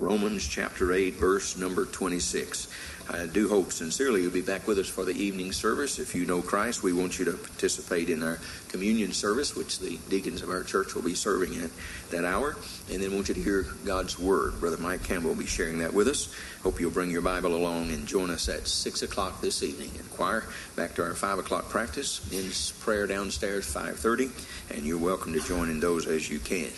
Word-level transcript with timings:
Romans 0.00 0.48
chapter 0.48 0.94
8, 0.94 1.16
verse 1.16 1.58
number 1.58 1.84
26. 1.84 2.68
I 3.10 3.26
do 3.26 3.50
hope 3.50 3.70
sincerely 3.70 4.22
you'll 4.22 4.32
be 4.32 4.40
back 4.40 4.66
with 4.66 4.78
us 4.78 4.88
for 4.88 5.04
the 5.04 5.12
evening 5.12 5.52
service. 5.52 5.98
If 5.98 6.14
you 6.14 6.24
know 6.24 6.40
Christ, 6.40 6.82
we 6.82 6.94
want 6.94 7.18
you 7.18 7.26
to 7.26 7.32
participate 7.32 8.08
in 8.08 8.22
our 8.22 8.38
communion 8.68 9.12
service, 9.12 9.54
which 9.54 9.78
the 9.78 9.98
deacons 10.08 10.40
of 10.40 10.48
our 10.48 10.62
church 10.62 10.94
will 10.94 11.02
be 11.02 11.14
serving 11.14 11.54
at 11.62 11.70
that 12.12 12.24
hour. 12.24 12.56
And 12.90 13.02
then 13.02 13.14
want 13.14 13.28
you 13.28 13.34
to 13.34 13.42
hear 13.42 13.66
God's 13.84 14.18
Word. 14.18 14.58
Brother 14.58 14.78
Mike 14.78 15.04
Campbell 15.04 15.30
will 15.30 15.36
be 15.36 15.44
sharing 15.44 15.80
that 15.80 15.92
with 15.92 16.08
us. 16.08 16.34
Hope 16.62 16.80
you'll 16.80 16.90
bring 16.90 17.10
your 17.10 17.20
Bible 17.20 17.54
along 17.54 17.90
and 17.90 18.06
join 18.06 18.30
us 18.30 18.48
at 18.48 18.66
6 18.66 19.02
o'clock 19.02 19.42
this 19.42 19.62
evening. 19.62 19.90
And 19.98 20.10
choir, 20.12 20.44
back 20.76 20.94
to 20.94 21.02
our 21.02 21.14
5 21.14 21.40
o'clock 21.40 21.68
practice. 21.68 22.26
In 22.32 22.50
prayer 22.82 23.06
downstairs, 23.06 23.66
5.30. 23.72 24.30
And 24.74 24.86
you're 24.86 24.98
welcome 24.98 25.34
to 25.34 25.40
join 25.40 25.68
in 25.68 25.78
those 25.78 26.06
as 26.06 26.30
you 26.30 26.38
can. 26.38 26.70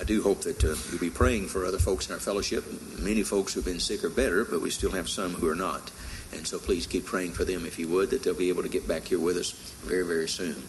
I 0.00 0.04
do 0.04 0.22
hope 0.22 0.42
that 0.42 0.64
uh, 0.64 0.74
you'll 0.90 1.00
be 1.00 1.10
praying 1.10 1.48
for 1.48 1.64
other 1.64 1.78
folks 1.78 2.08
in 2.08 2.14
our 2.14 2.20
fellowship. 2.20 2.64
Many 2.98 3.22
folks 3.22 3.54
who've 3.54 3.64
been 3.64 3.80
sick 3.80 4.04
are 4.04 4.10
better, 4.10 4.44
but 4.44 4.60
we 4.60 4.70
still 4.70 4.90
have 4.92 5.08
some 5.08 5.32
who 5.32 5.48
are 5.48 5.54
not. 5.54 5.90
And 6.32 6.46
so 6.46 6.58
please 6.58 6.86
keep 6.86 7.04
praying 7.04 7.32
for 7.32 7.44
them 7.44 7.66
if 7.66 7.78
you 7.78 7.88
would, 7.88 8.10
that 8.10 8.22
they'll 8.22 8.34
be 8.34 8.48
able 8.48 8.62
to 8.62 8.68
get 8.68 8.88
back 8.88 9.04
here 9.04 9.18
with 9.18 9.36
us 9.36 9.50
very, 9.84 10.06
very 10.06 10.28
soon. 10.28 10.62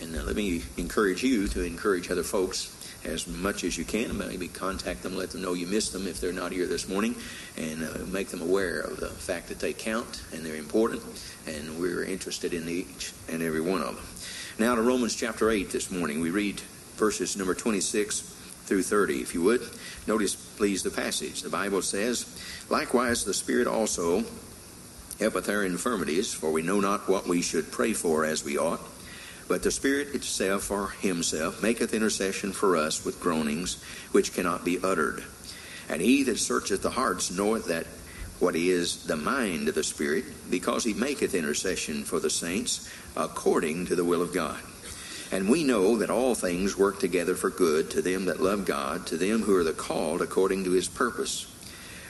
And 0.00 0.16
uh, 0.16 0.22
let 0.22 0.36
me 0.36 0.62
encourage 0.76 1.22
you 1.22 1.48
to 1.48 1.62
encourage 1.62 2.10
other 2.10 2.22
folks 2.22 2.76
as 3.04 3.26
much 3.26 3.64
as 3.64 3.76
you 3.76 3.84
can. 3.84 4.16
Maybe 4.16 4.48
contact 4.48 5.02
them, 5.02 5.16
let 5.16 5.30
them 5.30 5.42
know 5.42 5.54
you 5.54 5.66
missed 5.66 5.92
them 5.92 6.06
if 6.06 6.20
they're 6.20 6.32
not 6.32 6.52
here 6.52 6.66
this 6.66 6.88
morning, 6.88 7.14
and 7.56 7.82
uh, 7.82 7.98
make 8.06 8.28
them 8.28 8.42
aware 8.42 8.80
of 8.80 9.00
the 9.00 9.08
fact 9.08 9.48
that 9.48 9.58
they 9.58 9.72
count 9.72 10.22
and 10.32 10.44
they're 10.44 10.56
important, 10.56 11.02
and 11.46 11.80
we're 11.80 12.04
interested 12.04 12.54
in 12.54 12.68
each 12.68 13.12
and 13.28 13.42
every 13.42 13.60
one 13.60 13.82
of 13.82 13.96
them. 13.96 14.04
Now 14.58 14.74
to 14.74 14.82
Romans 14.82 15.16
chapter 15.16 15.50
8 15.50 15.70
this 15.70 15.90
morning. 15.90 16.20
We 16.20 16.30
read 16.30 16.60
verses 16.96 17.36
number 17.36 17.54
26 17.54 18.36
through 18.70 18.84
30, 18.84 19.20
if 19.20 19.34
you 19.34 19.42
would. 19.42 19.68
Notice, 20.06 20.36
please, 20.36 20.84
the 20.84 20.90
passage. 20.90 21.42
The 21.42 21.50
Bible 21.50 21.82
says, 21.82 22.24
Likewise, 22.70 23.24
the 23.24 23.34
Spirit 23.34 23.66
also 23.66 24.22
helpeth 25.18 25.48
our 25.48 25.64
infirmities, 25.64 26.32
for 26.32 26.52
we 26.52 26.62
know 26.62 26.78
not 26.78 27.08
what 27.08 27.26
we 27.26 27.42
should 27.42 27.72
pray 27.72 27.94
for 27.94 28.24
as 28.24 28.44
we 28.44 28.56
ought. 28.56 28.80
But 29.48 29.64
the 29.64 29.72
Spirit 29.72 30.14
itself, 30.14 30.70
or 30.70 30.90
Himself, 31.00 31.60
maketh 31.60 31.92
intercession 31.92 32.52
for 32.52 32.76
us 32.76 33.04
with 33.04 33.18
groanings 33.18 33.82
which 34.12 34.34
cannot 34.34 34.64
be 34.64 34.78
uttered. 34.80 35.24
And 35.88 36.00
He 36.00 36.22
that 36.22 36.38
searcheth 36.38 36.80
the 36.80 36.90
hearts 36.90 37.32
knoweth 37.32 37.66
that 37.66 37.88
what 38.38 38.54
is 38.54 39.02
the 39.06 39.16
mind 39.16 39.68
of 39.68 39.74
the 39.74 39.82
Spirit, 39.82 40.26
because 40.48 40.84
He 40.84 40.94
maketh 40.94 41.34
intercession 41.34 42.04
for 42.04 42.20
the 42.20 42.30
saints 42.30 42.88
according 43.16 43.86
to 43.86 43.96
the 43.96 44.04
will 44.04 44.22
of 44.22 44.32
God. 44.32 44.60
And 45.32 45.48
we 45.48 45.62
know 45.62 45.96
that 45.98 46.10
all 46.10 46.34
things 46.34 46.76
work 46.76 46.98
together 46.98 47.36
for 47.36 47.50
good 47.50 47.90
to 47.92 48.02
them 48.02 48.24
that 48.24 48.42
love 48.42 48.64
God, 48.64 49.06
to 49.06 49.16
them 49.16 49.42
who 49.42 49.54
are 49.56 49.64
the 49.64 49.72
called 49.72 50.22
according 50.22 50.64
to 50.64 50.72
his 50.72 50.88
purpose. 50.88 51.42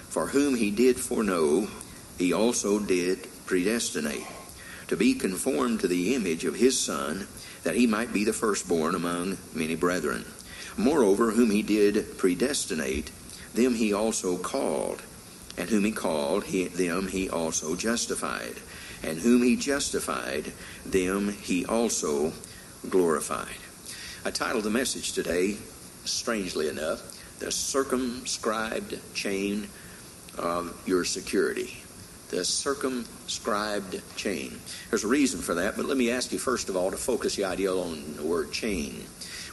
For 0.08 0.28
whom 0.28 0.54
he 0.54 0.70
did 0.70 0.96
foreknow, 0.98 1.68
he 2.18 2.32
also 2.32 2.78
did 2.78 3.28
predestinate, 3.46 4.26
to 4.88 4.96
be 4.96 5.14
conformed 5.14 5.80
to 5.80 5.88
the 5.88 6.14
image 6.14 6.44
of 6.44 6.56
his 6.56 6.78
Son, 6.78 7.26
that 7.62 7.74
he 7.74 7.86
might 7.86 8.12
be 8.12 8.24
the 8.24 8.32
firstborn 8.32 8.94
among 8.94 9.36
many 9.54 9.74
brethren. 9.74 10.24
Moreover, 10.76 11.32
whom 11.32 11.50
he 11.50 11.62
did 11.62 12.16
predestinate, 12.16 13.10
them 13.52 13.74
he 13.74 13.92
also 13.92 14.38
called. 14.38 15.02
And 15.58 15.68
whom 15.68 15.84
he 15.84 15.92
called, 15.92 16.44
he, 16.44 16.68
them 16.68 17.08
he 17.08 17.28
also 17.28 17.76
justified. 17.76 18.54
And 19.02 19.18
whom 19.18 19.42
he 19.42 19.56
justified, 19.56 20.52
them 20.86 21.28
he 21.28 21.66
also 21.66 22.32
glorified. 22.88 23.56
I 24.24 24.30
titled 24.30 24.64
the 24.64 24.70
message 24.70 25.12
today, 25.12 25.56
strangely 26.04 26.68
enough, 26.68 27.38
The 27.38 27.50
Circumscribed 27.50 28.98
Chain 29.14 29.68
of 30.38 30.80
Your 30.86 31.04
Security. 31.04 31.82
The 32.30 32.44
circumscribed 32.44 34.00
chain. 34.16 34.60
There's 34.88 35.02
a 35.02 35.08
reason 35.08 35.40
for 35.40 35.54
that, 35.54 35.76
but 35.76 35.86
let 35.86 35.96
me 35.96 36.12
ask 36.12 36.30
you 36.30 36.38
first 36.38 36.68
of 36.68 36.76
all 36.76 36.92
to 36.92 36.96
focus 36.96 37.34
the 37.34 37.44
idea 37.44 37.72
on 37.72 38.14
the 38.14 38.22
word 38.22 38.52
chain. 38.52 39.04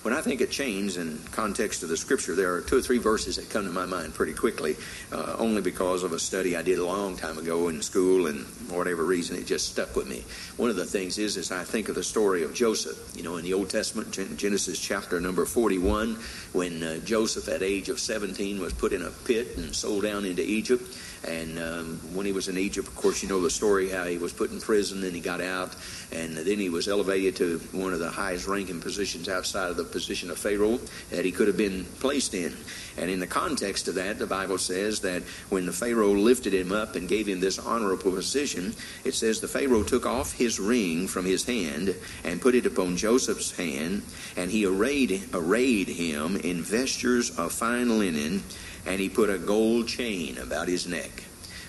When 0.08 0.16
I 0.16 0.22
think 0.22 0.40
of 0.40 0.50
chains 0.50 0.96
in 0.96 1.20
context 1.34 1.84
of 1.84 1.90
the 1.90 1.98
scripture, 1.98 2.34
there 2.34 2.54
are 2.54 2.62
two 2.62 2.78
or 2.78 2.82
three 2.82 2.98
verses 2.98 3.36
that 3.36 3.50
come 3.50 3.66
to 3.66 3.74
my 3.74 3.86
mind 3.86 4.14
pretty 4.14 4.32
quickly, 4.32 4.78
uh, 5.12 5.36
only 5.38 5.62
because 5.62 6.04
of 6.04 6.14
a 6.14 6.18
study 6.18 6.56
I 6.56 6.62
did 6.62 6.80
a 6.80 6.86
long 6.86 7.18
time 7.18 7.38
ago 7.38 7.68
in 7.68 7.82
school, 7.82 8.28
and 8.28 8.46
for 8.46 8.78
whatever 8.78 9.04
reason, 9.04 9.36
it 9.36 9.46
just 9.46 9.68
stuck 9.68 9.98
with 9.98 10.08
me. 10.08 10.24
One 10.56 10.70
of 10.70 10.78
the 10.78 10.86
things 10.86 11.18
is, 11.18 11.36
is 11.36 11.52
I 11.52 11.66
think 11.66 11.90
of 11.90 11.96
the 11.96 12.06
story 12.06 12.44
of 12.44 12.54
Joseph. 12.54 13.18
You 13.18 13.24
know, 13.24 13.36
in 13.36 13.44
the 13.44 13.54
Old 13.54 13.70
Testament, 13.70 14.14
Genesis 14.38 14.80
chapter 14.80 15.20
number 15.20 15.46
41, 15.46 16.16
when 16.54 16.84
uh, 16.84 17.00
Joseph, 17.00 17.50
at 17.50 17.62
age 17.62 17.90
of 17.90 18.00
17, 18.00 18.62
was 18.62 18.72
put 18.72 18.94
in 18.94 19.02
a 19.02 19.12
pit 19.12 19.58
and 19.58 19.76
sold 19.76 20.04
down 20.04 20.24
into 20.24 20.42
Egypt. 20.42 20.84
And 21.26 21.60
um, 21.60 22.00
when 22.14 22.26
he 22.26 22.32
was 22.32 22.48
in 22.48 22.58
Egypt, 22.58 22.88
of 22.88 22.96
course, 22.96 23.24
you 23.24 23.30
know 23.30 23.42
the 23.42 23.50
story 23.50 23.90
how 23.90 24.06
he 24.06 24.18
was 24.18 24.34
put 24.34 24.52
in 24.52 24.62
prison 24.62 25.04
and 25.04 25.14
he 25.14 25.22
got 25.22 25.42
out, 25.42 25.76
and 26.12 26.38
then 26.38 26.60
he 26.60 26.70
was 26.70 26.88
elevated 26.88 27.36
to 27.38 27.60
one 27.72 27.94
of 27.94 28.00
the 28.00 28.10
highest 28.10 28.48
ranking 28.48 28.80
positions 28.80 29.28
outside 29.28 29.70
of 29.70 29.78
the 29.78 29.84
position 29.84 30.30
of 30.30 30.38
Pharaoh 30.38 30.80
that 31.10 31.26
he 31.26 31.32
could 31.32 31.48
have 31.48 31.58
been 31.58 31.86
placed 32.00 32.34
in. 32.34 32.56
And 32.98 33.10
in 33.12 33.20
the 33.20 33.28
context 33.28 33.88
of 33.88 33.96
that, 33.96 34.18
the 34.18 34.26
Bible 34.26 34.58
says 34.58 35.02
that 35.02 35.24
when 35.50 35.66
the 35.66 35.74
Pharaoh 35.74 36.14
lifted 36.14 36.54
him 36.54 36.72
up 36.72 36.96
and 36.96 37.08
gave 37.08 37.28
him 37.28 37.40
this 37.40 37.60
honorable 37.60 38.12
position, 38.12 38.76
it 39.04 39.14
says 39.14 39.40
the 39.40 39.48
Pharaoh 39.48 39.84
took 39.84 40.06
off 40.06 40.34
his 40.34 40.60
ring 40.60 41.08
from 41.08 41.26
his 41.26 41.46
hand 41.46 41.96
and 42.24 42.42
put 42.42 42.56
it 42.56 42.66
upon 42.66 42.98
Joseph's 42.98 43.56
hand, 43.56 44.04
and 44.36 44.50
he 44.50 44.66
arrayed, 44.66 45.30
arrayed 45.34 45.90
him 45.90 46.38
in 46.38 46.62
vestures 46.62 47.38
of 47.38 47.52
fine 47.52 48.00
linen 48.00 48.44
and 48.88 49.00
he 49.00 49.10
put 49.10 49.30
a 49.30 49.38
gold 49.38 49.88
chain 49.88 50.38
about 50.38 50.68
his 50.68 50.88
neck. 50.88 51.24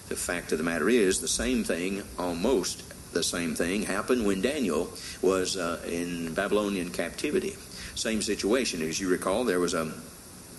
The 0.08 0.16
fact 0.16 0.52
of 0.52 0.58
the 0.58 0.64
matter 0.64 0.88
is, 0.88 1.20
the 1.20 1.28
same 1.28 1.64
thing, 1.64 2.02
almost 2.18 2.84
the 3.12 3.22
same 3.22 3.54
thing, 3.54 3.82
happened 3.82 4.24
when 4.24 4.40
Daniel 4.40 4.90
was 5.20 5.56
uh, 5.56 5.80
in 5.86 6.32
Babylonian 6.32 6.90
captivity. 6.90 7.56
Same 7.94 8.22
situation. 8.22 8.80
As 8.82 9.00
you 9.00 9.08
recall, 9.08 9.44
there 9.44 9.60
was 9.60 9.74
a 9.74 9.92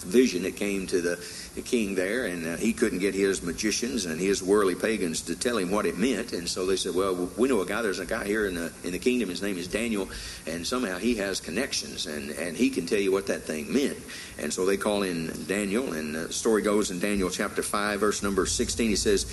vision 0.03 0.43
that 0.43 0.55
came 0.55 0.87
to 0.87 1.01
the, 1.01 1.19
the 1.55 1.61
king 1.61 1.95
there, 1.95 2.25
and 2.25 2.45
uh, 2.45 2.57
he 2.57 2.73
couldn't 2.73 2.99
get 2.99 3.13
his 3.13 3.41
magicians 3.43 4.05
and 4.05 4.19
his 4.19 4.41
worldly 4.41 4.75
pagans 4.75 5.21
to 5.23 5.35
tell 5.35 5.57
him 5.57 5.71
what 5.71 5.85
it 5.85 5.97
meant. 5.97 6.33
And 6.33 6.47
so 6.47 6.65
they 6.65 6.75
said, 6.75 6.95
"Well, 6.95 7.29
we 7.37 7.47
know 7.47 7.61
a 7.61 7.65
guy. 7.65 7.81
There's 7.81 7.99
a 7.99 8.05
guy 8.05 8.25
here 8.25 8.47
in 8.47 8.55
the 8.55 8.71
in 8.83 8.91
the 8.91 8.99
kingdom. 8.99 9.29
His 9.29 9.41
name 9.41 9.57
is 9.57 9.67
Daniel, 9.67 10.09
and 10.47 10.65
somehow 10.65 10.97
he 10.97 11.15
has 11.15 11.39
connections, 11.39 12.05
and 12.05 12.31
and 12.31 12.57
he 12.57 12.69
can 12.69 12.85
tell 12.85 12.99
you 12.99 13.11
what 13.11 13.27
that 13.27 13.43
thing 13.43 13.71
meant." 13.71 13.97
And 14.37 14.53
so 14.53 14.65
they 14.65 14.77
call 14.77 15.03
in 15.03 15.45
Daniel, 15.47 15.93
and 15.93 16.15
the 16.15 16.33
story 16.33 16.61
goes 16.61 16.91
in 16.91 16.99
Daniel 16.99 17.29
chapter 17.29 17.63
five, 17.63 17.99
verse 17.99 18.23
number 18.23 18.45
sixteen. 18.45 18.89
He 18.89 18.95
says. 18.95 19.25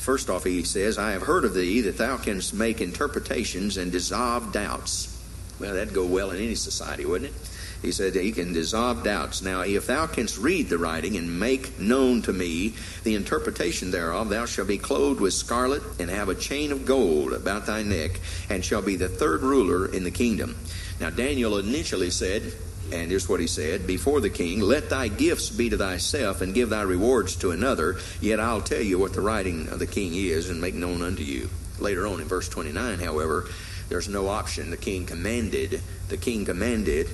First 0.00 0.30
off, 0.30 0.44
he 0.44 0.62
says, 0.62 0.96
I 0.96 1.10
have 1.10 1.20
heard 1.20 1.44
of 1.44 1.52
thee 1.52 1.82
that 1.82 1.98
thou 1.98 2.16
canst 2.16 2.54
make 2.54 2.80
interpretations 2.80 3.76
and 3.76 3.92
dissolve 3.92 4.50
doubts. 4.50 5.14
Well, 5.60 5.74
that'd 5.74 5.92
go 5.92 6.06
well 6.06 6.30
in 6.30 6.38
any 6.38 6.54
society, 6.54 7.04
wouldn't 7.04 7.30
it? 7.30 7.50
He 7.82 7.92
said 7.92 8.14
he 8.14 8.32
can 8.32 8.52
dissolve 8.52 9.02
doubts. 9.02 9.40
Now, 9.40 9.62
if 9.62 9.86
thou 9.86 10.06
canst 10.06 10.36
read 10.36 10.68
the 10.68 10.76
writing 10.76 11.16
and 11.16 11.40
make 11.40 11.78
known 11.78 12.20
to 12.22 12.32
me 12.32 12.74
the 13.04 13.14
interpretation 13.14 13.90
thereof, 13.90 14.28
thou 14.28 14.44
shalt 14.44 14.68
be 14.68 14.76
clothed 14.76 15.20
with 15.20 15.32
scarlet 15.32 15.82
and 15.98 16.10
have 16.10 16.28
a 16.28 16.34
chain 16.34 16.72
of 16.72 16.84
gold 16.84 17.32
about 17.32 17.66
thy 17.66 17.82
neck, 17.82 18.20
and 18.50 18.64
shall 18.64 18.82
be 18.82 18.96
the 18.96 19.08
third 19.08 19.42
ruler 19.42 19.86
in 19.92 20.04
the 20.04 20.10
kingdom. 20.10 20.56
Now, 21.00 21.08
Daniel 21.08 21.56
initially 21.56 22.10
said, 22.10 22.52
and 22.92 23.10
here's 23.10 23.28
what 23.28 23.40
he 23.40 23.46
said 23.46 23.86
before 23.86 24.20
the 24.20 24.30
king 24.30 24.60
let 24.60 24.90
thy 24.90 25.08
gifts 25.08 25.48
be 25.48 25.70
to 25.70 25.76
thyself 25.76 26.40
and 26.40 26.54
give 26.54 26.70
thy 26.70 26.82
rewards 26.82 27.36
to 27.36 27.52
another 27.52 27.96
yet 28.20 28.40
i'll 28.40 28.60
tell 28.60 28.82
you 28.82 28.98
what 28.98 29.12
the 29.12 29.20
writing 29.20 29.68
of 29.68 29.78
the 29.78 29.86
king 29.86 30.12
is 30.14 30.50
and 30.50 30.60
make 30.60 30.74
known 30.74 31.00
unto 31.00 31.22
you 31.22 31.48
later 31.78 32.06
on 32.06 32.20
in 32.20 32.26
verse 32.26 32.48
29 32.48 32.98
however 32.98 33.48
there's 33.88 34.08
no 34.08 34.28
option 34.28 34.70
the 34.70 34.76
king 34.76 35.06
commanded 35.06 35.80
the 36.08 36.16
king 36.16 36.44
commanded 36.44 37.06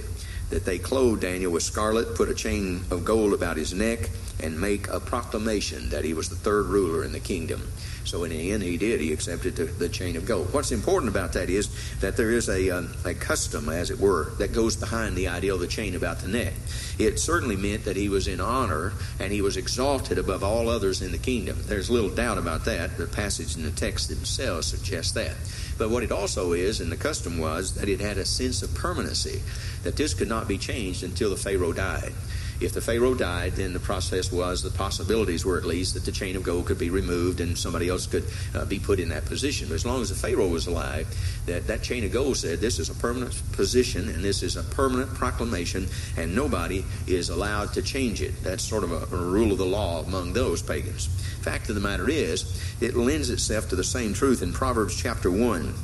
that 0.51 0.65
they 0.65 0.79
clothe 0.79 1.21
Daniel 1.21 1.53
with 1.53 1.63
scarlet, 1.63 2.15
put 2.15 2.29
a 2.29 2.35
chain 2.35 2.83
of 2.91 3.05
gold 3.05 3.33
about 3.33 3.57
his 3.57 3.75
neck, 3.75 4.11
and 4.43 4.61
make 4.61 4.89
a 4.89 5.01
proclamation 5.01 5.89
that 5.91 6.05
he 6.05 6.13
was 6.13 6.29
the 6.29 6.37
third 6.37 6.67
ruler 6.67 7.05
in 7.05 7.13
the 7.13 7.21
kingdom. 7.21 7.61
So 8.05 8.23
in 8.23 8.31
the 8.31 8.53
end, 8.53 8.63
he 8.63 8.77
did. 8.77 9.01
He 9.01 9.13
accepted 9.13 9.57
the, 9.57 9.65
the 9.65 9.89
chain 9.89 10.17
of 10.17 10.27
gold. 10.27 10.53
What's 10.53 10.71
important 10.71 11.11
about 11.11 11.33
that 11.33 11.51
is 11.51 11.69
that 12.01 12.17
there 12.17 12.31
is 12.31 12.49
a, 12.49 12.71
um, 12.71 12.95
a 13.05 13.15
custom, 13.15 13.69
as 13.69 13.91
it 13.91 13.99
were, 13.99 14.31
that 14.39 14.53
goes 14.53 14.77
behind 14.77 15.17
the 15.17 15.29
idea 15.29 15.53
of 15.53 15.61
the 15.61 15.67
chain 15.67 15.97
about 15.97 16.21
the 16.21 16.29
neck. 16.29 16.53
It 16.99 17.19
certainly 17.19 17.57
meant 17.57 17.85
that 17.85 17.97
he 17.97 18.09
was 18.09 18.29
in 18.29 18.41
honor 18.41 18.93
and 19.19 19.33
he 19.33 19.43
was 19.43 19.57
exalted 19.57 20.19
above 20.19 20.45
all 20.45 20.69
others 20.69 21.03
in 21.03 21.11
the 21.11 21.19
kingdom. 21.19 21.59
There's 21.63 21.91
little 21.91 22.11
doubt 22.11 22.39
about 22.39 22.65
that. 22.67 22.97
The 22.97 23.07
passage 23.07 23.57
in 23.57 23.65
the 23.65 23.71
text 23.73 24.09
themselves 24.09 24.69
suggests 24.69 25.13
that. 25.13 25.35
But 25.79 25.91
what 25.91 26.03
it 26.03 26.11
also 26.11 26.53
is, 26.53 26.81
and 26.81 26.91
the 26.91 26.97
custom 26.97 27.39
was, 27.39 27.75
that 27.75 27.89
it 27.89 28.01
had 28.01 28.19
a 28.19 28.25
sense 28.25 28.63
of 28.63 28.75
permanency, 28.75 29.43
that 29.83 29.97
this 29.97 30.15
could 30.15 30.29
not 30.29 30.49
be 30.49 30.59
changed 30.59 31.03
until 31.03 31.31
the 31.31 31.37
Pharaoh 31.37 31.73
died. 31.73 32.13
If 32.61 32.73
the 32.73 32.81
Pharaoh 32.81 33.15
died, 33.15 33.53
then 33.53 33.73
the 33.73 33.81
process 33.81 34.33
was, 34.33 34.63
the 34.63 34.71
possibilities 34.71 35.45
were 35.45 35.59
at 35.59 35.65
least 35.65 35.95
that 35.95 36.05
the 36.05 36.13
chain 36.13 36.37
of 36.37 36.43
gold 36.43 36.67
could 36.67 36.79
be 36.79 36.91
removed 36.91 37.41
and 37.41 37.57
somebody 37.57 37.89
else 37.89 38.07
could 38.07 38.25
uh, 38.55 38.65
be 38.65 38.79
put 38.79 38.99
in 38.99 39.11
that 39.11 39.25
position. 39.27 39.69
But 39.69 39.75
as 39.75 39.87
long 39.87 40.03
as 40.03 40.09
the 40.09 40.15
Pharaoh 40.15 40.49
was 40.49 40.67
alive, 40.67 41.07
that, 41.47 41.67
that 41.67 41.83
chain 41.83 42.05
of 42.05 42.13
gold 42.13 42.37
said 42.37 42.61
this 42.61 42.79
is 42.79 42.89
a 42.89 42.95
permanent 42.95 43.41
position 43.53 44.09
and 44.09 44.25
this 44.25 44.43
is 44.43 44.57
a 44.57 44.63
permanent 44.63 45.13
proclamation 45.15 45.87
and 46.17 46.35
nobody 46.35 46.85
is 47.07 47.29
allowed 47.29 47.73
to 47.75 47.83
change 47.83 48.23
it. 48.23 48.43
That's 48.43 48.65
sort 48.65 48.85
of 48.85 48.93
a, 48.93 49.15
a 49.15 49.19
rule 49.19 49.53
of 49.53 49.59
the 49.59 49.67
law 49.67 50.03
among 50.03 50.33
those 50.33 50.63
pagans. 50.63 51.07
Fact 51.43 51.69
of 51.69 51.75
the 51.75 51.81
matter 51.81 52.09
is, 52.09 52.61
it 52.81 52.97
lends 52.97 53.31
itself 53.31 53.69
to 53.69 53.77
the 53.77 53.85
same 53.85 54.15
truth 54.15 54.43
in 54.43 54.53
Proverbs 54.53 54.97
chapter 55.01 55.31
1 55.31 55.61
in 55.61 55.75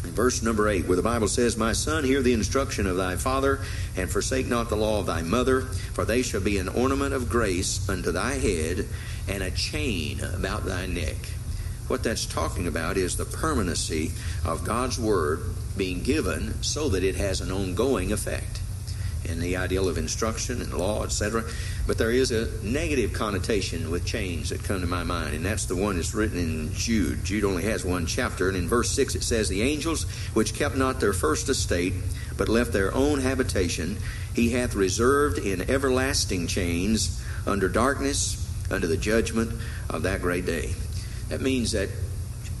verse 0.00 0.42
number 0.42 0.68
8, 0.68 0.86
where 0.86 0.96
the 0.96 1.02
Bible 1.02 1.28
says, 1.28 1.56
My 1.56 1.72
son, 1.72 2.04
hear 2.04 2.22
the 2.22 2.32
instruction 2.32 2.86
of 2.86 2.96
thy 2.96 3.16
father, 3.16 3.60
and 3.96 4.10
forsake 4.10 4.46
not 4.46 4.68
the 4.68 4.76
law 4.76 5.00
of 5.00 5.06
thy 5.06 5.22
mother, 5.22 5.62
for 5.62 6.04
they 6.04 6.22
shall 6.22 6.40
be 6.40 6.58
an 6.58 6.68
ornament 6.68 7.14
of 7.14 7.28
grace 7.28 7.88
unto 7.88 8.10
thy 8.10 8.32
head, 8.32 8.86
and 9.28 9.42
a 9.42 9.50
chain 9.50 10.20
about 10.20 10.64
thy 10.64 10.86
neck. 10.86 11.16
What 11.88 12.02
that's 12.02 12.24
talking 12.24 12.66
about 12.66 12.96
is 12.96 13.16
the 13.16 13.24
permanency 13.24 14.12
of 14.44 14.64
God's 14.64 14.98
Word 14.98 15.40
being 15.76 16.02
given 16.02 16.62
so 16.62 16.88
that 16.90 17.02
it 17.02 17.16
has 17.16 17.40
an 17.40 17.50
ongoing 17.50 18.12
effect 18.12 18.60
and 19.28 19.40
the 19.40 19.56
ideal 19.56 19.88
of 19.88 19.98
instruction 19.98 20.62
and 20.62 20.72
law, 20.72 21.04
etc. 21.04 21.44
But 21.86 21.98
there 21.98 22.10
is 22.10 22.30
a 22.30 22.48
negative 22.64 23.12
connotation 23.12 23.90
with 23.90 24.04
chains 24.04 24.50
that 24.50 24.64
come 24.64 24.80
to 24.80 24.86
my 24.86 25.04
mind, 25.04 25.34
and 25.34 25.44
that's 25.44 25.66
the 25.66 25.76
one 25.76 25.96
that's 25.96 26.14
written 26.14 26.38
in 26.38 26.72
Jude. 26.74 27.24
Jude 27.24 27.44
only 27.44 27.64
has 27.64 27.84
one 27.84 28.06
chapter, 28.06 28.48
and 28.48 28.56
in 28.56 28.68
verse 28.68 28.90
6 28.90 29.14
it 29.14 29.22
says, 29.22 29.48
The 29.48 29.62
angels 29.62 30.04
which 30.34 30.54
kept 30.54 30.76
not 30.76 31.00
their 31.00 31.12
first 31.12 31.48
estate, 31.48 31.94
but 32.36 32.48
left 32.48 32.72
their 32.72 32.94
own 32.94 33.20
habitation, 33.20 33.98
he 34.34 34.50
hath 34.50 34.74
reserved 34.74 35.38
in 35.38 35.70
everlasting 35.70 36.46
chains 36.46 37.22
under 37.46 37.68
darkness, 37.68 38.36
under 38.70 38.86
the 38.86 38.96
judgment 38.96 39.52
of 39.88 40.02
that 40.04 40.22
great 40.22 40.46
day. 40.46 40.74
That 41.28 41.40
means 41.40 41.72
that 41.72 41.88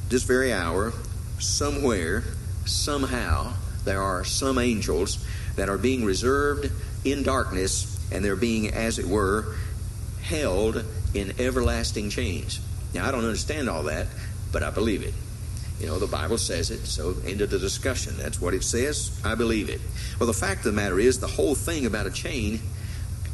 this 0.08 0.24
very 0.24 0.52
hour, 0.52 0.92
somewhere, 1.38 2.24
somehow, 2.66 3.54
there 3.84 4.02
are 4.02 4.24
some 4.24 4.58
angels 4.58 5.24
that 5.56 5.68
are 5.68 5.78
being 5.78 6.04
reserved 6.04 6.70
in 7.04 7.22
darkness 7.22 7.98
and 8.12 8.24
they're 8.24 8.36
being, 8.36 8.70
as 8.70 8.98
it 8.98 9.06
were, 9.06 9.56
held 10.22 10.84
in 11.14 11.32
everlasting 11.38 12.10
chains. 12.10 12.60
Now, 12.94 13.06
I 13.06 13.10
don't 13.10 13.24
understand 13.24 13.68
all 13.68 13.84
that, 13.84 14.06
but 14.52 14.62
I 14.62 14.70
believe 14.70 15.02
it. 15.02 15.14
You 15.80 15.86
know, 15.86 15.98
the 15.98 16.06
Bible 16.06 16.36
says 16.36 16.70
it, 16.70 16.84
so 16.86 17.14
end 17.24 17.40
of 17.40 17.50
the 17.50 17.58
discussion. 17.58 18.14
That's 18.18 18.40
what 18.40 18.52
it 18.52 18.62
says. 18.62 19.18
I 19.24 19.34
believe 19.34 19.70
it. 19.70 19.80
Well, 20.18 20.26
the 20.26 20.34
fact 20.34 20.58
of 20.58 20.64
the 20.64 20.72
matter 20.72 20.98
is, 20.98 21.20
the 21.20 21.26
whole 21.26 21.54
thing 21.54 21.86
about 21.86 22.06
a 22.06 22.10
chain, 22.10 22.60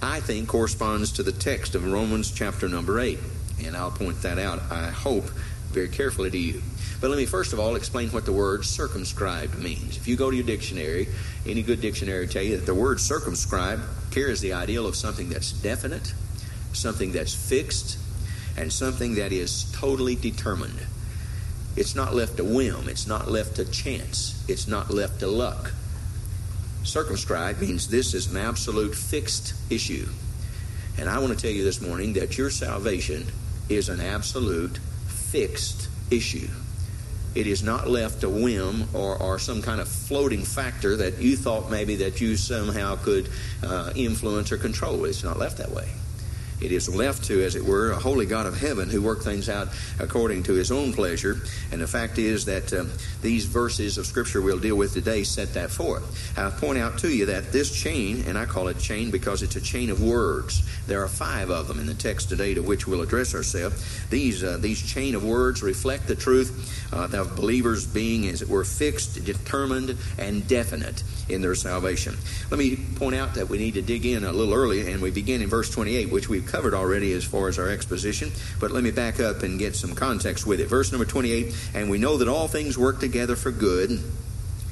I 0.00 0.20
think, 0.20 0.48
corresponds 0.48 1.12
to 1.12 1.22
the 1.22 1.32
text 1.32 1.74
of 1.74 1.90
Romans 1.90 2.30
chapter 2.30 2.68
number 2.68 3.00
8. 3.00 3.18
And 3.64 3.76
I'll 3.76 3.90
point 3.90 4.22
that 4.22 4.38
out, 4.38 4.60
I 4.70 4.90
hope, 4.90 5.24
very 5.72 5.88
carefully 5.88 6.30
to 6.30 6.38
you. 6.38 6.62
But 7.00 7.10
let 7.10 7.18
me 7.18 7.26
first 7.26 7.52
of 7.52 7.60
all 7.60 7.76
explain 7.76 8.08
what 8.10 8.24
the 8.24 8.32
word 8.32 8.64
circumscribed 8.64 9.58
means. 9.58 9.96
If 9.96 10.08
you 10.08 10.16
go 10.16 10.30
to 10.30 10.36
your 10.36 10.46
dictionary, 10.46 11.08
any 11.46 11.62
good 11.62 11.80
dictionary 11.80 12.20
will 12.26 12.32
tell 12.32 12.42
you 12.42 12.56
that 12.56 12.66
the 12.66 12.74
word 12.74 13.00
circumscribed 13.00 13.82
carries 14.10 14.40
the 14.40 14.54
ideal 14.54 14.86
of 14.86 14.96
something 14.96 15.28
that's 15.28 15.52
definite, 15.52 16.14
something 16.72 17.12
that's 17.12 17.34
fixed, 17.34 17.98
and 18.56 18.72
something 18.72 19.16
that 19.16 19.32
is 19.32 19.70
totally 19.72 20.14
determined. 20.14 20.80
It's 21.76 21.94
not 21.94 22.14
left 22.14 22.38
to 22.38 22.44
whim, 22.44 22.88
it's 22.88 23.06
not 23.06 23.30
left 23.30 23.56
to 23.56 23.70
chance, 23.70 24.42
it's 24.48 24.66
not 24.66 24.90
left 24.90 25.20
to 25.20 25.26
luck. 25.26 25.72
Circumscribed 26.84 27.60
means 27.60 27.88
this 27.88 28.14
is 28.14 28.30
an 28.30 28.38
absolute 28.38 28.94
fixed 28.94 29.54
issue. 29.70 30.08
And 30.98 31.10
I 31.10 31.18
want 31.18 31.34
to 31.34 31.38
tell 31.38 31.54
you 31.54 31.64
this 31.64 31.82
morning 31.82 32.14
that 32.14 32.38
your 32.38 32.48
salvation 32.48 33.26
is 33.68 33.90
an 33.90 34.00
absolute 34.00 34.78
fixed 35.08 35.88
issue. 36.10 36.48
It 37.36 37.46
is 37.46 37.62
not 37.62 37.86
left 37.86 38.22
to 38.22 38.30
whim 38.30 38.88
or, 38.94 39.20
or 39.22 39.38
some 39.38 39.60
kind 39.60 39.78
of 39.78 39.86
floating 39.86 40.42
factor 40.42 40.96
that 40.96 41.18
you 41.18 41.36
thought 41.36 41.70
maybe 41.70 41.96
that 41.96 42.18
you 42.18 42.34
somehow 42.34 42.96
could 42.96 43.28
uh, 43.62 43.92
influence 43.94 44.52
or 44.52 44.56
control. 44.56 45.04
It's 45.04 45.22
not 45.22 45.38
left 45.38 45.58
that 45.58 45.70
way. 45.70 45.86
It 46.60 46.72
is 46.72 46.88
left 46.88 47.24
to, 47.24 47.44
as 47.44 47.54
it 47.54 47.64
were, 47.64 47.90
a 47.90 47.96
holy 47.96 48.24
God 48.24 48.46
of 48.46 48.58
heaven 48.58 48.88
who 48.88 49.02
worked 49.02 49.24
things 49.24 49.48
out 49.48 49.68
according 50.00 50.44
to 50.44 50.54
his 50.54 50.72
own 50.72 50.92
pleasure. 50.92 51.36
And 51.70 51.80
the 51.80 51.86
fact 51.86 52.18
is 52.18 52.46
that 52.46 52.72
um, 52.72 52.90
these 53.20 53.44
verses 53.44 53.98
of 53.98 54.06
Scripture 54.06 54.40
we'll 54.40 54.58
deal 54.58 54.76
with 54.76 54.94
today 54.94 55.22
set 55.24 55.52
that 55.54 55.70
forth. 55.70 56.38
I 56.38 56.48
point 56.50 56.78
out 56.78 56.98
to 56.98 57.08
you 57.08 57.26
that 57.26 57.52
this 57.52 57.74
chain, 57.74 58.24
and 58.26 58.38
I 58.38 58.46
call 58.46 58.68
it 58.68 58.78
chain 58.78 59.10
because 59.10 59.42
it's 59.42 59.56
a 59.56 59.60
chain 59.60 59.90
of 59.90 60.02
words. 60.02 60.62
There 60.86 61.02
are 61.02 61.08
five 61.08 61.50
of 61.50 61.68
them 61.68 61.78
in 61.78 61.86
the 61.86 61.94
text 61.94 62.30
today 62.30 62.54
to 62.54 62.62
which 62.62 62.86
we'll 62.86 63.02
address 63.02 63.34
ourselves. 63.34 64.08
These, 64.08 64.42
uh, 64.42 64.56
these 64.58 64.80
chain 64.80 65.14
of 65.14 65.24
words 65.24 65.62
reflect 65.62 66.06
the 66.06 66.16
truth 66.16 66.90
uh, 66.92 67.08
of 67.12 67.36
believers 67.36 67.86
being, 67.86 68.28
as 68.28 68.40
it 68.40 68.48
were, 68.48 68.64
fixed, 68.64 69.24
determined, 69.24 69.96
and 70.18 70.46
definite 70.48 71.02
in 71.28 71.42
their 71.42 71.54
salvation. 71.54 72.16
Let 72.50 72.58
me 72.58 72.76
point 72.76 73.16
out 73.16 73.34
that 73.34 73.48
we 73.48 73.58
need 73.58 73.74
to 73.74 73.82
dig 73.82 74.06
in 74.06 74.24
a 74.24 74.32
little 74.32 74.54
early, 74.54 74.92
and 74.92 75.02
we 75.02 75.10
begin 75.10 75.42
in 75.42 75.48
verse 75.48 75.70
28, 75.70 76.10
which 76.10 76.28
we've 76.28 76.45
covered 76.46 76.74
already 76.74 77.12
as 77.12 77.24
far 77.24 77.48
as 77.48 77.58
our 77.58 77.68
exposition, 77.68 78.30
but 78.60 78.70
let 78.70 78.82
me 78.82 78.90
back 78.90 79.20
up 79.20 79.42
and 79.42 79.58
get 79.58 79.76
some 79.76 79.94
context 79.94 80.46
with 80.46 80.60
it. 80.60 80.68
Verse 80.68 80.92
number 80.92 81.04
28 81.04 81.54
And 81.74 81.90
we 81.90 81.98
know 81.98 82.16
that 82.16 82.28
all 82.28 82.48
things 82.48 82.78
work 82.78 83.00
together 83.00 83.36
for 83.36 83.50
good 83.50 84.00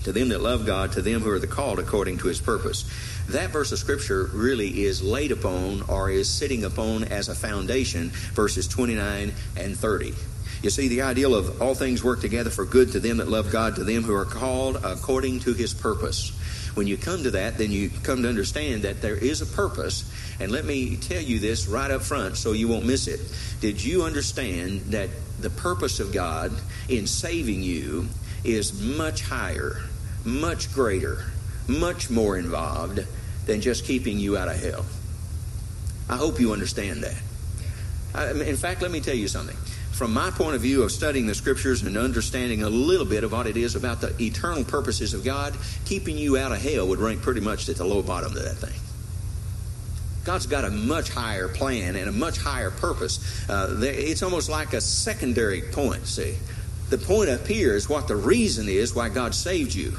to 0.04 0.12
them 0.12 0.28
that 0.28 0.40
love 0.40 0.66
God, 0.66 0.92
to 0.92 1.02
them 1.02 1.22
who 1.22 1.30
are 1.30 1.38
the 1.38 1.46
called 1.46 1.78
according 1.78 2.18
to 2.18 2.28
his 2.28 2.40
purpose. 2.40 2.84
That 3.28 3.50
verse 3.50 3.72
of 3.72 3.78
Scripture 3.78 4.30
really 4.32 4.84
is 4.84 5.02
laid 5.02 5.32
upon 5.32 5.82
or 5.88 6.10
is 6.10 6.28
sitting 6.28 6.64
upon 6.64 7.04
as 7.04 7.28
a 7.28 7.34
foundation, 7.34 8.10
verses 8.34 8.68
29 8.68 9.32
and 9.56 9.76
30. 9.76 10.14
You 10.62 10.70
see, 10.70 10.88
the 10.88 11.02
ideal 11.02 11.34
of 11.34 11.60
all 11.60 11.74
things 11.74 12.02
work 12.02 12.20
together 12.20 12.50
for 12.50 12.64
good 12.64 12.92
to 12.92 13.00
them 13.00 13.18
that 13.18 13.28
love 13.28 13.50
God, 13.50 13.76
to 13.76 13.84
them 13.84 14.02
who 14.02 14.14
are 14.14 14.24
called 14.24 14.76
according 14.76 15.40
to 15.40 15.52
his 15.52 15.74
purpose. 15.74 16.30
When 16.74 16.86
you 16.86 16.96
come 16.96 17.22
to 17.22 17.32
that, 17.32 17.58
then 17.58 17.70
you 17.70 17.90
come 18.02 18.22
to 18.22 18.28
understand 18.28 18.82
that 18.82 19.00
there 19.00 19.14
is 19.14 19.42
a 19.42 19.46
purpose. 19.46 20.10
And 20.40 20.50
let 20.50 20.64
me 20.64 20.96
tell 20.96 21.20
you 21.20 21.38
this 21.38 21.66
right 21.66 21.90
up 21.90 22.02
front 22.02 22.36
so 22.36 22.52
you 22.52 22.68
won't 22.68 22.86
miss 22.86 23.06
it. 23.06 23.20
Did 23.60 23.82
you 23.82 24.02
understand 24.02 24.80
that 24.92 25.10
the 25.40 25.50
purpose 25.50 26.00
of 26.00 26.12
God 26.12 26.52
in 26.88 27.06
saving 27.06 27.62
you 27.62 28.08
is 28.42 28.80
much 28.80 29.22
higher, 29.22 29.82
much 30.24 30.72
greater, 30.72 31.24
much 31.68 32.10
more 32.10 32.36
involved 32.36 33.00
than 33.46 33.60
just 33.60 33.84
keeping 33.84 34.18
you 34.18 34.36
out 34.36 34.48
of 34.48 34.62
hell? 34.62 34.84
I 36.08 36.16
hope 36.16 36.40
you 36.40 36.52
understand 36.52 37.02
that. 37.04 37.22
I, 38.14 38.30
in 38.30 38.56
fact, 38.56 38.82
let 38.82 38.90
me 38.90 39.00
tell 39.00 39.14
you 39.14 39.28
something 39.28 39.56
from 39.94 40.12
my 40.12 40.28
point 40.30 40.56
of 40.56 40.60
view 40.60 40.82
of 40.82 40.90
studying 40.90 41.26
the 41.26 41.34
scriptures 41.34 41.82
and 41.82 41.96
understanding 41.96 42.64
a 42.64 42.68
little 42.68 43.06
bit 43.06 43.22
of 43.22 43.30
what 43.30 43.46
it 43.46 43.56
is 43.56 43.76
about 43.76 44.00
the 44.00 44.12
eternal 44.20 44.64
purposes 44.64 45.14
of 45.14 45.24
God, 45.24 45.56
keeping 45.84 46.18
you 46.18 46.36
out 46.36 46.50
of 46.50 46.60
hell 46.60 46.88
would 46.88 46.98
rank 46.98 47.22
pretty 47.22 47.40
much 47.40 47.68
at 47.68 47.76
the 47.76 47.84
low 47.84 48.02
bottom 48.02 48.36
of 48.36 48.42
that 48.42 48.56
thing. 48.56 48.74
God's 50.24 50.46
got 50.46 50.64
a 50.64 50.70
much 50.70 51.10
higher 51.10 51.48
plan 51.48 51.96
and 51.96 52.08
a 52.08 52.12
much 52.12 52.38
higher 52.38 52.70
purpose. 52.70 53.48
Uh, 53.48 53.76
it's 53.82 54.22
almost 54.22 54.48
like 54.48 54.72
a 54.72 54.80
secondary 54.80 55.60
point, 55.60 56.06
see. 56.06 56.36
The 56.90 56.98
point 56.98 57.28
up 57.28 57.46
here 57.46 57.74
is 57.74 57.88
what 57.88 58.08
the 58.08 58.16
reason 58.16 58.68
is 58.68 58.94
why 58.94 59.08
God 59.08 59.34
saved 59.34 59.74
you. 59.74 59.92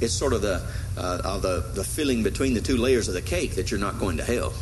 It's 0.00 0.12
sort 0.12 0.32
of 0.32 0.42
the, 0.42 0.62
uh, 0.96 1.38
the, 1.38 1.60
the 1.74 1.84
filling 1.84 2.22
between 2.22 2.54
the 2.54 2.60
two 2.60 2.76
layers 2.76 3.08
of 3.08 3.14
the 3.14 3.22
cake 3.22 3.56
that 3.56 3.70
you're 3.70 3.80
not 3.80 3.98
going 3.98 4.16
to 4.16 4.24
hell. 4.24 4.52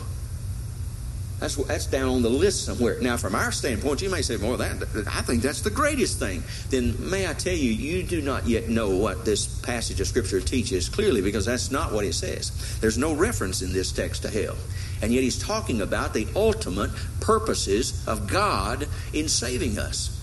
That's, 1.40 1.54
that's 1.54 1.86
down 1.86 2.08
on 2.08 2.22
the 2.22 2.30
list 2.30 2.64
somewhere. 2.64 3.00
Now, 3.00 3.16
from 3.16 3.34
our 3.34 3.52
standpoint, 3.52 4.02
you 4.02 4.10
may 4.10 4.22
say, 4.22 4.36
well, 4.36 4.56
that, 4.56 4.82
I 5.08 5.22
think 5.22 5.42
that's 5.42 5.60
the 5.60 5.70
greatest 5.70 6.18
thing. 6.18 6.42
Then 6.70 6.96
may 7.10 7.28
I 7.28 7.32
tell 7.32 7.54
you, 7.54 7.70
you 7.70 8.02
do 8.02 8.20
not 8.20 8.48
yet 8.48 8.68
know 8.68 8.90
what 8.96 9.24
this 9.24 9.46
passage 9.60 10.00
of 10.00 10.08
Scripture 10.08 10.40
teaches 10.40 10.88
clearly 10.88 11.22
because 11.22 11.46
that's 11.46 11.70
not 11.70 11.92
what 11.92 12.04
it 12.04 12.14
says. 12.14 12.78
There's 12.80 12.98
no 12.98 13.14
reference 13.14 13.62
in 13.62 13.72
this 13.72 13.92
text 13.92 14.22
to 14.22 14.30
hell. 14.30 14.56
And 15.00 15.12
yet 15.12 15.22
he's 15.22 15.38
talking 15.38 15.80
about 15.80 16.12
the 16.12 16.26
ultimate 16.34 16.90
purposes 17.20 18.06
of 18.08 18.26
God 18.26 18.88
in 19.12 19.28
saving 19.28 19.78
us. 19.78 20.17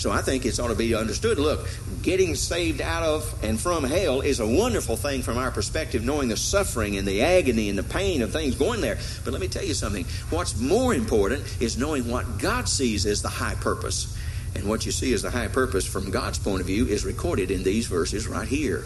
So 0.00 0.10
I 0.10 0.22
think 0.22 0.46
it's 0.46 0.58
ought 0.58 0.68
to 0.68 0.74
be 0.74 0.94
understood. 0.94 1.38
Look, 1.38 1.68
getting 2.00 2.34
saved 2.34 2.80
out 2.80 3.02
of 3.02 3.44
and 3.44 3.60
from 3.60 3.84
hell 3.84 4.22
is 4.22 4.40
a 4.40 4.46
wonderful 4.46 4.96
thing 4.96 5.20
from 5.20 5.36
our 5.36 5.50
perspective, 5.50 6.02
knowing 6.02 6.30
the 6.30 6.38
suffering 6.38 6.96
and 6.96 7.06
the 7.06 7.20
agony 7.20 7.68
and 7.68 7.76
the 7.78 7.82
pain 7.82 8.22
of 8.22 8.32
things 8.32 8.54
going 8.54 8.80
there. 8.80 8.96
But 9.24 9.32
let 9.32 9.42
me 9.42 9.48
tell 9.48 9.62
you 9.62 9.74
something. 9.74 10.06
What's 10.30 10.58
more 10.58 10.94
important 10.94 11.44
is 11.60 11.76
knowing 11.76 12.08
what 12.10 12.38
God 12.38 12.66
sees 12.66 13.04
as 13.04 13.20
the 13.20 13.28
high 13.28 13.56
purpose. 13.56 14.16
And 14.54 14.64
what 14.64 14.86
you 14.86 14.90
see 14.90 15.12
as 15.12 15.20
the 15.20 15.30
high 15.30 15.48
purpose 15.48 15.86
from 15.86 16.10
God's 16.10 16.38
point 16.38 16.62
of 16.62 16.66
view 16.66 16.86
is 16.86 17.04
recorded 17.04 17.50
in 17.50 17.62
these 17.62 17.86
verses 17.86 18.26
right 18.26 18.48
here. 18.48 18.84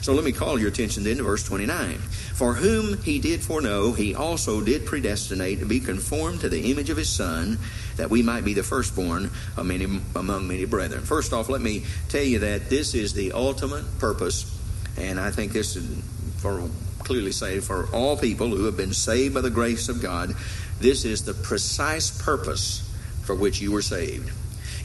So 0.00 0.14
let 0.14 0.24
me 0.24 0.32
call 0.32 0.58
your 0.58 0.68
attention 0.68 1.04
then 1.04 1.18
to 1.18 1.22
verse 1.22 1.44
29. 1.44 1.98
For 2.34 2.54
whom 2.54 3.00
he 3.02 3.18
did 3.18 3.40
foreknow, 3.42 3.92
he 3.92 4.14
also 4.14 4.60
did 4.60 4.86
predestinate 4.86 5.60
to 5.60 5.66
be 5.66 5.80
conformed 5.80 6.40
to 6.40 6.48
the 6.48 6.70
image 6.70 6.90
of 6.90 6.96
his 6.96 7.10
Son, 7.10 7.58
that 7.96 8.10
we 8.10 8.22
might 8.22 8.44
be 8.44 8.54
the 8.54 8.62
firstborn 8.62 9.30
many, 9.62 9.84
among 10.14 10.48
many 10.48 10.64
brethren. 10.64 11.02
First 11.02 11.32
off, 11.32 11.48
let 11.48 11.60
me 11.60 11.84
tell 12.08 12.22
you 12.22 12.38
that 12.40 12.70
this 12.70 12.94
is 12.94 13.12
the 13.12 13.32
ultimate 13.32 13.98
purpose, 13.98 14.56
and 14.96 15.18
I 15.18 15.30
think 15.30 15.52
this 15.52 15.76
is 15.76 16.02
for 16.38 16.68
clearly 17.00 17.32
say 17.32 17.58
for 17.60 17.88
all 17.92 18.16
people 18.16 18.48
who 18.48 18.64
have 18.64 18.76
been 18.76 18.92
saved 18.92 19.34
by 19.34 19.40
the 19.40 19.50
grace 19.50 19.88
of 19.88 20.02
God, 20.02 20.34
this 20.78 21.04
is 21.04 21.24
the 21.24 21.34
precise 21.34 22.10
purpose 22.22 22.84
for 23.24 23.34
which 23.34 23.60
you 23.60 23.72
were 23.72 23.82
saved. 23.82 24.30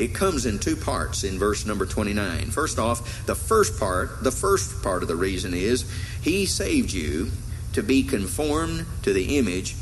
It 0.03 0.13
comes 0.13 0.45
in 0.45 0.59
two 0.59 0.75
parts 0.75 1.23
in 1.23 1.39
verse 1.39 1.65
number 1.65 1.85
29. 1.85 2.51
First 2.51 2.77
off, 2.77 3.25
the 3.25 3.35
first 3.35 3.79
part, 3.79 4.21
the 4.21 4.31
first 4.31 4.83
part 4.83 5.01
of 5.01 5.07
the 5.07 5.15
reason 5.15 5.53
is 5.53 5.89
he 6.21 6.45
saved 6.45 6.91
you 6.91 7.31
to 7.71 7.81
be 7.81 8.03
conformed 8.03 8.85
to 9.03 9.13
the 9.13 9.37
image 9.37 9.77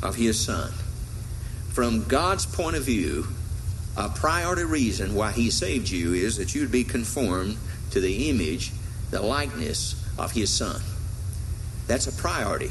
of 0.00 0.14
his 0.14 0.38
son. 0.38 0.70
From 1.72 2.04
God's 2.04 2.46
point 2.46 2.76
of 2.76 2.84
view, 2.84 3.26
a 3.96 4.10
priority 4.10 4.62
reason 4.62 5.12
why 5.16 5.32
he 5.32 5.50
saved 5.50 5.90
you 5.90 6.14
is 6.14 6.36
that 6.36 6.54
you'd 6.54 6.70
be 6.70 6.84
conformed 6.84 7.56
to 7.90 7.98
the 7.98 8.30
image, 8.30 8.70
the 9.10 9.22
likeness 9.22 10.00
of 10.16 10.30
his 10.30 10.50
son. 10.50 10.80
That's 11.88 12.06
a 12.06 12.12
priority. 12.12 12.70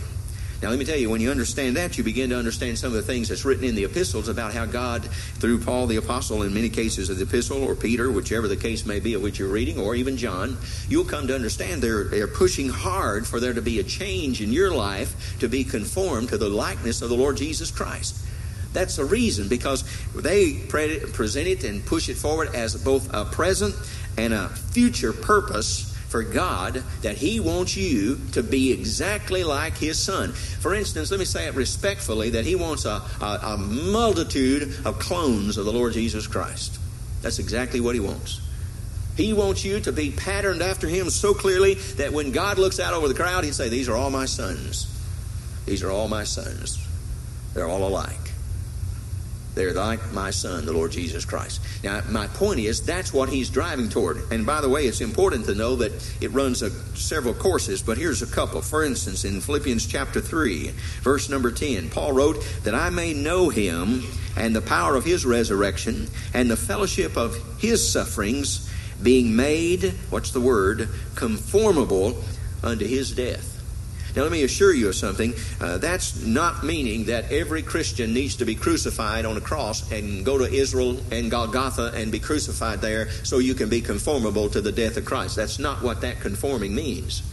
Now, 0.63 0.69
let 0.69 0.79
me 0.79 0.85
tell 0.85 0.97
you, 0.97 1.09
when 1.09 1.19
you 1.19 1.29
understand 1.29 1.75
that, 1.75 1.97
you 1.97 2.05
begin 2.05 2.29
to 2.29 2.37
understand 2.37 2.79
some 2.79 2.87
of 2.87 2.93
the 2.93 3.01
things 3.01 3.27
that's 3.27 3.43
written 3.43 3.65
in 3.65 3.75
the 3.75 3.83
epistles 3.83 4.29
about 4.29 4.53
how 4.53 4.65
God, 4.65 5.03
through 5.03 5.59
Paul 5.59 5.87
the 5.87 5.97
apostle, 5.97 6.43
in 6.43 6.53
many 6.53 6.69
cases 6.69 7.09
of 7.09 7.17
the 7.17 7.23
epistle, 7.23 7.61
or 7.61 7.75
Peter, 7.75 8.09
whichever 8.09 8.47
the 8.47 8.55
case 8.55 8.85
may 8.85 9.01
be 9.01 9.13
of 9.13 9.21
which 9.21 9.39
you're 9.39 9.49
reading, 9.49 9.77
or 9.77 9.93
even 9.93 10.15
John, 10.15 10.57
you'll 10.87 11.03
come 11.03 11.27
to 11.27 11.35
understand 11.35 11.81
they're, 11.81 12.05
they're 12.05 12.29
pushing 12.29 12.69
hard 12.69 13.27
for 13.27 13.41
there 13.41 13.51
to 13.51 13.61
be 13.61 13.81
a 13.81 13.83
change 13.83 14.41
in 14.41 14.53
your 14.53 14.71
life 14.73 15.37
to 15.41 15.49
be 15.49 15.65
conformed 15.65 16.29
to 16.29 16.37
the 16.37 16.47
likeness 16.47 17.01
of 17.01 17.09
the 17.09 17.17
Lord 17.17 17.35
Jesus 17.35 17.69
Christ. 17.69 18.25
That's 18.71 18.95
the 18.95 19.03
reason, 19.03 19.49
because 19.49 19.83
they 20.15 20.53
present 20.53 21.47
it 21.47 21.65
and 21.65 21.85
push 21.85 22.07
it 22.07 22.15
forward 22.15 22.55
as 22.55 22.81
both 22.81 23.13
a 23.13 23.25
present 23.25 23.75
and 24.17 24.33
a 24.33 24.47
future 24.47 25.11
purpose 25.11 25.92
for 26.13 26.21
God 26.21 26.83
that 27.01 27.17
He 27.17 27.39
wants 27.39 27.75
you 27.75 28.21
to 28.33 28.43
be 28.43 28.71
exactly 28.71 29.43
like 29.43 29.75
His 29.75 29.97
Son. 29.97 30.31
For 30.31 30.75
instance, 30.75 31.09
let 31.09 31.19
me 31.19 31.25
say 31.25 31.47
it 31.47 31.55
respectfully 31.55 32.29
that 32.29 32.45
He 32.45 32.53
wants 32.53 32.85
a, 32.85 33.01
a, 33.19 33.39
a 33.41 33.57
multitude 33.57 34.75
of 34.85 34.99
clones 34.99 35.57
of 35.57 35.65
the 35.65 35.73
Lord 35.73 35.93
Jesus 35.93 36.27
Christ. 36.27 36.77
That's 37.23 37.39
exactly 37.39 37.81
what 37.81 37.95
He 37.95 37.99
wants. 37.99 38.41
He 39.17 39.33
wants 39.33 39.65
you 39.65 39.79
to 39.79 39.91
be 39.91 40.11
patterned 40.11 40.61
after 40.61 40.87
Him 40.87 41.09
so 41.09 41.33
clearly 41.33 41.73
that 41.97 42.13
when 42.13 42.31
God 42.31 42.59
looks 42.59 42.79
out 42.79 42.93
over 42.93 43.07
the 43.07 43.15
crowd, 43.15 43.43
He'd 43.43 43.55
say, 43.55 43.69
These 43.69 43.89
are 43.89 43.95
all 43.95 44.11
my 44.11 44.25
sons. 44.25 44.85
These 45.65 45.81
are 45.81 45.89
all 45.89 46.07
my 46.07 46.25
sons. 46.25 46.77
They're 47.55 47.67
all 47.67 47.87
alike. 47.87 48.22
They're 49.55 49.73
like 49.73 50.11
my 50.11 50.31
son, 50.31 50.65
the 50.65 50.73
Lord 50.73 50.91
Jesus 50.91 51.25
Christ. 51.25 51.61
Now, 51.83 52.01
my 52.09 52.27
point 52.27 52.59
is 52.59 52.81
that's 52.81 53.13
what 53.13 53.29
he's 53.29 53.49
driving 53.49 53.89
toward. 53.89 54.31
And 54.31 54.45
by 54.45 54.61
the 54.61 54.69
way, 54.69 54.85
it's 54.85 55.01
important 55.01 55.45
to 55.45 55.55
know 55.55 55.75
that 55.75 55.91
it 56.21 56.31
runs 56.31 56.61
a, 56.61 56.71
several 56.97 57.33
courses, 57.33 57.81
but 57.81 57.97
here's 57.97 58.21
a 58.21 58.27
couple. 58.27 58.61
For 58.61 58.83
instance, 58.83 59.25
in 59.25 59.41
Philippians 59.41 59.85
chapter 59.85 60.21
3, 60.21 60.69
verse 61.01 61.29
number 61.29 61.51
10, 61.51 61.89
Paul 61.89 62.13
wrote, 62.13 62.43
That 62.63 62.73
I 62.73 62.89
may 62.89 63.13
know 63.13 63.49
him 63.49 64.03
and 64.35 64.55
the 64.55 64.61
power 64.61 64.95
of 64.95 65.05
his 65.05 65.25
resurrection 65.25 66.07
and 66.33 66.49
the 66.49 66.57
fellowship 66.57 67.15
of 67.15 67.37
his 67.59 67.87
sufferings, 67.87 68.69
being 69.01 69.35
made, 69.35 69.93
what's 70.09 70.31
the 70.31 70.41
word, 70.41 70.89
conformable 71.15 72.23
unto 72.63 72.85
his 72.85 73.11
death 73.11 73.52
now, 74.15 74.21
let 74.21 74.31
me 74.31 74.43
assure 74.43 74.73
you 74.73 74.89
of 74.89 74.95
something. 74.95 75.33
Uh, 75.59 75.79
that's 75.79 76.23
not 76.23 76.63
meaning 76.63 77.05
that 77.05 77.31
every 77.31 77.63
Christian 77.63 78.13
needs 78.13 78.35
to 78.35 78.45
be 78.45 78.53
crucified 78.53 79.25
on 79.25 79.37
a 79.37 79.41
cross 79.41 79.91
and 79.91 80.23
go 80.23 80.37
to 80.37 80.45
Israel 80.45 80.99
and 81.11 81.31
Golgotha 81.31 81.93
and 81.95 82.11
be 82.11 82.19
crucified 82.19 82.79
there 82.79 83.09
so 83.23 83.39
you 83.39 83.55
can 83.55 83.69
be 83.69 83.81
conformable 83.81 84.49
to 84.49 84.61
the 84.61 84.71
death 84.71 84.97
of 84.97 85.05
Christ. 85.05 85.35
That's 85.35 85.57
not 85.57 85.81
what 85.81 86.01
that 86.01 86.19
conforming 86.19 86.75
means. 86.75 87.23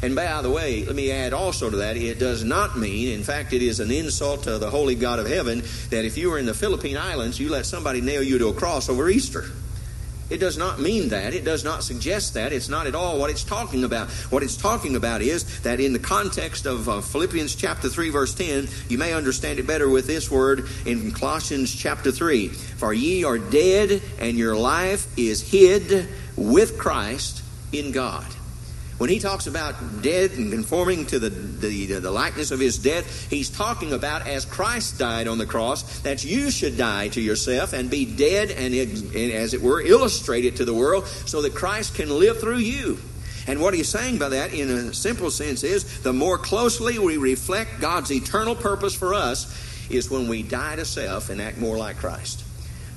And 0.00 0.14
by 0.14 0.40
the 0.40 0.50
way, 0.50 0.84
let 0.84 0.94
me 0.94 1.10
add 1.10 1.34
also 1.34 1.68
to 1.68 1.76
that, 1.78 1.96
it 1.96 2.18
does 2.18 2.44
not 2.44 2.78
mean, 2.78 3.08
in 3.08 3.24
fact, 3.24 3.52
it 3.52 3.62
is 3.62 3.80
an 3.80 3.90
insult 3.90 4.44
to 4.44 4.56
the 4.56 4.70
holy 4.70 4.94
God 4.94 5.18
of 5.18 5.26
heaven, 5.26 5.60
that 5.90 6.04
if 6.04 6.16
you 6.16 6.30
were 6.30 6.38
in 6.38 6.46
the 6.46 6.54
Philippine 6.54 6.96
Islands, 6.96 7.40
you 7.40 7.50
let 7.50 7.66
somebody 7.66 8.00
nail 8.00 8.22
you 8.22 8.38
to 8.38 8.48
a 8.48 8.54
cross 8.54 8.88
over 8.88 9.10
Easter. 9.10 9.50
It 10.30 10.38
does 10.38 10.58
not 10.58 10.80
mean 10.80 11.08
that. 11.08 11.34
It 11.34 11.44
does 11.44 11.64
not 11.64 11.82
suggest 11.82 12.34
that. 12.34 12.52
It's 12.52 12.68
not 12.68 12.86
at 12.86 12.94
all 12.94 13.18
what 13.18 13.30
it's 13.30 13.44
talking 13.44 13.84
about. 13.84 14.10
What 14.30 14.42
it's 14.42 14.56
talking 14.56 14.96
about 14.96 15.22
is 15.22 15.60
that 15.60 15.80
in 15.80 15.92
the 15.92 15.98
context 15.98 16.66
of 16.66 16.88
uh, 16.88 17.00
Philippians 17.00 17.54
chapter 17.54 17.88
3, 17.88 18.10
verse 18.10 18.34
10, 18.34 18.68
you 18.88 18.98
may 18.98 19.14
understand 19.14 19.58
it 19.58 19.66
better 19.66 19.88
with 19.88 20.06
this 20.06 20.30
word 20.30 20.68
in 20.84 21.10
Colossians 21.12 21.74
chapter 21.74 22.12
3. 22.12 22.48
For 22.48 22.92
ye 22.92 23.24
are 23.24 23.38
dead, 23.38 24.02
and 24.20 24.36
your 24.36 24.56
life 24.56 25.06
is 25.18 25.50
hid 25.50 26.08
with 26.36 26.78
Christ 26.78 27.42
in 27.72 27.92
God. 27.92 28.26
When 28.98 29.10
he 29.10 29.20
talks 29.20 29.46
about 29.46 30.02
dead 30.02 30.32
and 30.32 30.50
conforming 30.50 31.06
to 31.06 31.20
the, 31.20 31.30
the, 31.30 32.00
the, 32.00 32.10
likeness 32.10 32.50
of 32.50 32.58
his 32.58 32.78
death, 32.78 33.30
he's 33.30 33.48
talking 33.48 33.92
about 33.92 34.26
as 34.26 34.44
Christ 34.44 34.98
died 34.98 35.28
on 35.28 35.38
the 35.38 35.46
cross, 35.46 36.00
that 36.00 36.24
you 36.24 36.50
should 36.50 36.76
die 36.76 37.06
to 37.08 37.20
yourself 37.20 37.72
and 37.72 37.88
be 37.88 38.04
dead 38.04 38.50
and, 38.50 38.74
and 38.74 39.32
as 39.32 39.54
it 39.54 39.62
were, 39.62 39.80
illustrated 39.80 40.56
to 40.56 40.64
the 40.64 40.74
world 40.74 41.06
so 41.06 41.42
that 41.42 41.54
Christ 41.54 41.94
can 41.94 42.10
live 42.10 42.40
through 42.40 42.58
you. 42.58 42.98
And 43.46 43.60
what 43.60 43.72
he's 43.72 43.88
saying 43.88 44.18
by 44.18 44.30
that, 44.30 44.52
in 44.52 44.68
a 44.68 44.92
simple 44.92 45.30
sense, 45.30 45.62
is 45.62 46.02
the 46.02 46.12
more 46.12 46.36
closely 46.36 46.98
we 46.98 47.18
reflect 47.18 47.80
God's 47.80 48.10
eternal 48.10 48.56
purpose 48.56 48.96
for 48.96 49.14
us 49.14 49.88
is 49.88 50.10
when 50.10 50.26
we 50.26 50.42
die 50.42 50.76
to 50.76 50.84
self 50.84 51.30
and 51.30 51.40
act 51.40 51.56
more 51.56 51.78
like 51.78 51.96
Christ. 51.96 52.44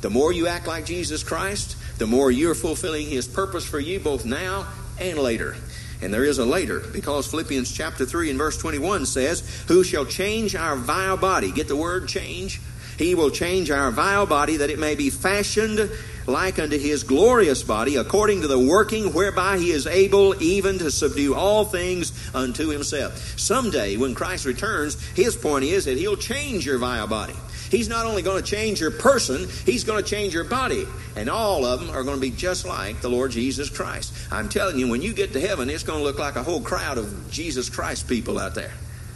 The 0.01 0.09
more 0.09 0.33
you 0.33 0.47
act 0.47 0.65
like 0.65 0.85
Jesus 0.85 1.23
Christ, 1.23 1.77
the 1.99 2.07
more 2.07 2.31
you're 2.31 2.55
fulfilling 2.55 3.07
his 3.07 3.27
purpose 3.27 3.65
for 3.65 3.79
you 3.79 3.99
both 3.99 4.25
now 4.25 4.67
and 4.99 5.17
later. 5.17 5.55
And 6.01 6.13
there 6.13 6.25
is 6.25 6.39
a 6.39 6.45
later, 6.45 6.79
because 6.91 7.27
Philippians 7.27 7.71
chapter 7.71 8.05
3 8.05 8.31
and 8.31 8.39
verse 8.39 8.57
21 8.57 9.05
says, 9.05 9.63
Who 9.67 9.83
shall 9.83 10.05
change 10.05 10.55
our 10.55 10.75
vile 10.75 11.17
body? 11.17 11.51
Get 11.51 11.67
the 11.67 11.75
word 11.75 12.07
change? 12.07 12.59
He 12.97 13.15
will 13.15 13.31
change 13.31 13.71
our 13.71 13.91
vile 13.91 14.25
body 14.25 14.57
that 14.57 14.69
it 14.69 14.79
may 14.79 14.95
be 14.95 15.09
fashioned 15.09 15.89
like 16.27 16.59
unto 16.59 16.77
his 16.77 17.03
glorious 17.03 17.63
body, 17.63 17.95
according 17.95 18.41
to 18.41 18.47
the 18.47 18.59
working 18.59 19.13
whereby 19.13 19.57
he 19.57 19.71
is 19.71 19.87
able 19.87 20.39
even 20.41 20.77
to 20.79 20.91
subdue 20.91 21.33
all 21.33 21.65
things 21.65 22.13
unto 22.35 22.69
himself. 22.69 23.39
Someday, 23.39 23.97
when 23.97 24.13
Christ 24.13 24.45
returns, 24.45 25.03
his 25.11 25.35
point 25.35 25.65
is 25.65 25.85
that 25.85 25.97
he'll 25.97 26.17
change 26.17 26.65
your 26.65 26.77
vile 26.77 27.07
body. 27.07 27.35
He's 27.71 27.87
not 27.87 28.05
only 28.05 28.21
going 28.21 28.43
to 28.43 28.47
change 28.47 28.81
your 28.81 28.91
person, 28.91 29.47
He's 29.65 29.85
going 29.85 30.03
to 30.03 30.07
change 30.07 30.33
your 30.33 30.43
body. 30.43 30.85
And 31.15 31.29
all 31.29 31.65
of 31.65 31.79
them 31.79 31.89
are 31.89 32.03
going 32.03 32.17
to 32.17 32.21
be 32.21 32.29
just 32.29 32.65
like 32.67 32.99
the 32.99 33.09
Lord 33.09 33.31
Jesus 33.31 33.69
Christ. 33.69 34.13
I'm 34.29 34.49
telling 34.49 34.77
you, 34.77 34.89
when 34.89 35.01
you 35.01 35.13
get 35.13 35.31
to 35.33 35.39
heaven, 35.39 35.69
it's 35.69 35.83
going 35.83 35.99
to 35.99 36.03
look 36.03 36.19
like 36.19 36.35
a 36.35 36.43
whole 36.43 36.59
crowd 36.59 36.97
of 36.97 37.31
Jesus 37.31 37.69
Christ 37.69 38.09
people 38.09 38.37
out 38.37 38.55
there. 38.55 38.73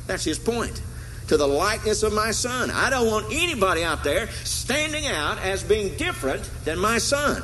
That's 0.07 0.23
His 0.23 0.39
point. 0.39 0.81
To 1.27 1.37
the 1.37 1.47
likeness 1.47 2.03
of 2.03 2.13
my 2.13 2.31
son. 2.31 2.71
I 2.71 2.89
don't 2.89 3.07
want 3.07 3.25
anybody 3.33 3.83
out 3.83 4.05
there 4.05 4.27
standing 4.45 5.05
out 5.05 5.37
as 5.39 5.61
being 5.61 5.97
different 5.97 6.49
than 6.63 6.79
my 6.79 6.97
son. 6.97 7.43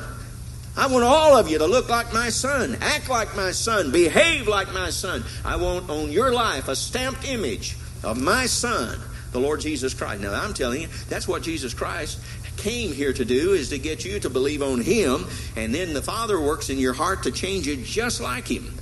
I 0.78 0.86
want 0.86 1.04
all 1.04 1.36
of 1.36 1.50
you 1.50 1.58
to 1.58 1.66
look 1.66 1.90
like 1.90 2.14
my 2.14 2.30
son, 2.30 2.78
act 2.80 3.10
like 3.10 3.36
my 3.36 3.50
son, 3.50 3.92
behave 3.92 4.48
like 4.48 4.72
my 4.72 4.88
son. 4.88 5.22
I 5.44 5.56
want 5.56 5.90
on 5.90 6.10
your 6.10 6.32
life 6.32 6.68
a 6.68 6.76
stamped 6.76 7.28
image 7.28 7.76
of 8.02 8.18
my 8.18 8.46
son 8.46 8.98
the 9.32 9.40
Lord 9.40 9.60
Jesus 9.60 9.94
Christ. 9.94 10.22
Now, 10.22 10.34
I'm 10.34 10.54
telling 10.54 10.82
you, 10.82 10.88
that's 11.08 11.26
what 11.26 11.42
Jesus 11.42 11.74
Christ 11.74 12.18
came 12.56 12.92
here 12.92 13.12
to 13.12 13.24
do 13.24 13.52
is 13.52 13.70
to 13.70 13.78
get 13.78 14.04
you 14.04 14.20
to 14.20 14.30
believe 14.30 14.62
on 14.62 14.80
him 14.80 15.24
and 15.56 15.74
then 15.74 15.94
the 15.94 16.02
father 16.02 16.40
works 16.40 16.70
in 16.70 16.78
your 16.78 16.92
heart 16.92 17.22
to 17.24 17.32
change 17.32 17.66
you 17.66 17.76
just 17.76 18.20
like 18.20 18.46
him. 18.46 18.74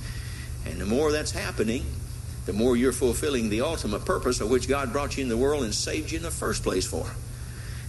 And 0.65 0.79
the 0.79 0.85
more 0.85 1.11
that's 1.11 1.31
happening 1.31 1.85
the 2.45 2.53
more 2.53 2.75
you're 2.75 2.91
fulfilling 2.91 3.49
the 3.49 3.61
ultimate 3.61 4.03
purpose 4.03 4.41
of 4.41 4.49
which 4.49 4.67
god 4.67 4.91
brought 4.91 5.15
you 5.15 5.23
in 5.23 5.29
the 5.29 5.37
world 5.37 5.63
and 5.63 5.73
saved 5.73 6.11
you 6.11 6.17
in 6.17 6.23
the 6.23 6.31
first 6.31 6.63
place 6.63 6.85
for. 6.85 7.05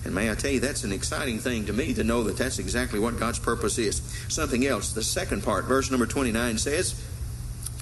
And 0.05 0.15
may 0.15 0.31
i 0.31 0.35
tell 0.35 0.51
you 0.51 0.61
that's 0.61 0.85
an 0.85 0.93
exciting 0.93 1.39
thing 1.39 1.67
to 1.67 1.73
me 1.73 1.95
to 1.95 2.05
know 2.05 2.23
that 2.25 2.37
that's 2.37 2.59
exactly 2.59 2.99
what 2.99 3.19
god's 3.19 3.39
purpose 3.39 3.79
is. 3.79 4.01
Something 4.29 4.67
else 4.67 4.93
the 4.93 5.03
second 5.03 5.43
part 5.43 5.65
verse 5.65 5.91
number 5.91 6.07
29 6.07 6.59
says 6.59 7.03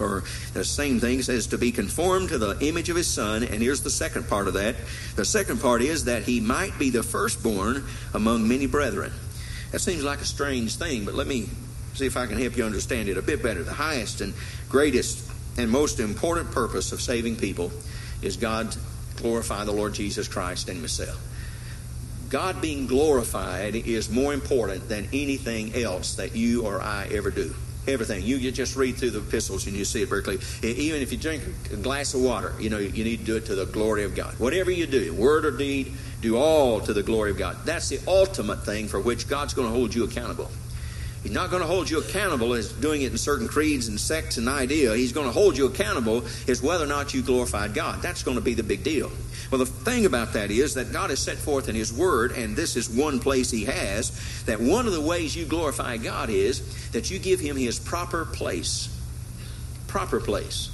for 0.01 0.25
the 0.55 0.65
same 0.65 0.99
thing 0.99 1.21
says 1.21 1.49
to 1.49 1.59
be 1.59 1.71
conformed 1.71 2.31
to 2.31 2.39
the 2.39 2.57
image 2.67 2.89
of 2.89 2.97
his 2.97 3.07
son. 3.07 3.45
And 3.45 3.61
here's 3.61 3.83
the 3.83 3.91
second 3.91 4.31
part 4.31 4.49
of 4.49 4.55
that. 4.55 4.77
The 5.15 5.27
second 5.27 5.61
part 5.61 5.83
is 5.83 6.07
that 6.07 6.23
he 6.23 6.41
might 6.41 6.79
be 6.79 6.89
the 6.89 7.03
firstborn 7.03 7.85
among 8.15 8.49
many 8.49 8.65
brethren. 8.65 9.13
That 9.73 9.81
seems 9.81 10.03
like 10.03 10.23
a 10.23 10.25
strange 10.25 10.77
thing, 10.77 11.05
but 11.05 11.13
let 11.13 11.27
me 11.27 11.51
see 11.93 12.07
if 12.07 12.17
I 12.17 12.27
can 12.27 12.39
help 12.39 12.57
you 12.57 12.65
understand 12.65 13.11
it 13.11 13.19
a 13.19 13.23
bit 13.23 13.43
better. 13.43 13.63
The 13.63 13.75
highest 13.75 14.23
and 14.23 14.33
greatest 14.71 15.31
and 15.59 15.71
most 15.71 16.01
important 16.01 16.51
purpose 16.51 16.93
of 16.93 17.03
saving 17.03 17.37
people 17.37 17.71
is 18.23 18.39
God 18.39 18.75
glorify 19.17 19.65
the 19.65 19.73
Lord 19.73 19.93
Jesus 19.93 20.29
Christ 20.29 20.71
and 20.71 20.79
Himself. 20.79 21.21
God 22.31 22.63
being 22.63 22.87
glorified 22.87 23.75
is 23.75 24.09
more 24.09 24.33
important 24.33 24.89
than 24.89 25.09
anything 25.13 25.75
else 25.75 26.15
that 26.15 26.35
you 26.35 26.65
or 26.65 26.81
I 26.81 27.07
ever 27.13 27.31
do 27.31 27.55
everything. 27.87 28.23
You, 28.23 28.37
you 28.37 28.53
just 28.53 28.77
read 28.77 28.97
through 28.97 29.11
the 29.11 29.19
epistles 29.19 29.67
and 29.67 29.77
you 29.77 29.85
see 29.85 30.03
it 30.03 30.09
very 30.09 30.23
clearly. 30.23 30.43
Even 30.63 31.03
if 31.03 31.13
you 31.13 31.19
drink 31.19 31.43
a 31.73 31.77
glass 31.77 32.15
of 32.15 32.23
water, 32.23 32.55
you 32.59 32.71
know, 32.71 32.79
you 32.79 33.05
need 33.05 33.21
to 33.21 33.25
do 33.25 33.37
it 33.37 33.47
to 33.47 33.55
the 33.55 33.67
glory 33.67 34.05
of 34.05 34.15
God. 34.15 34.39
Whatever 34.39 34.71
you 34.71 34.87
do, 34.87 35.13
word 35.15 35.45
or 35.45 35.51
deed, 35.51 35.93
do 36.21 36.37
all 36.37 36.81
to 36.81 36.93
the 36.93 37.03
glory 37.03 37.31
of 37.31 37.39
God. 37.39 37.57
That's 37.65 37.89
the 37.89 38.01
ultimate 38.07 38.65
thing 38.65 38.89
for 38.89 39.01
which 39.01 39.29
God's 39.29 39.55
going 39.55 39.69
to 39.69 39.75
hold 39.75 39.95
you 39.95 40.05
accountable. 40.05 40.51
He's 41.23 41.33
not 41.33 41.51
going 41.51 41.61
to 41.61 41.69
hold 41.69 41.91
you 41.91 41.99
accountable 41.99 42.55
as 42.55 42.73
doing 42.73 43.03
it 43.03 43.13
in 43.13 43.19
certain 43.19 43.47
creeds 43.47 43.89
and 43.89 44.01
sects 44.01 44.39
and 44.39 44.49
idea. 44.49 44.95
He's 44.97 45.13
going 45.13 45.27
to 45.27 45.33
hold 45.33 45.57
you 45.57 45.67
accountable 45.67 46.25
as 46.49 46.63
whether 46.63 46.85
or 46.85 46.87
not 46.87 47.13
you 47.13 47.21
glorified 47.21 47.75
God. 47.75 48.01
That's 48.01 48.23
going 48.23 48.37
to 48.37 48.43
be 48.43 48.55
the 48.55 48.63
big 48.63 48.83
deal. 48.83 49.11
Well, 49.51 49.59
the 49.59 49.67
thing 49.67 50.07
about 50.07 50.33
that 50.35 50.51
is 50.51 50.75
that 50.75 50.93
God 50.93 51.11
has 51.11 51.19
set 51.19 51.37
forth 51.37 51.69
in 51.69 51.75
His 51.75 51.93
Word, 51.93 52.33
and 52.33 52.55
this 52.55 52.77
is 52.77 52.89
one 52.89 53.19
place 53.19 53.51
He 53.51 53.65
has, 53.65 54.45
that 54.45 54.61
one 54.61 54.87
of 54.87 54.93
the 54.93 55.01
ways 55.01 55.35
you 55.35 55.45
glorify 55.45 55.97
God 55.97 56.31
is 56.31 56.91
that 56.93 57.11
you 57.11 57.19
give 57.19 57.41
Him 57.41 57.57
His 57.57 57.79
proper 57.79 58.25
place. 58.25 58.97
Proper 59.89 60.21
place. 60.21 60.71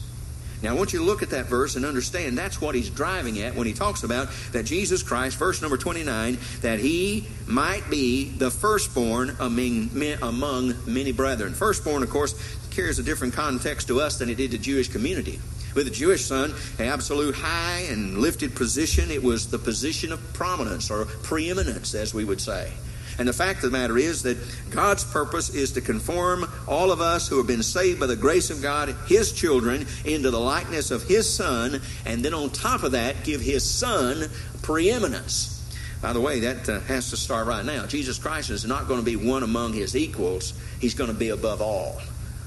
Now, 0.62 0.70
I 0.70 0.74
want 0.74 0.92
you 0.92 1.00
to 1.00 1.04
look 1.04 1.22
at 1.22 1.30
that 1.30 1.46
verse 1.46 1.76
and 1.76 1.84
understand 1.84 2.36
that's 2.36 2.60
what 2.60 2.74
he's 2.74 2.88
driving 2.88 3.40
at 3.40 3.54
when 3.54 3.66
he 3.66 3.74
talks 3.74 4.04
about 4.04 4.28
that 4.52 4.64
Jesus 4.64 5.02
Christ, 5.02 5.36
verse 5.36 5.60
number 5.60 5.76
29, 5.76 6.38
that 6.62 6.78
he 6.80 7.26
might 7.46 7.88
be 7.90 8.30
the 8.30 8.50
firstborn 8.50 9.36
among, 9.38 10.74
many 10.86 11.12
brethren. 11.12 11.52
Firstborn, 11.52 12.02
of 12.02 12.10
course, 12.10 12.34
carries 12.70 12.98
a 12.98 13.02
different 13.02 13.34
context 13.34 13.88
to 13.88 14.00
us 14.00 14.18
than 14.18 14.30
it 14.30 14.36
did 14.36 14.50
the 14.50 14.58
Jewish 14.58 14.88
community. 14.88 15.38
With 15.76 15.84
the 15.84 15.90
Jewish 15.90 16.24
son, 16.24 16.54
an 16.78 16.86
absolute 16.86 17.34
high 17.34 17.80
and 17.90 18.16
lifted 18.16 18.56
position, 18.56 19.10
it 19.10 19.22
was 19.22 19.50
the 19.50 19.58
position 19.58 20.10
of 20.10 20.32
prominence 20.32 20.90
or 20.90 21.04
preeminence, 21.04 21.94
as 21.94 22.14
we 22.14 22.24
would 22.24 22.40
say. 22.40 22.72
And 23.18 23.28
the 23.28 23.34
fact 23.34 23.62
of 23.62 23.70
the 23.70 23.78
matter 23.78 23.98
is 23.98 24.22
that 24.22 24.38
God's 24.70 25.04
purpose 25.04 25.54
is 25.54 25.72
to 25.72 25.82
conform 25.82 26.46
all 26.66 26.92
of 26.92 27.02
us 27.02 27.28
who 27.28 27.36
have 27.36 27.46
been 27.46 27.62
saved 27.62 28.00
by 28.00 28.06
the 28.06 28.16
grace 28.16 28.48
of 28.48 28.62
God, 28.62 28.96
His 29.06 29.32
children, 29.32 29.86
into 30.06 30.30
the 30.30 30.40
likeness 30.40 30.90
of 30.90 31.02
His 31.02 31.30
Son, 31.30 31.82
and 32.06 32.24
then 32.24 32.32
on 32.32 32.48
top 32.48 32.82
of 32.82 32.92
that, 32.92 33.22
give 33.22 33.42
His 33.42 33.62
Son 33.62 34.30
preeminence. 34.62 35.52
By 36.00 36.14
the 36.14 36.22
way, 36.22 36.40
that 36.40 36.66
uh, 36.70 36.80
has 36.80 37.10
to 37.10 37.18
start 37.18 37.46
right 37.46 37.64
now. 37.64 37.84
Jesus 37.84 38.18
Christ 38.18 38.48
is 38.48 38.64
not 38.64 38.88
going 38.88 39.00
to 39.00 39.04
be 39.04 39.16
one 39.16 39.42
among 39.42 39.74
His 39.74 39.94
equals, 39.94 40.54
He's 40.80 40.94
going 40.94 41.12
to 41.12 41.16
be 41.16 41.28
above 41.28 41.60
all. 41.60 42.00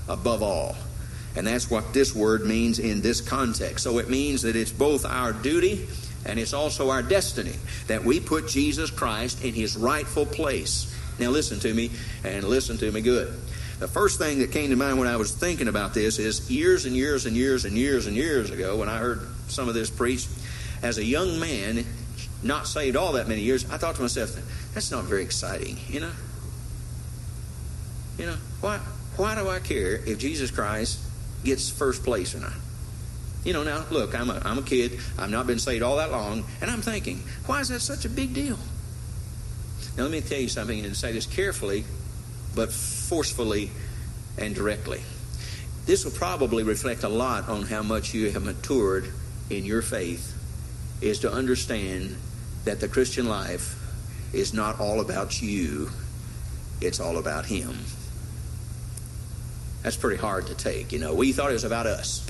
Above 0.07 0.41
all. 0.41 0.75
And 1.36 1.45
that's 1.45 1.69
what 1.69 1.93
this 1.93 2.15
word 2.15 2.45
means 2.45 2.79
in 2.79 3.01
this 3.01 3.21
context. 3.21 3.83
So 3.83 4.00
it 4.00 4.09
means 4.09 4.41
that 4.41 4.55
it's 4.55 4.71
both 4.71 5.05
our 5.05 5.31
duty 5.31 5.88
and 6.25 6.39
it's 6.39 6.53
also 6.53 6.89
our 6.89 7.01
destiny 7.01 7.53
that 7.88 8.03
we 8.03 8.19
put 8.19 8.48
Jesus 8.48 8.91
Christ 8.91 9.43
in 9.43 9.53
his 9.53 9.77
rightful 9.77 10.25
place. 10.25 10.95
Now, 11.19 11.29
listen 11.29 11.59
to 11.59 11.74
me, 11.74 11.91
and 12.24 12.43
listen 12.43 12.77
to 12.77 12.91
me 12.91 13.01
good. 13.01 13.33
The 13.79 13.88
first 13.88 14.19
thing 14.19 14.39
that 14.39 14.51
came 14.51 14.69
to 14.71 14.75
mind 14.75 15.00
when 15.00 15.07
I 15.07 15.17
was 15.17 15.33
thinking 15.33 15.67
about 15.67 15.93
this 15.93 16.19
is 16.19 16.50
years 16.51 16.86
and 16.86 16.95
years 16.95 17.25
and 17.25 17.36
years 17.36 17.65
and 17.65 17.77
years 17.77 18.07
and 18.07 18.15
years 18.15 18.51
ago 18.51 18.77
when 18.77 18.89
I 18.89 18.98
heard 18.98 19.21
some 19.48 19.67
of 19.67 19.74
this 19.74 19.89
preached, 19.89 20.29
as 20.81 20.98
a 20.98 21.03
young 21.03 21.39
man, 21.39 21.86
not 22.43 22.67
saved 22.67 22.95
all 22.95 23.13
that 23.13 23.27
many 23.27 23.41
years, 23.41 23.69
I 23.69 23.77
thought 23.77 23.95
to 23.95 24.01
myself, 24.01 24.36
that's 24.74 24.91
not 24.91 25.05
very 25.05 25.24
exciting, 25.24 25.77
you 25.88 26.00
know? 26.01 26.12
You 28.17 28.27
know, 28.27 28.38
why, 28.62 28.77
why 29.17 29.36
do 29.36 29.50
I 29.50 29.59
care 29.59 29.95
if 29.95 30.19
Jesus 30.19 30.51
Christ 30.51 31.00
gets 31.43 31.69
first 31.69 32.03
place 32.03 32.36
or 32.36 32.39
not? 32.39 32.53
You 33.43 33.53
know, 33.53 33.63
now, 33.63 33.86
look, 33.89 34.13
I'm 34.19 34.29
a, 34.29 34.41
I'm 34.43 34.58
a 34.58 34.62
kid. 34.62 35.00
I've 35.17 35.29
not 35.29 35.48
been 35.48 35.60
saved 35.60 35.81
all 35.81 35.98
that 35.98 36.12
long. 36.12 36.43
And 36.62 36.69
I'm 36.69 36.81
thinking, 36.81 37.24
why 37.46 37.62
is 37.62 37.69
that 37.69 37.79
such 37.79 38.05
a 38.05 38.10
big 38.10 38.34
deal? 38.34 38.58
Now, 39.96 40.03
let 40.03 40.12
me 40.12 40.22
tell 40.22 40.39
you 40.39 40.50
something 40.50 40.84
and 40.84 40.96
say 40.96 41.12
this 41.13 41.25
carefully, 41.25 41.86
but 42.55 42.72
forcefully 42.72 43.72
and 44.38 44.53
directly. 44.53 45.01
This 45.86 46.05
will 46.05 46.12
probably 46.12 46.63
reflect 46.63 47.03
a 47.03 47.10
lot 47.10 47.50
on 47.50 47.63
how 47.63 47.81
much 47.81 48.13
you 48.13 48.29
have 48.31 48.43
matured 48.43 49.12
in 49.50 49.65
your 49.65 49.81
faith, 49.81 50.36
is 51.01 51.19
to 51.19 51.31
understand 51.31 52.15
that 52.65 52.79
the 52.79 52.88
Christian 52.88 53.27
life 53.27 53.75
is 54.34 54.53
not 54.53 54.79
all 54.79 55.00
about 55.00 55.41
you, 55.41 55.89
it's 56.81 57.00
all 57.00 57.17
about 57.17 57.46
Him. 57.46 57.74
That's 59.83 59.95
pretty 59.95 60.17
hard 60.17 60.48
to 60.48 60.55
take, 60.55 60.91
you 60.91 61.00
know. 61.00 61.13
We 61.13 61.31
thought 61.31 61.51
it 61.51 61.53
was 61.53 61.63
about 61.63 61.88
us. 61.88 62.25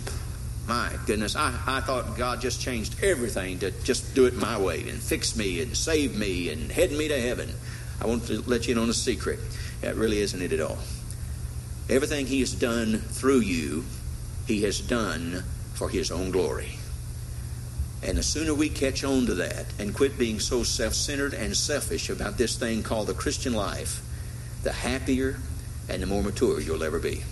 My 0.68 0.92
goodness, 1.08 1.36
I, 1.36 1.58
I 1.66 1.82
thought 1.82 2.16
God 2.16 2.42
just 2.42 2.62
changed 2.62 3.04
everything 3.04 3.58
to 3.60 3.72
just 3.72 4.14
do 4.14 4.26
it 4.26 4.36
my 4.36 4.60
way 4.60 4.88
and 4.88 5.00
fix 5.02 5.36
me 5.36 5.62
and 5.62 5.76
save 5.76 6.16
me 6.16 6.50
and 6.50 6.72
head 6.72 6.92
me 6.92 7.08
to 7.08 7.20
heaven. 7.20 7.50
I 8.00 8.06
want 8.06 8.28
to 8.28 8.42
let 8.44 8.68
you 8.68 8.74
in 8.74 8.78
on 8.78 8.88
a 8.90 8.94
secret. 8.94 9.40
That 9.82 9.96
really 9.96 10.20
isn't 10.20 10.42
it 10.42 10.54
at 10.54 10.62
all. 10.62 10.78
Everything 11.90 12.28
He 12.28 12.42
has 12.42 12.54
done 12.54 13.00
through 13.00 13.40
you, 13.40 13.86
He 14.46 14.62
has 14.62 14.80
done 14.80 15.44
for 15.74 15.90
His 15.90 16.12
own 16.12 16.30
glory. 16.30 16.78
And 18.04 18.18
the 18.18 18.24
sooner 18.24 18.54
we 18.54 18.70
catch 18.70 19.04
on 19.04 19.26
to 19.26 19.34
that 19.36 19.66
and 19.80 19.94
quit 19.94 20.20
being 20.20 20.40
so 20.40 20.62
self 20.62 20.94
centered 20.94 21.34
and 21.34 21.58
selfish 21.58 22.12
about 22.12 22.38
this 22.38 22.56
thing 22.58 22.84
called 22.84 23.08
the 23.08 23.16
Christian 23.16 23.54
life, 23.54 24.02
the 24.62 24.72
happier 24.72 25.40
and 25.90 26.04
the 26.04 26.06
more 26.06 26.22
mature 26.22 26.62
you'll 26.62 26.84
ever 26.84 27.00
be. 27.00 27.24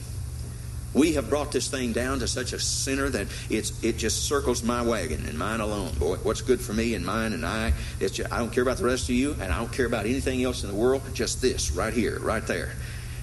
We 0.97 1.13
have 1.13 1.29
brought 1.29 1.51
this 1.51 1.67
thing 1.67 1.93
down 1.93 2.19
to 2.19 2.27
such 2.27 2.53
a 2.53 2.59
center 2.59 3.07
that 3.09 3.27
it's 3.51 3.83
it 3.83 3.97
just 3.97 4.23
circles 4.23 4.63
my 4.63 4.81
wagon 4.81 5.27
and 5.27 5.37
mine 5.37 5.59
alone. 5.59 5.93
Boy, 5.99 6.15
what's 6.15 6.41
good 6.41 6.59
for 6.59 6.73
me 6.73 6.95
and 6.95 7.05
mine 7.05 7.33
and 7.33 7.45
I, 7.45 7.73
it's 7.99 8.15
just, 8.15 8.33
I 8.33 8.39
don't 8.39 8.51
care 8.51 8.63
about 8.63 8.77
the 8.77 8.85
rest 8.85 9.03
of 9.03 9.11
you 9.11 9.35
and 9.39 9.53
I 9.53 9.59
don't 9.59 9.71
care 9.71 9.85
about 9.85 10.07
anything 10.07 10.43
else 10.43 10.63
in 10.63 10.71
the 10.71 10.75
world, 10.75 11.03
just 11.13 11.39
this 11.39 11.69
right 11.69 11.93
here, 11.93 12.19
right 12.19 12.45
there. 12.47 12.71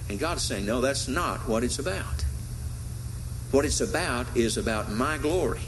And 0.08 0.20
God's 0.20 0.42
saying, 0.42 0.66
no, 0.66 0.80
that's 0.80 1.08
not 1.08 1.48
what 1.48 1.64
it's 1.64 1.80
about. 1.80 2.24
What 3.50 3.64
it's 3.64 3.80
about 3.80 4.36
is 4.36 4.56
about 4.56 4.92
my 4.92 5.18
glory. 5.18 5.62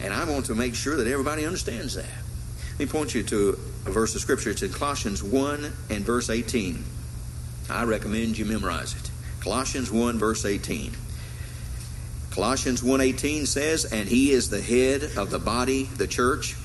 And 0.00 0.12
I 0.12 0.24
want 0.24 0.46
to 0.46 0.56
make 0.56 0.74
sure 0.74 0.96
that 0.96 1.06
everybody 1.06 1.46
understands 1.46 1.94
that. 1.94 2.04
Let 2.72 2.80
me 2.80 2.86
point 2.86 3.14
you 3.14 3.22
to 3.22 3.50
a 3.86 3.90
verse 3.92 4.16
of 4.16 4.22
Scripture. 4.22 4.50
It's 4.50 4.62
in 4.62 4.72
Colossians 4.72 5.22
1 5.22 5.72
and 5.90 6.04
verse 6.04 6.30
18. 6.30 6.82
I 7.70 7.84
recommend 7.84 8.38
you 8.38 8.44
memorize 8.44 8.96
it. 8.96 9.10
Colossians 9.46 9.92
1 9.92 10.18
verse 10.18 10.44
18. 10.44 10.90
Colossians 12.32 12.82
1:18 12.82 13.46
says, 13.46 13.84
"And 13.84 14.08
he 14.08 14.32
is 14.32 14.48
the 14.48 14.60
head 14.60 15.12
of 15.16 15.30
the 15.30 15.38
body, 15.38 15.88
the 15.96 16.08
church, 16.08 16.56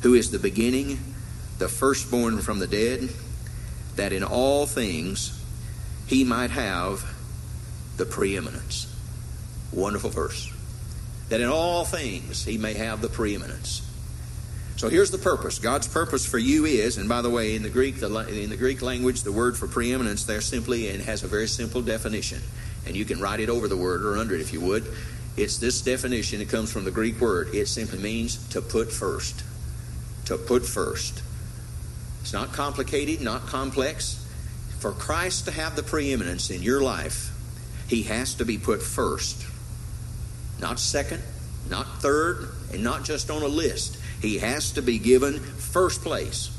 who 0.00 0.12
is 0.12 0.30
the 0.30 0.40
beginning, 0.40 0.98
the 1.60 1.68
firstborn 1.68 2.42
from 2.42 2.58
the 2.58 2.66
dead, 2.66 3.10
that 3.94 4.12
in 4.12 4.24
all 4.24 4.66
things 4.66 5.34
he 6.08 6.24
might 6.24 6.50
have 6.50 7.04
the 7.96 8.04
preeminence." 8.04 8.88
Wonderful 9.70 10.10
verse. 10.10 10.48
That 11.28 11.40
in 11.40 11.48
all 11.48 11.84
things 11.84 12.42
he 12.42 12.58
may 12.58 12.74
have 12.74 13.02
the 13.02 13.08
preeminence. 13.08 13.82
So 14.76 14.90
here's 14.90 15.10
the 15.10 15.18
purpose. 15.18 15.58
God's 15.58 15.88
purpose 15.88 16.26
for 16.26 16.36
you 16.36 16.66
is, 16.66 16.98
and 16.98 17.08
by 17.08 17.22
the 17.22 17.30
way, 17.30 17.56
in 17.56 17.62
the 17.62 17.70
Greek, 17.70 17.96
the, 17.96 18.14
in 18.28 18.50
the 18.50 18.58
Greek 18.58 18.82
language, 18.82 19.22
the 19.22 19.32
word 19.32 19.56
for 19.56 19.66
preeminence 19.66 20.24
there 20.24 20.42
simply 20.42 20.88
and 20.90 21.02
has 21.02 21.22
a 21.22 21.28
very 21.28 21.48
simple 21.48 21.80
definition, 21.80 22.42
and 22.86 22.94
you 22.94 23.06
can 23.06 23.18
write 23.18 23.40
it 23.40 23.48
over 23.48 23.68
the 23.68 23.76
word 23.76 24.04
or 24.04 24.18
under 24.18 24.34
it 24.34 24.42
if 24.42 24.52
you 24.52 24.60
would. 24.60 24.86
It's 25.36 25.56
this 25.56 25.80
definition. 25.80 26.40
It 26.40 26.50
comes 26.50 26.70
from 26.70 26.84
the 26.84 26.90
Greek 26.90 27.20
word. 27.20 27.54
It 27.54 27.68
simply 27.68 27.98
means 27.98 28.36
to 28.48 28.60
put 28.60 28.92
first. 28.92 29.44
To 30.26 30.36
put 30.36 30.66
first. 30.66 31.22
It's 32.20 32.32
not 32.32 32.52
complicated, 32.52 33.22
not 33.22 33.46
complex. 33.46 34.22
For 34.78 34.92
Christ 34.92 35.46
to 35.46 35.52
have 35.52 35.74
the 35.74 35.82
preeminence 35.82 36.50
in 36.50 36.62
your 36.62 36.82
life, 36.82 37.30
he 37.88 38.02
has 38.04 38.34
to 38.34 38.44
be 38.44 38.58
put 38.58 38.82
first, 38.82 39.46
not 40.60 40.78
second, 40.78 41.22
not 41.70 42.00
third, 42.02 42.48
and 42.72 42.82
not 42.82 43.04
just 43.04 43.30
on 43.30 43.42
a 43.42 43.48
list. 43.48 43.98
He 44.20 44.38
has 44.38 44.72
to 44.72 44.82
be 44.82 44.98
given 44.98 45.38
first 45.38 46.02
place. 46.02 46.50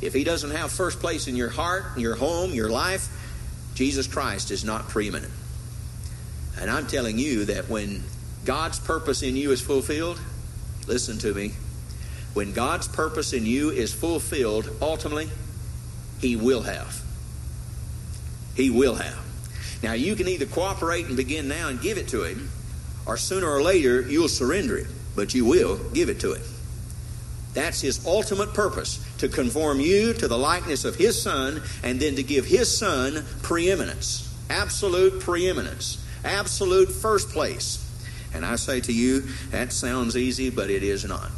If 0.00 0.12
he 0.12 0.24
doesn't 0.24 0.50
have 0.50 0.70
first 0.70 1.00
place 1.00 1.26
in 1.26 1.36
your 1.36 1.48
heart, 1.48 1.98
your 1.98 2.16
home, 2.16 2.52
your 2.52 2.68
life, 2.68 3.08
Jesus 3.74 4.06
Christ 4.06 4.50
is 4.50 4.64
not 4.64 4.88
preeminent. 4.88 5.32
And 6.58 6.70
I'm 6.70 6.86
telling 6.86 7.18
you 7.18 7.46
that 7.46 7.68
when 7.68 8.02
God's 8.44 8.78
purpose 8.78 9.22
in 9.22 9.36
you 9.36 9.52
is 9.52 9.60
fulfilled, 9.60 10.20
listen 10.86 11.18
to 11.18 11.34
me. 11.34 11.52
When 12.34 12.52
God's 12.52 12.88
purpose 12.88 13.32
in 13.32 13.46
you 13.46 13.70
is 13.70 13.92
fulfilled, 13.92 14.70
ultimately, 14.80 15.30
He 16.20 16.36
will 16.36 16.62
have. 16.62 17.02
He 18.54 18.70
will 18.70 18.94
have. 18.94 19.18
Now, 19.82 19.92
you 19.92 20.16
can 20.16 20.28
either 20.28 20.46
cooperate 20.46 21.06
and 21.06 21.16
begin 21.16 21.48
now 21.48 21.68
and 21.68 21.80
give 21.80 21.98
it 21.98 22.08
to 22.08 22.24
Him, 22.24 22.50
or 23.06 23.16
sooner 23.16 23.48
or 23.48 23.62
later, 23.62 24.02
you'll 24.02 24.28
surrender 24.28 24.76
it, 24.76 24.86
but 25.14 25.34
you 25.34 25.44
will 25.44 25.78
give 25.90 26.08
it 26.08 26.20
to 26.20 26.34
Him. 26.34 26.42
That's 27.56 27.80
his 27.80 28.04
ultimate 28.06 28.52
purpose 28.52 29.02
to 29.16 29.30
conform 29.30 29.80
you 29.80 30.12
to 30.12 30.28
the 30.28 30.36
likeness 30.36 30.84
of 30.84 30.96
his 30.96 31.20
son 31.20 31.62
and 31.82 31.98
then 31.98 32.14
to 32.16 32.22
give 32.22 32.44
his 32.44 32.76
son 32.76 33.24
preeminence, 33.42 34.30
absolute 34.50 35.22
preeminence, 35.22 36.04
absolute 36.22 36.92
first 36.92 37.30
place. 37.30 37.82
And 38.34 38.44
I 38.44 38.56
say 38.56 38.80
to 38.82 38.92
you, 38.92 39.20
that 39.52 39.72
sounds 39.72 40.18
easy, 40.18 40.50
but 40.50 40.68
it 40.68 40.82
is 40.82 41.06
not. 41.06 41.30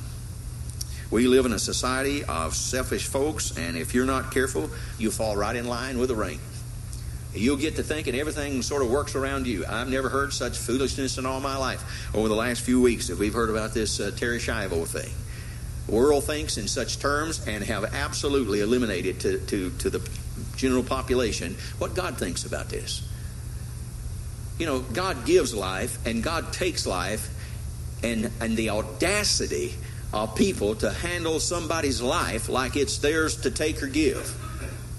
We 1.08 1.28
live 1.28 1.46
in 1.46 1.52
a 1.52 1.58
society 1.58 2.24
of 2.24 2.56
selfish 2.56 3.06
folks, 3.06 3.56
and 3.56 3.76
if 3.76 3.94
you're 3.94 4.04
not 4.04 4.32
careful, 4.32 4.70
you 4.98 5.12
fall 5.12 5.36
right 5.36 5.54
in 5.54 5.68
line 5.68 5.98
with 5.98 6.08
the 6.08 6.16
ring. 6.16 6.40
You'll 7.32 7.56
get 7.56 7.76
to 7.76 7.84
thinking 7.84 8.16
everything 8.16 8.62
sort 8.62 8.82
of 8.82 8.90
works 8.90 9.14
around 9.14 9.46
you. 9.46 9.64
I've 9.68 9.88
never 9.88 10.08
heard 10.08 10.32
such 10.32 10.58
foolishness 10.58 11.16
in 11.16 11.26
all 11.26 11.38
my 11.38 11.56
life 11.56 12.10
over 12.12 12.26
the 12.26 12.34
last 12.34 12.62
few 12.62 12.80
weeks 12.80 13.06
that 13.06 13.18
we've 13.18 13.34
heard 13.34 13.50
about 13.50 13.72
this 13.72 14.00
uh, 14.00 14.10
Terri 14.16 14.40
Schiavo 14.40 14.84
thing 14.84 15.12
world 15.88 16.24
thinks 16.24 16.58
in 16.58 16.68
such 16.68 16.98
terms 16.98 17.46
and 17.46 17.64
have 17.64 17.94
absolutely 17.94 18.60
eliminated 18.60 19.20
to, 19.20 19.38
to, 19.46 19.70
to 19.70 19.90
the 19.90 20.08
general 20.56 20.82
population, 20.82 21.56
what 21.78 21.94
God 21.94 22.18
thinks 22.18 22.44
about 22.44 22.68
this. 22.68 23.06
You 24.58 24.66
know, 24.66 24.80
God 24.80 25.24
gives 25.24 25.54
life 25.54 26.04
and 26.06 26.22
God 26.22 26.52
takes 26.52 26.86
life, 26.86 27.34
and, 28.02 28.30
and 28.40 28.56
the 28.56 28.70
audacity 28.70 29.74
of 30.12 30.34
people 30.34 30.74
to 30.76 30.90
handle 30.90 31.40
somebody's 31.40 32.00
life 32.00 32.48
like 32.48 32.76
it's 32.76 32.98
theirs 32.98 33.42
to 33.42 33.50
take 33.50 33.82
or 33.82 33.86
give. 33.86 34.34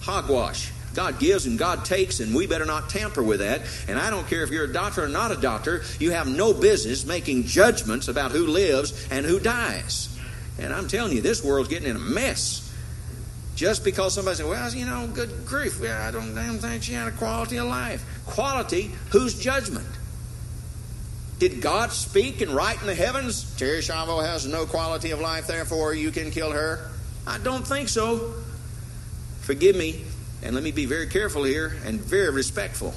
Hogwash. 0.01 0.71
God 0.93 1.19
gives 1.19 1.45
and 1.45 1.57
God 1.57 1.85
takes, 1.85 2.19
and 2.19 2.35
we 2.35 2.47
better 2.47 2.65
not 2.65 2.89
tamper 2.89 3.23
with 3.23 3.39
that. 3.39 3.61
And 3.87 3.97
I 3.97 4.09
don't 4.09 4.27
care 4.27 4.43
if 4.43 4.49
you're 4.49 4.65
a 4.65 4.73
doctor 4.73 5.03
or 5.03 5.07
not 5.07 5.31
a 5.31 5.37
doctor, 5.37 5.83
you 5.99 6.11
have 6.11 6.27
no 6.27 6.53
business 6.53 7.05
making 7.05 7.45
judgments 7.45 8.07
about 8.07 8.31
who 8.31 8.47
lives 8.47 9.07
and 9.11 9.25
who 9.25 9.39
dies. 9.39 10.18
And 10.59 10.73
I'm 10.73 10.87
telling 10.87 11.13
you, 11.13 11.21
this 11.21 11.43
world's 11.43 11.69
getting 11.69 11.89
in 11.89 11.95
a 11.95 11.99
mess. 11.99 12.65
Just 13.55 13.83
because 13.83 14.13
somebody 14.13 14.37
said, 14.37 14.45
well, 14.45 14.73
you 14.73 14.85
know, 14.85 15.07
good 15.07 15.45
grief, 15.45 15.81
I 15.83 16.11
don't 16.11 16.33
damn 16.33 16.59
think 16.59 16.83
she 16.83 16.93
had 16.93 17.07
a 17.07 17.11
quality 17.11 17.57
of 17.57 17.67
life. 17.67 18.05
Quality? 18.25 18.91
Whose 19.11 19.39
judgment? 19.39 19.87
Did 21.39 21.61
God 21.61 21.91
speak 21.91 22.41
and 22.41 22.51
write 22.51 22.81
in 22.81 22.87
the 22.87 22.95
heavens? 22.95 23.45
Terri 23.57 23.81
has 24.25 24.45
no 24.45 24.65
quality 24.65 25.11
of 25.11 25.21
life, 25.21 25.47
therefore 25.47 25.93
you 25.93 26.11
can 26.11 26.31
kill 26.31 26.51
her? 26.51 26.89
I 27.25 27.37
don't 27.37 27.65
think 27.65 27.89
so. 27.89 28.33
Forgive 29.41 29.75
me, 29.75 30.03
and 30.43 30.53
let 30.53 30.63
me 30.63 30.71
be 30.71 30.85
very 30.85 31.07
careful 31.07 31.43
here 31.43 31.77
and 31.85 31.99
very 31.99 32.31
respectful. 32.31 32.93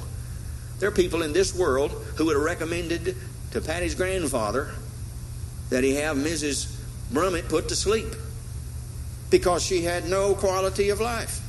There 0.81 0.89
are 0.89 0.93
people 0.93 1.23
in 1.23 1.33
this 1.33 1.57
world 1.57 1.93
who 2.17 2.27
would 2.27 2.35
have 2.35 2.45
recommended 2.45 3.17
to 3.53 3.61
Patty's 3.61 3.95
grandfather 3.95 4.73
that 5.71 5.85
he 5.85 5.95
have 5.95 6.17
Mrs. 6.17 6.77
Brummett 7.13 7.49
put 7.49 7.69
to 7.69 7.77
sleep 7.77 8.09
because 9.31 9.63
she 9.63 9.83
had 9.83 10.09
no 10.09 10.35
quality 10.35 10.91
of 10.91 11.01
life. 11.01 11.41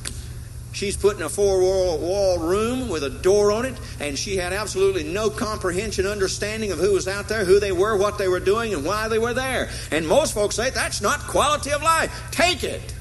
She's 0.72 0.96
put 0.96 1.16
in 1.16 1.22
a 1.22 1.28
four 1.28 1.60
wall 1.60 2.38
room 2.38 2.88
with 2.88 3.04
a 3.04 3.10
door 3.10 3.52
on 3.52 3.64
it, 3.64 3.78
and 4.00 4.18
she 4.18 4.36
had 4.36 4.52
absolutely 4.52 5.04
no 5.04 5.30
comprehension, 5.30 6.04
understanding 6.04 6.72
of 6.72 6.78
who 6.78 6.92
was 6.94 7.06
out 7.06 7.28
there, 7.28 7.44
who 7.44 7.60
they 7.60 7.70
were, 7.70 7.96
what 7.96 8.18
they 8.18 8.26
were 8.26 8.40
doing, 8.40 8.74
and 8.74 8.84
why 8.84 9.06
they 9.06 9.20
were 9.20 9.34
there. 9.34 9.70
And 9.92 10.08
most 10.08 10.34
folks 10.34 10.56
say 10.56 10.70
that's 10.70 11.00
not 11.00 11.20
quality 11.20 11.70
of 11.70 11.82
life. 11.82 12.12
Take 12.32 12.64
it. 12.64 12.92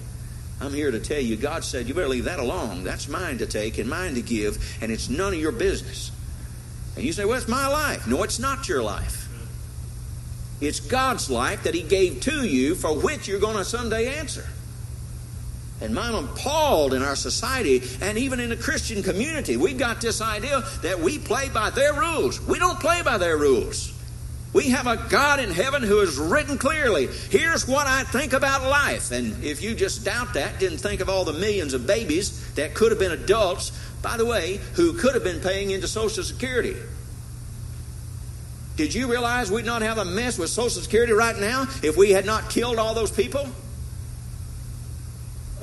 I'm 0.62 0.72
here 0.72 0.92
to 0.92 1.00
tell 1.00 1.20
you, 1.20 1.36
God 1.36 1.64
said, 1.64 1.88
you 1.88 1.96
better 1.96 2.08
leave 2.08 2.26
that 2.26 2.40
alone. 2.40 2.84
That's 2.84 3.08
mine 3.08 3.40
to 3.40 3.48
take 3.48 3.80
and 3.80 3.90
mine 3.90 4.14
to 4.16 4.22
give, 4.22 4.78
and 4.80 4.92
it's 4.92 5.10
none 5.10 5.34
of 5.34 5.40
your 5.40 5.52
business. 5.52 6.12
And 6.96 7.04
you 7.04 7.12
say, 7.12 7.26
well, 7.26 7.38
it's 7.38 7.48
my 7.48 7.68
life. 7.68 8.06
No, 8.06 8.22
it's 8.22 8.38
not 8.38 8.70
your 8.70 8.84
life. 8.84 9.23
It's 10.62 10.80
God's 10.80 11.30
life 11.30 11.64
that 11.64 11.74
He 11.74 11.84
gave 11.84 12.22
to 12.22 12.46
you 12.46 12.76
for 12.76 12.98
which 12.98 13.28
you're 13.28 13.40
going 13.40 13.58
to 13.58 13.66
someday 13.66 14.18
answer. 14.18 14.46
And 15.82 16.00
I'm 16.00 16.16
appalled 16.16 16.94
in 16.94 17.02
our 17.02 17.16
society 17.16 17.82
and 18.02 18.18
even 18.18 18.40
in 18.40 18.50
the 18.50 18.56
Christian 18.56 19.04
community. 19.04 19.58
We've 19.58 19.78
got 19.78 20.00
this 20.00 20.22
idea 20.22 20.64
that 20.82 21.00
we 21.00 21.20
play 21.20 21.50
by 21.50 21.72
their 21.72 21.94
rules. 21.94 22.40
We 22.40 22.58
don't 22.58 22.80
play 22.80 23.02
by 23.02 23.18
their 23.18 23.38
rules. 23.38 23.92
We 24.54 24.70
have 24.70 24.86
a 24.86 24.98
God 25.10 25.40
in 25.40 25.50
heaven 25.50 25.82
who 25.82 25.98
has 26.00 26.18
written 26.18 26.60
clearly, 26.60 27.08
here's 27.30 27.68
what 27.68 27.88
I 27.88 28.04
think 28.04 28.34
about 28.34 28.62
life. 28.62 29.12
And 29.12 29.44
if 29.44 29.64
you 29.64 29.74
just 29.74 30.06
doubt 30.06 30.36
that, 30.36 30.60
didn't 30.60 30.78
think 30.78 31.02
of 31.02 31.10
all 31.10 31.26
the 31.26 31.34
millions 31.34 31.74
of 31.74 31.88
babies 31.88 32.54
that 32.54 32.76
could 32.76 32.92
have 32.92 33.00
been 33.00 33.12
adults, 33.12 33.72
by 34.04 34.16
the 34.16 34.26
way, 34.26 34.60
who 34.76 34.94
could 34.94 35.16
have 35.16 35.24
been 35.24 35.42
paying 35.42 35.72
into 35.72 35.88
Social 35.88 36.24
Security. 36.24 36.76
Did 38.76 38.94
you 38.94 39.10
realize 39.10 39.52
we'd 39.52 39.66
not 39.66 39.82
have 39.82 39.98
a 39.98 40.06
mess 40.06 40.38
with 40.38 40.50
Social 40.50 40.82
Security 40.82 41.14
right 41.14 41.38
now 41.38 41.68
if 41.84 41.96
we 41.96 42.12
had 42.12 42.26
not 42.26 42.50
killed 42.50 42.78
all 42.78 42.94
those 42.94 43.12
people? 43.12 43.48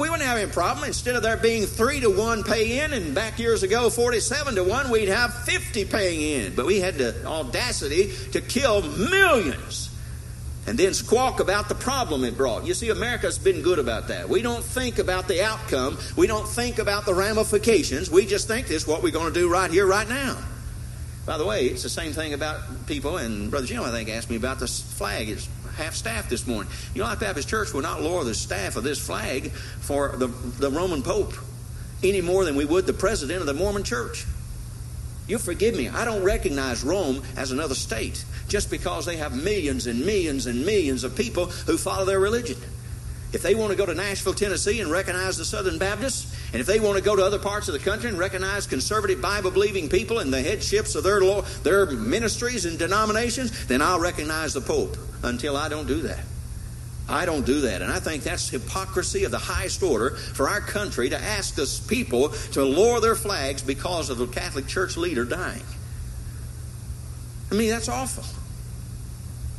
we 0.01 0.09
wouldn't 0.09 0.27
have 0.27 0.39
any 0.39 0.51
problem. 0.51 0.87
Instead 0.87 1.15
of 1.15 1.23
there 1.23 1.37
being 1.37 1.67
three 1.67 2.01
to 2.01 2.09
one 2.09 2.43
pay 2.43 2.83
in, 2.83 2.95
and 2.95 3.15
back 3.15 3.39
years 3.39 3.63
ago, 3.63 3.91
47 3.91 4.55
to 4.55 4.65
one, 4.65 4.91
we'd 4.91 5.09
have 5.09 5.33
50 5.45 5.85
paying 5.85 6.23
in. 6.23 6.55
But 6.55 6.65
we 6.65 6.81
had 6.81 6.95
the 6.95 7.25
audacity 7.27 8.11
to 8.33 8.41
kill 8.41 8.81
millions 8.83 9.91
and 10.67 10.79
then 10.79 10.95
squawk 10.95 11.41
about 11.41 11.69
the 11.69 11.75
problem 11.75 12.25
it 12.25 12.37
brought. 12.37 12.67
You 12.67 12.75
see, 12.75 12.89
America's 12.89 13.39
been 13.39 13.61
good 13.61 13.79
about 13.79 14.09
that. 14.09 14.29
We 14.29 14.41
don't 14.41 14.65
think 14.65 14.99
about 14.99 15.29
the 15.29 15.45
outcome, 15.45 15.99
we 16.17 16.27
don't 16.27 16.49
think 16.49 16.79
about 16.79 17.05
the 17.05 17.15
ramifications. 17.15 18.11
We 18.11 18.25
just 18.25 18.49
think 18.49 18.69
this 18.69 18.83
is 18.83 18.89
what 18.89 19.03
we're 19.03 19.13
going 19.13 19.33
to 19.33 19.39
do 19.39 19.51
right 19.53 19.71
here, 19.71 19.87
right 19.87 20.09
now. 20.09 20.39
By 21.27 21.39
the 21.39 21.45
way, 21.45 21.67
it's 21.67 21.83
the 21.83 21.89
same 21.89 22.13
thing 22.13 22.33
about 22.33 22.87
people, 22.87 23.19
and 23.19 23.51
Brother 23.51 23.67
Jim, 23.67 23.83
I 23.83 23.91
think, 23.91 24.09
asked 24.09 24.31
me 24.31 24.37
about 24.37 24.59
this 24.59 24.81
flag. 24.81 25.29
It's 25.29 25.49
half 25.77 25.95
staff 25.95 26.29
this 26.29 26.47
morning. 26.47 26.73
You 26.95 27.03
United 27.03 27.21
Baptist 27.21 27.49
Church 27.49 27.73
will 27.73 27.83
not 27.83 28.03
lower 28.03 28.25
the 28.25 28.35
staff 28.35 28.77
of 28.77 28.85
this 28.85 29.05
flag 29.05 29.51
for 29.53 30.17
the, 30.17 30.27
the 30.27 30.71
Roman 30.71 31.03
Pope 31.03 31.35
any 32.03 32.21
more 32.21 32.45
than 32.45 32.57
we 32.57 32.65
would 32.65 32.87
the 32.87 32.93
president 32.93 33.41
of 33.41 33.47
the 33.47 33.55
Mormon 33.55 33.85
Church. 33.85 34.25
You 35.27 35.39
forgive 35.39 35.77
me, 35.77 35.89
I 35.89 36.05
don't 36.05 36.25
recognize 36.25 36.83
Rome 36.83 37.23
as 37.37 37.53
another 37.53 37.75
state 37.75 38.25
just 38.49 38.71
because 38.71 39.07
they 39.07 39.17
have 39.17 39.33
millions 39.33 39.87
and 39.87 40.05
millions 40.05 40.47
and 40.47 40.67
millions 40.67 41.05
of 41.05 41.15
people 41.15 41.47
who 41.47 41.79
follow 41.79 42.05
their 42.05 42.19
religion. 42.19 42.57
If 43.33 43.43
they 43.43 43.55
want 43.55 43.71
to 43.71 43.77
go 43.77 43.87
to 43.87 43.95
Nashville, 43.95 44.35
Tennessee 44.35 44.81
and 44.81 44.91
recognize 44.91 45.37
the 45.37 45.45
Southern 45.45 45.79
Baptists, 45.79 46.37
and 46.53 46.61
if 46.61 46.67
they 46.67 46.81
want 46.81 46.99
to 46.99 47.05
go 47.05 47.15
to 47.15 47.25
other 47.25 47.39
parts 47.39 47.69
of 47.69 47.75
the 47.75 47.79
country 47.79 48.09
and 48.09 48.19
recognize 48.19 48.67
conservative 48.67 49.23
Bible 49.23 49.53
believing 49.53 49.89
people 49.89 50.19
and 50.19 50.33
the 50.33 50.43
headships 50.43 50.97
of 50.97 51.05
their, 51.05 51.21
their 51.63 51.87
ministries 51.87 52.65
and 52.65 52.77
denominations, 52.77 53.67
then 53.67 53.83
I'll 53.83 54.01
recognize 54.01 54.53
the 54.53 54.61
Pope 54.61 54.97
until 55.23 55.57
I 55.57 55.69
don't 55.69 55.87
do 55.87 56.03
that. 56.03 56.25
I 57.09 57.25
don't 57.25 57.47
do 57.47 57.63
that. 57.63 57.83
And 57.83 57.93
I 57.93 58.01
think 58.01 58.23
that's 58.25 58.49
hypocrisy 58.49 59.25
of 59.25 59.31
the 59.31 59.39
highest 59.39 59.83
order 59.83 60.11
for 60.11 60.49
our 60.49 60.61
country 60.61 61.11
to 61.11 61.21
ask 61.21 61.59
us 61.59 61.79
people 61.79 62.31
to 62.53 62.65
lower 62.65 63.01
their 63.01 63.17
flags 63.17 63.63
because 63.63 64.11
of 64.11 64.21
a 64.21 64.27
Catholic 64.27 64.67
Church 64.67 64.97
leader 64.97 65.25
dying. 65.25 65.63
I 67.51 67.55
mean, 67.55 67.71
that's 67.71 67.89
awful. 67.89 68.25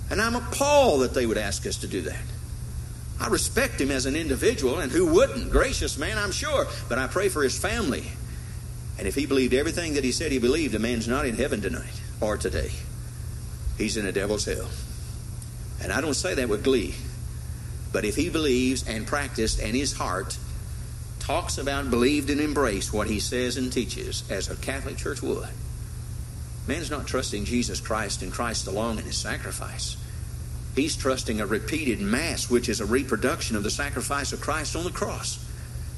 And 0.10 0.22
I'm 0.22 0.36
appalled 0.36 1.02
that 1.02 1.14
they 1.14 1.26
would 1.26 1.38
ask 1.38 1.66
us 1.66 1.78
to 1.78 1.88
do 1.88 2.02
that. 2.02 2.22
I 3.22 3.28
respect 3.28 3.80
him 3.80 3.92
as 3.92 4.08
an 4.08 4.16
individual, 4.16 4.80
and 4.80 4.92
who 4.92 5.06
wouldn't? 5.06 5.52
Gracious 5.52 5.96
man, 5.96 6.18
I'm 6.18 6.32
sure. 6.32 6.66
But 6.90 6.98
I 6.98 7.06
pray 7.06 7.30
for 7.30 7.44
his 7.44 7.58
family. 7.58 8.04
And 8.98 9.08
if 9.08 9.14
he 9.14 9.28
believed 9.28 9.54
everything 9.54 9.94
that 9.94 10.04
he 10.04 10.12
said 10.12 10.32
he 10.32 10.40
believed, 10.40 10.74
the 10.74 10.80
man's 10.80 11.08
not 11.08 11.28
in 11.28 11.36
heaven 11.36 11.62
tonight 11.62 12.02
or 12.20 12.36
today. 12.36 12.72
He's 13.78 13.96
in 13.96 14.08
a 14.08 14.12
devil's 14.12 14.46
hell. 14.46 14.68
And 15.84 15.94
I 15.94 16.02
don't 16.02 16.16
say 16.16 16.34
that 16.34 16.50
with 16.50 16.64
glee. 16.64 16.96
But 17.94 18.06
if 18.06 18.16
he 18.16 18.30
believes 18.30 18.88
and 18.88 19.06
practiced 19.06 19.62
and 19.62 19.76
his 19.76 19.94
heart 19.94 20.38
talks 21.20 21.60
about, 21.60 21.92
believed, 21.92 22.32
and 22.32 22.42
embraced 22.42 22.92
what 22.92 23.08
he 23.08 23.20
says 23.20 23.56
and 23.56 23.72
teaches 23.72 24.24
as 24.32 24.50
a 24.50 24.56
Catholic 24.56 24.98
church 24.98 25.22
would, 25.22 25.50
man's 26.68 26.90
not 26.90 27.06
trusting 27.06 27.46
Jesus 27.46 27.80
Christ 27.80 28.24
and 28.24 28.32
Christ 28.32 28.66
alone 28.66 28.98
in 28.98 29.06
his 29.06 29.18
sacrifice. 29.18 29.96
He's 30.76 30.96
trusting 30.96 31.42
a 31.42 31.46
repeated 31.46 32.00
Mass, 32.00 32.50
which 32.50 32.70
is 32.70 32.80
a 32.80 32.86
reproduction 32.86 33.56
of 33.56 33.64
the 33.64 33.70
sacrifice 33.70 34.32
of 34.32 34.42
Christ 34.42 34.76
on 34.76 34.84
the 34.84 34.92
cross. 34.92 35.46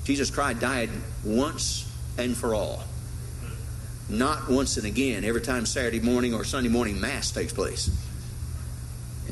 Jesus 0.03 0.29
Christ 0.29 0.59
died 0.59 0.89
once 1.23 1.89
and 2.17 2.35
for 2.35 2.55
all. 2.55 2.83
Not 4.09 4.49
once 4.49 4.77
and 4.77 4.85
again 4.85 5.23
every 5.23 5.41
time 5.41 5.65
Saturday 5.65 5.99
morning 5.99 6.33
or 6.33 6.43
Sunday 6.43 6.69
morning 6.69 6.99
Mass 6.99 7.31
takes 7.31 7.53
place. 7.53 7.89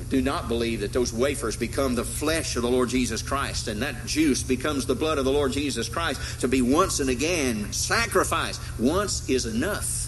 Do 0.09 0.21
not 0.21 0.47
believe 0.47 0.81
that 0.81 0.93
those 0.93 1.11
wafers 1.11 1.57
become 1.57 1.95
the 1.95 2.03
flesh 2.03 2.55
of 2.55 2.61
the 2.61 2.69
Lord 2.69 2.89
Jesus 2.89 3.21
Christ 3.21 3.67
and 3.67 3.81
that 3.81 4.05
juice 4.05 4.43
becomes 4.43 4.85
the 4.85 4.95
blood 4.95 5.17
of 5.17 5.25
the 5.25 5.31
Lord 5.31 5.51
Jesus 5.51 5.89
Christ 5.89 6.41
to 6.41 6.47
be 6.47 6.61
once 6.61 6.99
and 6.99 7.09
again 7.09 7.71
sacrificed. 7.73 8.61
Once 8.79 9.29
is 9.29 9.45
enough. 9.45 10.07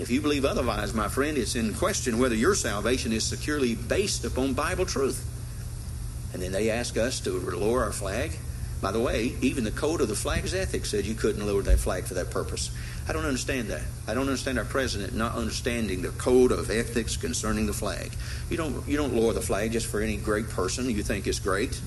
If 0.00 0.08
you 0.08 0.22
believe 0.22 0.46
otherwise, 0.46 0.94
my 0.94 1.08
friend, 1.08 1.36
it's 1.36 1.54
in 1.54 1.74
question 1.74 2.18
whether 2.18 2.34
your 2.34 2.54
salvation 2.54 3.12
is 3.12 3.22
securely 3.22 3.74
based 3.74 4.24
upon 4.24 4.54
Bible 4.54 4.86
truth. 4.86 5.26
And 6.32 6.42
then 6.42 6.52
they 6.52 6.70
ask 6.70 6.96
us 6.96 7.20
to 7.20 7.32
lower 7.32 7.84
our 7.84 7.92
flag. 7.92 8.32
By 8.80 8.92
the 8.92 9.00
way, 9.00 9.34
even 9.42 9.64
the 9.64 9.70
code 9.70 10.00
of 10.00 10.08
the 10.08 10.16
flag's 10.16 10.54
ethics 10.54 10.90
said 10.90 11.04
you 11.04 11.14
couldn't 11.14 11.46
lower 11.46 11.60
that 11.62 11.78
flag 11.78 12.04
for 12.04 12.14
that 12.14 12.30
purpose. 12.30 12.70
I 13.06 13.12
don't 13.12 13.26
understand 13.26 13.68
that. 13.68 13.82
I 14.08 14.14
don't 14.14 14.22
understand 14.22 14.58
our 14.58 14.64
president 14.64 15.14
not 15.14 15.34
understanding 15.34 16.00
the 16.00 16.08
code 16.10 16.50
of 16.50 16.70
ethics 16.70 17.18
concerning 17.18 17.66
the 17.66 17.74
flag. 17.74 18.10
You 18.48 18.56
don't 18.56 18.88
you 18.88 18.96
don't 18.96 19.14
lower 19.14 19.34
the 19.34 19.42
flag 19.42 19.72
just 19.72 19.86
for 19.86 20.00
any 20.00 20.16
great 20.16 20.48
person 20.48 20.88
you 20.88 21.02
think 21.02 21.26
is 21.26 21.38
great. 21.38 21.78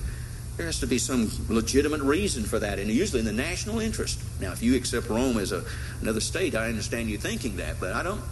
There 0.56 0.66
has 0.66 0.78
to 0.80 0.86
be 0.86 0.98
some 0.98 1.30
legitimate 1.48 2.02
reason 2.02 2.44
for 2.44 2.60
that, 2.60 2.78
and 2.78 2.88
usually 2.88 3.20
in 3.20 3.26
the 3.26 3.32
national 3.32 3.80
interest. 3.80 4.20
Now, 4.40 4.52
if 4.52 4.62
you 4.62 4.76
accept 4.76 5.08
Rome 5.08 5.38
as 5.38 5.50
a, 5.50 5.64
another 6.00 6.20
state, 6.20 6.54
I 6.54 6.68
understand 6.68 7.10
you 7.10 7.18
thinking 7.18 7.56
that, 7.56 7.80
but 7.80 7.92
I 7.92 8.02
don't. 8.02 8.22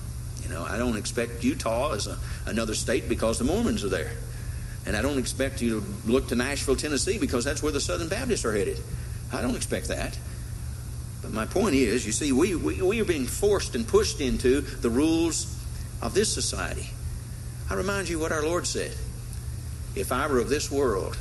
You 0.42 0.48
know, 0.48 0.64
I 0.64 0.76
don't 0.76 0.96
expect 0.96 1.42
Utah 1.42 1.92
as 1.92 2.06
a, 2.06 2.18
another 2.46 2.74
state 2.74 3.08
because 3.08 3.38
the 3.38 3.44
Mormons 3.44 3.84
are 3.84 3.88
there. 3.88 4.12
And 4.86 4.96
I 4.96 5.02
don't 5.02 5.18
expect 5.18 5.62
you 5.62 5.80
to 5.80 6.10
look 6.10 6.28
to 6.28 6.36
Nashville, 6.36 6.76
Tennessee 6.76 7.18
because 7.18 7.44
that's 7.44 7.62
where 7.62 7.72
the 7.72 7.80
Southern 7.80 8.08
Baptists 8.08 8.44
are 8.44 8.52
headed. 8.52 8.78
I 9.32 9.40
don't 9.40 9.54
expect 9.54 9.88
that. 9.88 10.18
But 11.22 11.32
my 11.32 11.46
point 11.46 11.76
is, 11.76 12.04
you 12.04 12.12
see, 12.12 12.32
we, 12.32 12.56
we, 12.56 12.82
we 12.82 13.00
are 13.00 13.04
being 13.04 13.26
forced 13.26 13.76
and 13.76 13.86
pushed 13.86 14.20
into 14.20 14.60
the 14.60 14.90
rules 14.90 15.56
of 16.02 16.14
this 16.14 16.32
society. 16.32 16.90
I 17.70 17.74
remind 17.74 18.08
you 18.08 18.18
what 18.18 18.32
our 18.32 18.42
Lord 18.42 18.66
said. 18.66 18.92
If 19.94 20.10
I 20.10 20.26
were 20.26 20.40
of 20.40 20.48
this 20.48 20.70
world, 20.70 21.16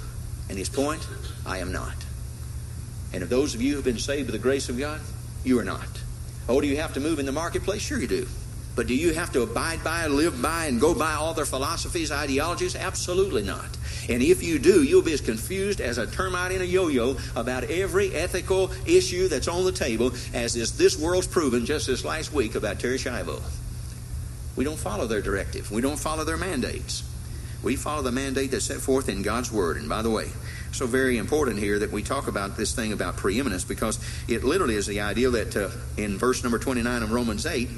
and 0.51 0.59
his 0.59 0.67
point, 0.67 1.07
I 1.45 1.59
am 1.59 1.71
not. 1.71 1.95
And 3.13 3.23
if 3.23 3.29
those 3.29 3.55
of 3.55 3.61
you 3.61 3.71
who 3.71 3.75
have 3.77 3.85
been 3.85 3.97
saved 3.97 4.27
by 4.27 4.33
the 4.33 4.37
grace 4.37 4.67
of 4.67 4.77
God, 4.77 4.99
you 5.45 5.57
are 5.59 5.63
not. 5.63 5.87
Oh, 6.49 6.59
do 6.59 6.67
you 6.67 6.75
have 6.75 6.93
to 6.95 6.99
move 6.99 7.19
in 7.19 7.25
the 7.25 7.31
marketplace? 7.31 7.81
Sure 7.81 7.97
you 7.97 8.05
do. 8.05 8.27
But 8.75 8.87
do 8.87 8.93
you 8.93 9.13
have 9.13 9.31
to 9.31 9.43
abide 9.43 9.81
by, 9.81 10.07
live 10.07 10.41
by, 10.41 10.65
and 10.65 10.79
go 10.79 10.93
by 10.93 11.13
all 11.13 11.33
their 11.33 11.45
philosophies, 11.45 12.11
ideologies? 12.11 12.75
Absolutely 12.75 13.43
not. 13.43 13.69
And 14.09 14.21
if 14.21 14.43
you 14.43 14.59
do, 14.59 14.83
you'll 14.83 15.01
be 15.01 15.13
as 15.13 15.21
confused 15.21 15.79
as 15.79 15.97
a 15.97 16.05
termite 16.05 16.51
in 16.51 16.61
a 16.61 16.65
yo-yo 16.65 17.15
about 17.37 17.63
every 17.65 18.13
ethical 18.13 18.71
issue 18.85 19.29
that's 19.29 19.47
on 19.47 19.63
the 19.63 19.71
table 19.71 20.11
as 20.33 20.57
is 20.57 20.77
this 20.77 20.99
world's 20.99 21.27
proven 21.27 21.65
just 21.65 21.87
this 21.87 22.03
last 22.03 22.33
week 22.33 22.55
about 22.55 22.77
Terri 22.77 22.95
Schiavo. 22.95 23.41
We 24.57 24.65
don't 24.65 24.79
follow 24.79 25.07
their 25.07 25.21
directive. 25.21 25.71
We 25.71 25.81
don't 25.81 25.99
follow 25.99 26.25
their 26.25 26.35
mandates. 26.35 27.03
We 27.63 27.75
follow 27.75 28.01
the 28.01 28.11
mandate 28.11 28.51
that's 28.51 28.65
set 28.65 28.77
forth 28.77 29.07
in 29.07 29.21
God's 29.21 29.51
Word. 29.51 29.77
And 29.77 29.87
by 29.87 30.01
the 30.01 30.09
way, 30.09 30.29
so 30.71 30.87
very 30.87 31.17
important 31.17 31.59
here 31.59 31.79
that 31.79 31.91
we 31.91 32.01
talk 32.01 32.27
about 32.27 32.57
this 32.57 32.73
thing 32.73 32.93
about 32.93 33.17
preeminence 33.17 33.63
because 33.63 33.99
it 34.27 34.43
literally 34.43 34.75
is 34.75 34.87
the 34.87 35.01
idea 35.01 35.29
that 35.29 35.55
uh, 35.55 35.69
in 35.97 36.17
verse 36.17 36.43
number 36.43 36.57
29 36.57 37.03
of 37.03 37.11
Romans 37.11 37.45
8, 37.45 37.69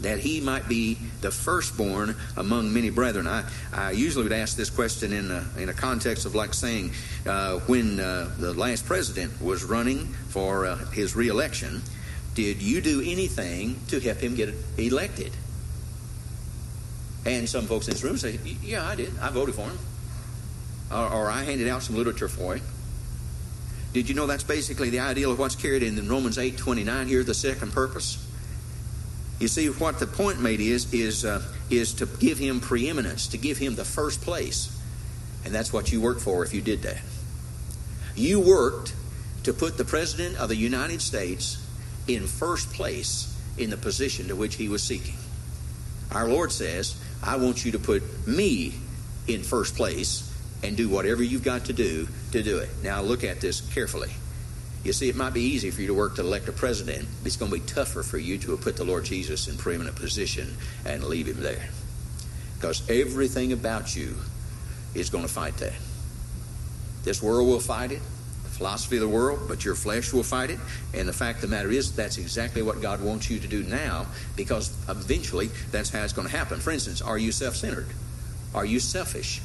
that 0.00 0.18
he 0.18 0.40
might 0.40 0.68
be 0.68 0.98
the 1.20 1.30
firstborn 1.30 2.16
among 2.36 2.72
many 2.72 2.90
brethren. 2.90 3.26
I, 3.26 3.44
I 3.72 3.90
usually 3.92 4.24
would 4.24 4.32
ask 4.32 4.56
this 4.56 4.70
question 4.70 5.12
in 5.12 5.30
a, 5.30 5.46
in 5.58 5.68
a 5.68 5.74
context 5.74 6.26
of 6.26 6.34
like 6.34 6.54
saying, 6.54 6.92
uh, 7.26 7.58
when 7.60 8.00
uh, 8.00 8.30
the 8.38 8.54
last 8.54 8.86
president 8.86 9.40
was 9.40 9.62
running 9.64 10.06
for 10.28 10.66
uh, 10.66 10.76
his 10.92 11.14
reelection, 11.14 11.82
did 12.34 12.62
you 12.62 12.80
do 12.80 13.02
anything 13.02 13.76
to 13.88 14.00
help 14.00 14.18
him 14.18 14.34
get 14.34 14.54
elected? 14.78 15.32
And 17.26 17.48
some 17.48 17.66
folks 17.66 17.86
in 17.86 17.92
this 17.94 18.02
room 18.02 18.16
say, 18.16 18.38
yeah, 18.62 18.86
I 18.86 18.94
did. 18.94 19.12
I 19.20 19.30
voted 19.30 19.54
for 19.54 19.62
him. 19.62 19.78
Or, 20.90 21.06
or 21.12 21.30
I 21.30 21.42
handed 21.44 21.68
out 21.68 21.82
some 21.82 21.96
literature 21.96 22.28
for 22.28 22.54
him. 22.56 22.64
Did 23.92 24.08
you 24.08 24.14
know 24.14 24.26
that's 24.26 24.44
basically 24.44 24.90
the 24.90 25.00
ideal 25.00 25.32
of 25.32 25.38
what's 25.38 25.56
carried 25.56 25.82
in 25.82 26.08
Romans 26.08 26.38
8 26.38 26.56
29 26.56 27.08
here, 27.08 27.24
the 27.24 27.34
second 27.34 27.72
purpose? 27.72 28.24
You 29.40 29.48
see, 29.48 29.68
what 29.68 29.98
the 29.98 30.06
point 30.06 30.40
made 30.40 30.60
is 30.60 30.92
is 30.92 31.24
uh, 31.24 31.42
is 31.70 31.94
to 31.94 32.06
give 32.06 32.38
him 32.38 32.60
preeminence, 32.60 33.26
to 33.28 33.38
give 33.38 33.58
him 33.58 33.74
the 33.74 33.84
first 33.84 34.20
place, 34.20 34.78
and 35.44 35.54
that's 35.54 35.72
what 35.72 35.90
you 35.90 36.00
worked 36.00 36.20
for 36.20 36.44
if 36.44 36.54
you 36.54 36.60
did 36.60 36.82
that. 36.82 37.00
You 38.14 38.38
worked 38.38 38.94
to 39.44 39.52
put 39.52 39.78
the 39.78 39.84
president 39.84 40.36
of 40.36 40.50
the 40.50 40.56
United 40.56 41.00
States 41.00 41.66
in 42.06 42.26
first 42.26 42.72
place 42.72 43.34
in 43.56 43.70
the 43.70 43.76
position 43.76 44.28
to 44.28 44.36
which 44.36 44.56
he 44.56 44.68
was 44.68 44.82
seeking. 44.82 45.16
Our 46.12 46.28
Lord 46.28 46.52
says, 46.52 47.00
"I 47.22 47.36
want 47.36 47.64
you 47.64 47.72
to 47.72 47.78
put 47.78 48.02
me 48.26 48.74
in 49.26 49.42
first 49.42 49.76
place 49.76 50.30
and 50.62 50.76
do 50.76 50.88
whatever 50.88 51.22
you've 51.22 51.44
got 51.44 51.66
to 51.66 51.72
do 51.72 52.08
to 52.32 52.42
do 52.42 52.58
it." 52.58 52.70
Now, 52.82 53.02
look 53.02 53.24
at 53.24 53.40
this 53.40 53.60
carefully. 53.60 54.10
You 54.84 54.94
see, 54.94 55.10
it 55.10 55.16
might 55.16 55.34
be 55.34 55.42
easy 55.42 55.70
for 55.70 55.82
you 55.82 55.88
to 55.88 55.94
work 55.94 56.16
to 56.16 56.22
elect 56.22 56.48
a 56.48 56.52
president. 56.52 57.06
It's 57.24 57.36
going 57.36 57.50
to 57.52 57.58
be 57.58 57.66
tougher 57.66 58.02
for 58.02 58.16
you 58.16 58.38
to 58.38 58.56
put 58.56 58.76
the 58.76 58.84
Lord 58.84 59.04
Jesus 59.04 59.46
in 59.46 59.58
preeminent 59.58 59.96
position 59.96 60.56
and 60.86 61.04
leave 61.04 61.26
him 61.26 61.40
there. 61.40 61.68
Because 62.54 62.82
everything 62.88 63.52
about 63.52 63.94
you 63.94 64.16
is 64.94 65.10
going 65.10 65.24
to 65.24 65.32
fight 65.32 65.58
that. 65.58 65.74
This 67.04 67.22
world 67.22 67.46
will 67.46 67.60
fight 67.60 67.92
it, 67.92 68.00
philosophy 68.60 68.96
of 68.96 69.00
the 69.00 69.08
world, 69.08 69.40
but 69.48 69.64
your 69.64 69.74
flesh 69.74 70.12
will 70.12 70.22
fight 70.22 70.50
it. 70.50 70.58
And 70.92 71.08
the 71.08 71.14
fact 71.14 71.42
of 71.42 71.48
the 71.48 71.56
matter 71.56 71.70
is, 71.70 71.96
that's 71.96 72.18
exactly 72.18 72.60
what 72.60 72.82
God 72.82 73.00
wants 73.00 73.30
you 73.30 73.38
to 73.38 73.48
do 73.48 73.62
now, 73.62 74.06
because 74.36 74.70
eventually 74.86 75.48
that's 75.72 75.88
how 75.88 76.04
it's 76.04 76.12
going 76.12 76.28
to 76.28 76.36
happen. 76.36 76.60
For 76.60 76.70
instance, 76.70 77.00
are 77.00 77.16
you 77.16 77.32
self 77.32 77.56
centered? 77.56 77.88
Are 78.54 78.66
you 78.66 78.78
selfish? 78.78 79.40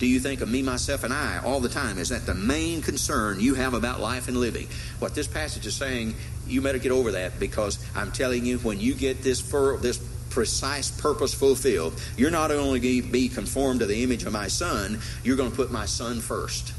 do 0.00 0.06
you 0.06 0.18
think 0.18 0.40
of 0.40 0.48
me, 0.48 0.62
myself, 0.62 1.04
and 1.04 1.12
I 1.12 1.40
all 1.44 1.60
the 1.60 1.68
time? 1.68 1.98
Is 1.98 2.08
that 2.08 2.24
the 2.24 2.34
main 2.34 2.80
concern 2.80 3.38
you 3.38 3.54
have 3.54 3.74
about 3.74 4.00
life 4.00 4.28
and 4.28 4.36
living? 4.38 4.66
What 4.98 5.14
this 5.14 5.26
passage 5.26 5.66
is 5.66 5.76
saying, 5.76 6.14
you 6.46 6.62
better 6.62 6.78
get 6.78 6.90
over 6.90 7.12
that 7.12 7.38
because 7.38 7.78
I'm 7.94 8.10
telling 8.10 8.46
you, 8.46 8.58
when 8.58 8.80
you 8.80 8.94
get 8.94 9.22
this 9.22 9.42
for 9.42 9.76
this 9.76 9.98
precise 10.30 10.90
purpose 10.90 11.34
fulfilled, 11.34 12.00
you're 12.16 12.30
not 12.30 12.50
only 12.50 12.80
going 12.80 13.02
to 13.02 13.08
be 13.08 13.28
conformed 13.28 13.80
to 13.80 13.86
the 13.86 14.02
image 14.02 14.24
of 14.24 14.32
my 14.32 14.48
son, 14.48 14.98
you're 15.22 15.36
going 15.36 15.50
to 15.50 15.56
put 15.56 15.70
my 15.70 15.84
son 15.84 16.20
first. 16.20 16.72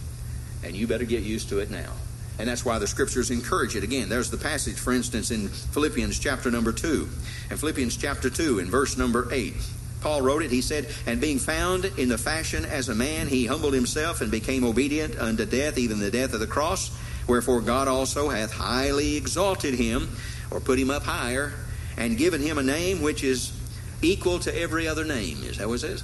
And 0.63 0.75
you 0.75 0.87
better 0.87 1.05
get 1.05 1.23
used 1.23 1.49
to 1.49 1.59
it 1.59 1.71
now. 1.71 1.91
And 2.39 2.47
that's 2.47 2.65
why 2.65 2.79
the 2.79 2.87
scriptures 2.87 3.29
encourage 3.29 3.75
it. 3.75 3.83
Again, 3.83 4.09
there's 4.09 4.31
the 4.31 4.37
passage, 4.37 4.77
for 4.77 4.93
instance, 4.93 5.31
in 5.31 5.49
Philippians 5.49 6.17
chapter 6.17 6.49
number 6.49 6.71
2. 6.71 7.07
In 7.51 7.57
Philippians 7.57 7.97
chapter 7.97 8.29
2, 8.29 8.59
in 8.59 8.69
verse 8.69 8.97
number 8.97 9.27
8. 9.31 9.53
Paul 10.01 10.23
wrote 10.23 10.41
it. 10.41 10.51
He 10.51 10.61
said, 10.61 10.87
And 11.05 11.21
being 11.21 11.37
found 11.37 11.85
in 11.85 12.09
the 12.09 12.17
fashion 12.17 12.65
as 12.65 12.89
a 12.89 12.95
man, 12.95 13.27
he 13.27 13.45
humbled 13.45 13.73
himself 13.73 14.21
and 14.21 14.31
became 14.31 14.63
obedient 14.63 15.17
unto 15.19 15.45
death, 15.45 15.77
even 15.77 15.99
the 15.99 16.11
death 16.11 16.33
of 16.33 16.39
the 16.39 16.47
cross. 16.47 16.91
Wherefore 17.27 17.61
God 17.61 17.87
also 17.87 18.29
hath 18.29 18.51
highly 18.51 19.15
exalted 19.15 19.75
him, 19.75 20.09
or 20.49 20.59
put 20.59 20.79
him 20.79 20.89
up 20.89 21.03
higher, 21.03 21.53
and 21.95 22.17
given 22.17 22.41
him 22.41 22.57
a 22.57 22.63
name 22.63 23.01
which 23.01 23.23
is 23.23 23.53
equal 24.01 24.39
to 24.39 24.57
every 24.57 24.87
other 24.87 25.05
name. 25.05 25.43
Is 25.43 25.59
that 25.59 25.67
what 25.67 25.75
it 25.75 25.79
says? 25.79 26.03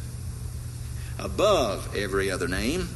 Above 1.18 1.96
every 1.96 2.30
other 2.30 2.48
name. 2.48 2.88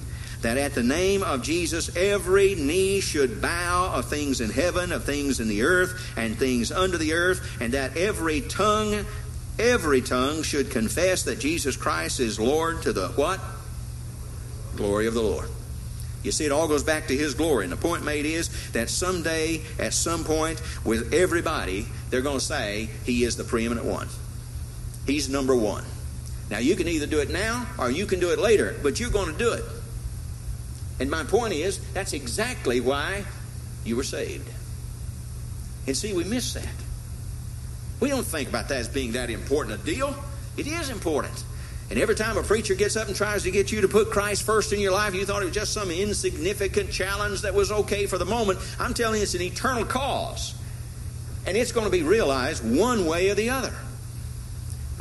That 0.41 0.57
at 0.57 0.73
the 0.73 0.83
name 0.83 1.21
of 1.21 1.43
Jesus 1.43 1.95
every 1.95 2.55
knee 2.55 2.99
should 2.99 3.41
bow 3.41 3.93
of 3.93 4.09
things 4.09 4.41
in 4.41 4.49
heaven, 4.49 4.91
of 4.91 5.03
things 5.03 5.39
in 5.39 5.47
the 5.47 5.61
earth, 5.63 6.13
and 6.17 6.37
things 6.37 6.71
under 6.71 6.97
the 6.97 7.13
earth, 7.13 7.61
and 7.61 7.73
that 7.73 7.95
every 7.95 8.41
tongue 8.41 9.05
every 9.59 10.01
tongue 10.01 10.41
should 10.41 10.71
confess 10.71 11.23
that 11.23 11.39
Jesus 11.39 11.77
Christ 11.77 12.19
is 12.19 12.39
Lord 12.39 12.81
to 12.83 12.93
the 12.93 13.09
what? 13.09 13.39
Glory 14.75 15.07
of 15.07 15.13
the 15.13 15.21
Lord. 15.21 15.49
You 16.23 16.31
see, 16.31 16.45
it 16.45 16.51
all 16.51 16.67
goes 16.67 16.83
back 16.83 17.07
to 17.07 17.17
His 17.17 17.33
glory. 17.33 17.65
And 17.65 17.71
the 17.71 17.77
point 17.77 18.03
made 18.03 18.25
is 18.25 18.49
that 18.71 18.89
someday, 18.89 19.61
at 19.79 19.93
some 19.93 20.23
point, 20.23 20.61
with 20.85 21.13
everybody, 21.13 21.87
they're 22.09 22.21
going 22.21 22.39
to 22.39 22.45
say 22.45 22.89
He 23.05 23.23
is 23.23 23.37
the 23.37 23.43
preeminent 23.43 23.87
one. 23.87 24.07
He's 25.07 25.29
number 25.29 25.55
one. 25.55 25.83
Now, 26.49 26.59
you 26.59 26.75
can 26.75 26.87
either 26.87 27.07
do 27.07 27.19
it 27.19 27.29
now 27.29 27.65
or 27.79 27.89
you 27.89 28.05
can 28.05 28.19
do 28.19 28.31
it 28.31 28.39
later, 28.39 28.75
but 28.83 28.99
you're 28.99 29.09
going 29.09 29.31
to 29.31 29.37
do 29.37 29.53
it. 29.53 29.63
And 31.01 31.09
my 31.09 31.23
point 31.23 31.51
is, 31.51 31.79
that's 31.93 32.13
exactly 32.13 32.79
why 32.79 33.25
you 33.83 33.95
were 33.95 34.03
saved. 34.03 34.47
And 35.87 35.97
see, 35.97 36.13
we 36.13 36.23
miss 36.23 36.53
that. 36.53 36.67
We 37.99 38.09
don't 38.09 38.23
think 38.23 38.49
about 38.49 38.69
that 38.69 38.77
as 38.77 38.87
being 38.87 39.13
that 39.13 39.31
important 39.31 39.81
a 39.81 39.83
deal. 39.83 40.15
It 40.57 40.67
is 40.67 40.91
important. 40.91 41.43
And 41.89 41.97
every 41.97 42.13
time 42.13 42.37
a 42.37 42.43
preacher 42.43 42.75
gets 42.75 42.95
up 42.95 43.07
and 43.07 43.15
tries 43.15 43.41
to 43.43 43.51
get 43.51 43.71
you 43.71 43.81
to 43.81 43.87
put 43.87 44.11
Christ 44.11 44.43
first 44.43 44.73
in 44.73 44.79
your 44.79 44.91
life, 44.91 45.15
you 45.15 45.25
thought 45.25 45.41
it 45.41 45.45
was 45.45 45.55
just 45.55 45.73
some 45.73 45.89
insignificant 45.89 46.91
challenge 46.91 47.41
that 47.41 47.55
was 47.55 47.71
okay 47.71 48.05
for 48.05 48.19
the 48.19 48.25
moment. 48.25 48.59
I'm 48.79 48.93
telling 48.93 49.17
you, 49.17 49.23
it's 49.23 49.33
an 49.33 49.41
eternal 49.41 49.85
cause. 49.85 50.53
And 51.47 51.57
it's 51.57 51.71
going 51.71 51.85
to 51.85 51.91
be 51.91 52.03
realized 52.03 52.63
one 52.63 53.07
way 53.07 53.31
or 53.31 53.33
the 53.33 53.49
other. 53.49 53.73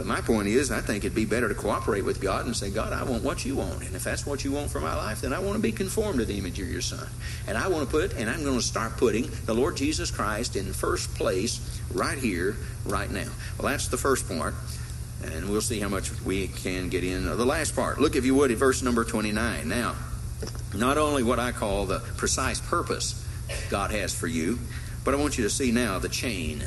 But 0.01 0.07
my 0.07 0.23
point 0.23 0.49
is, 0.49 0.71
I 0.71 0.81
think 0.81 1.05
it'd 1.05 1.15
be 1.15 1.27
better 1.27 1.47
to 1.47 1.55
cooperate 1.55 2.07
with 2.07 2.23
God 2.23 2.47
and 2.47 2.57
say, 2.57 2.71
God, 2.71 2.95
I 2.95 3.05
want 3.05 3.23
what 3.23 3.45
you 3.45 3.57
want. 3.57 3.83
And 3.83 3.95
if 3.95 4.03
that's 4.03 4.25
what 4.25 4.43
you 4.43 4.51
want 4.51 4.71
for 4.71 4.81
my 4.81 4.97
life, 4.97 5.21
then 5.21 5.35
I 5.35 5.41
want 5.41 5.57
to 5.57 5.61
be 5.61 5.73
conformed 5.73 6.21
to 6.21 6.25
the 6.25 6.39
image 6.39 6.59
of 6.59 6.71
your 6.71 6.81
Son. 6.81 7.07
And 7.47 7.59
I 7.59 7.69
want 7.69 7.85
to 7.85 7.91
put, 7.91 8.15
and 8.15 8.31
I'm 8.31 8.43
going 8.43 8.57
to 8.57 8.65
start 8.65 8.97
putting 8.97 9.29
the 9.45 9.53
Lord 9.53 9.77
Jesus 9.77 10.11
Christ 10.11 10.57
in 10.57 10.73
first 10.73 11.15
place 11.17 11.83
right 11.93 12.17
here, 12.17 12.57
right 12.87 13.11
now. 13.11 13.29
Well, 13.59 13.71
that's 13.71 13.89
the 13.89 13.99
first 13.99 14.27
part. 14.27 14.55
And 15.23 15.51
we'll 15.51 15.61
see 15.61 15.81
how 15.81 15.91
much 15.91 16.19
we 16.23 16.49
can 16.49 16.89
get 16.89 17.05
in 17.05 17.27
the 17.27 17.45
last 17.45 17.77
part. 17.77 18.01
Look, 18.01 18.17
if 18.17 18.25
you 18.25 18.35
would, 18.37 18.51
at 18.51 18.57
verse 18.57 18.83
number 18.83 19.05
29. 19.05 19.69
Now, 19.69 19.97
not 20.75 20.97
only 20.97 21.23
what 21.23 21.39
I 21.39 21.53
call 21.53 21.85
the 21.85 21.99
precise 22.17 22.59
purpose 22.59 23.23
God 23.69 23.91
has 23.91 24.15
for 24.15 24.29
you, 24.29 24.61
but 25.05 25.13
I 25.13 25.19
want 25.19 25.37
you 25.37 25.45
to 25.45 25.51
see 25.51 25.73
now 25.73 25.99
the 25.99 26.09
chain 26.09 26.65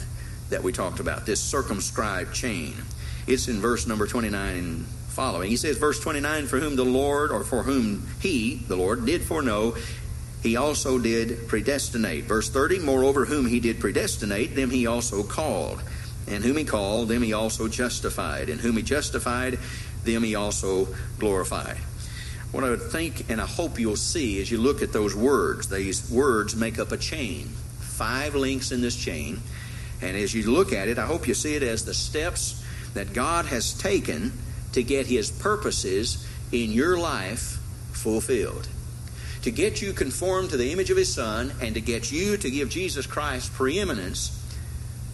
that 0.52 0.62
we 0.62 0.72
talked 0.72 1.00
about, 1.00 1.26
this 1.26 1.42
circumscribed 1.42 2.32
chain. 2.36 2.76
It's 3.28 3.48
in 3.48 3.60
verse 3.62 3.88
number 3.88 4.08
29 4.08 4.58
and 4.58 4.86
following. 4.86 5.50
He 5.50 5.58
says, 5.58 5.78
verse 5.78 6.00
29, 6.00 6.48
for 6.48 6.60
whom 6.60 6.76
the 6.76 6.84
Lord, 6.84 7.32
or 7.32 7.44
for 7.44 7.64
whom 7.64 8.08
he, 8.20 8.56
the 8.68 8.76
Lord, 8.76 9.06
did 9.06 9.22
foreknow, 9.22 9.76
he 10.42 10.58
also 10.58 11.00
did 11.00 11.48
predestinate. 11.48 12.26
Verse 12.26 12.50
30, 12.50 12.80
moreover, 12.80 13.26
whom 13.26 13.46
he 13.46 13.60
did 13.60 13.80
predestinate, 13.80 14.56
them 14.56 14.70
he 14.70 14.88
also 14.88 15.24
called. 15.24 15.82
And 16.28 16.44
whom 16.44 16.58
he 16.58 16.66
called, 16.66 17.08
them 17.08 17.22
he 17.22 17.32
also 17.32 17.68
justified. 17.68 18.50
And 18.50 18.60
whom 18.60 18.76
he 18.76 18.84
justified, 18.84 19.60
them 20.04 20.24
he 20.24 20.36
also 20.36 20.90
glorified. 21.20 21.78
What 22.52 22.64
I 22.64 22.70
would 22.70 22.92
think 22.92 23.30
and 23.30 23.40
I 23.40 23.46
hope 23.46 23.80
you'll 23.80 23.96
see 23.96 24.42
as 24.42 24.52
you 24.52 24.58
look 24.60 24.82
at 24.82 24.94
those 24.94 25.16
words, 25.16 25.70
these 25.70 26.12
words 26.12 26.56
make 26.56 26.78
up 26.78 26.92
a 26.92 26.98
chain. 26.98 27.48
Five 27.80 28.36
links 28.36 28.72
in 28.72 28.82
this 28.82 28.96
chain. 28.96 29.42
And 30.02 30.18
as 30.18 30.34
you 30.34 30.52
look 30.52 30.74
at 30.74 30.88
it, 30.88 31.00
I 31.00 31.06
hope 31.06 31.28
you 31.28 31.34
see 31.34 31.56
it 31.56 31.64
as 31.64 31.86
the 31.86 31.94
steps 31.94 32.63
that 32.94 33.14
God 33.14 33.46
has 33.46 33.74
taken 33.74 34.32
to 34.74 34.84
get 34.84 35.08
His 35.08 35.32
purposes 35.32 36.28
in 36.52 36.72
your 36.72 36.98
life 36.98 37.60
fulfilled. 37.92 38.68
To 39.44 39.52
get 39.52 39.82
you 39.82 39.94
conformed 39.94 40.52
to 40.52 40.58
the 40.58 40.72
image 40.72 40.90
of 40.90 40.98
His 40.98 41.14
Son 41.14 41.52
and 41.62 41.76
to 41.76 41.82
get 41.82 42.12
you 42.12 42.38
to 42.38 42.50
give 42.50 42.70
Jesus 42.70 43.06
Christ 43.06 43.54
preeminence, 43.54 44.40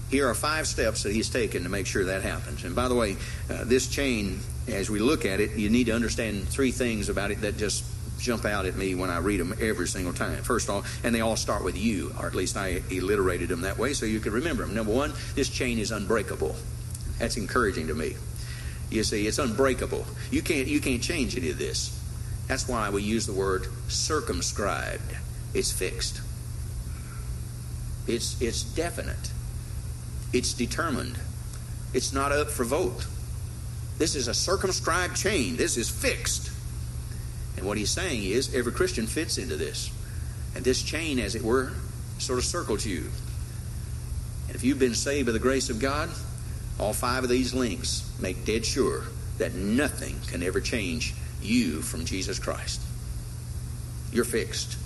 here 0.09 0.27
are 0.27 0.33
five 0.33 0.67
steps 0.67 1.03
that 1.03 1.13
he's 1.13 1.29
taken 1.29 1.63
to 1.63 1.69
make 1.69 1.85
sure 1.85 2.05
that 2.05 2.23
happens. 2.23 2.63
And 2.63 2.75
by 2.75 2.87
the 2.87 2.95
way, 2.95 3.15
uh, 3.49 3.63
this 3.65 3.87
chain, 3.87 4.39
as 4.67 4.89
we 4.89 4.99
look 4.99 5.25
at 5.25 5.39
it, 5.39 5.51
you 5.51 5.69
need 5.69 5.85
to 5.85 5.93
understand 5.93 6.47
three 6.47 6.71
things 6.71 7.09
about 7.09 7.29
it 7.31 7.41
that 7.41 7.57
just 7.57 7.83
jump 8.19 8.43
out 8.43 8.65
at 8.65 8.75
me 8.75 8.95
when 8.95 9.09
I 9.09 9.19
read 9.19 9.39
them 9.39 9.53
every 9.61 9.87
single 9.87 10.13
time. 10.13 10.41
First 10.43 10.67
of 10.67 10.75
all, 10.75 10.83
and 11.03 11.13
they 11.13 11.21
all 11.21 11.35
start 11.35 11.63
with 11.63 11.77
you, 11.77 12.11
or 12.19 12.25
at 12.25 12.35
least 12.35 12.57
I 12.57 12.81
alliterated 12.91 13.47
them 13.49 13.61
that 13.61 13.77
way 13.77 13.93
so 13.93 14.05
you 14.05 14.19
could 14.19 14.33
remember 14.33 14.65
them. 14.65 14.75
Number 14.75 14.91
one, 14.91 15.13
this 15.35 15.47
chain 15.49 15.77
is 15.77 15.91
unbreakable. 15.91 16.55
That's 17.19 17.37
encouraging 17.37 17.87
to 17.87 17.93
me. 17.93 18.15
You 18.89 19.03
see, 19.03 19.27
it's 19.27 19.37
unbreakable. 19.37 20.05
You 20.31 20.41
can't 20.41 20.67
you 20.67 20.79
can't 20.79 21.03
change 21.03 21.37
any 21.37 21.51
of 21.51 21.57
this. 21.57 21.95
That's 22.47 22.67
why 22.67 22.89
we 22.89 23.03
use 23.03 23.27
the 23.27 23.33
word 23.33 23.67
circumscribed. 23.87 25.15
It's 25.53 25.71
fixed. 25.71 26.21
It's 28.07 28.41
it's 28.41 28.63
definite. 28.63 29.31
It's 30.33 30.53
determined. 30.53 31.19
It's 31.93 32.13
not 32.13 32.31
up 32.31 32.49
for 32.49 32.63
vote. 32.63 33.05
This 33.97 34.15
is 34.15 34.27
a 34.27 34.33
circumscribed 34.33 35.15
chain. 35.15 35.57
This 35.57 35.77
is 35.77 35.89
fixed. 35.89 36.51
And 37.57 37.65
what 37.65 37.77
he's 37.77 37.91
saying 37.91 38.23
is 38.23 38.55
every 38.55 38.71
Christian 38.71 39.05
fits 39.05 39.37
into 39.37 39.57
this. 39.57 39.91
And 40.55 40.63
this 40.63 40.81
chain, 40.81 41.19
as 41.19 41.35
it 41.35 41.43
were, 41.43 41.73
sort 42.17 42.39
of 42.39 42.45
circles 42.45 42.85
you. 42.85 43.09
And 44.47 44.55
if 44.55 44.63
you've 44.63 44.79
been 44.79 44.95
saved 44.95 45.25
by 45.25 45.33
the 45.33 45.39
grace 45.39 45.69
of 45.69 45.79
God, 45.79 46.09
all 46.79 46.93
five 46.93 47.23
of 47.23 47.29
these 47.29 47.53
links 47.53 48.09
make 48.19 48.45
dead 48.45 48.65
sure 48.65 49.03
that 49.37 49.53
nothing 49.53 50.15
can 50.27 50.43
ever 50.43 50.61
change 50.61 51.13
you 51.41 51.81
from 51.81 52.05
Jesus 52.05 52.39
Christ. 52.39 52.81
You're 54.11 54.25
fixed. 54.25 54.77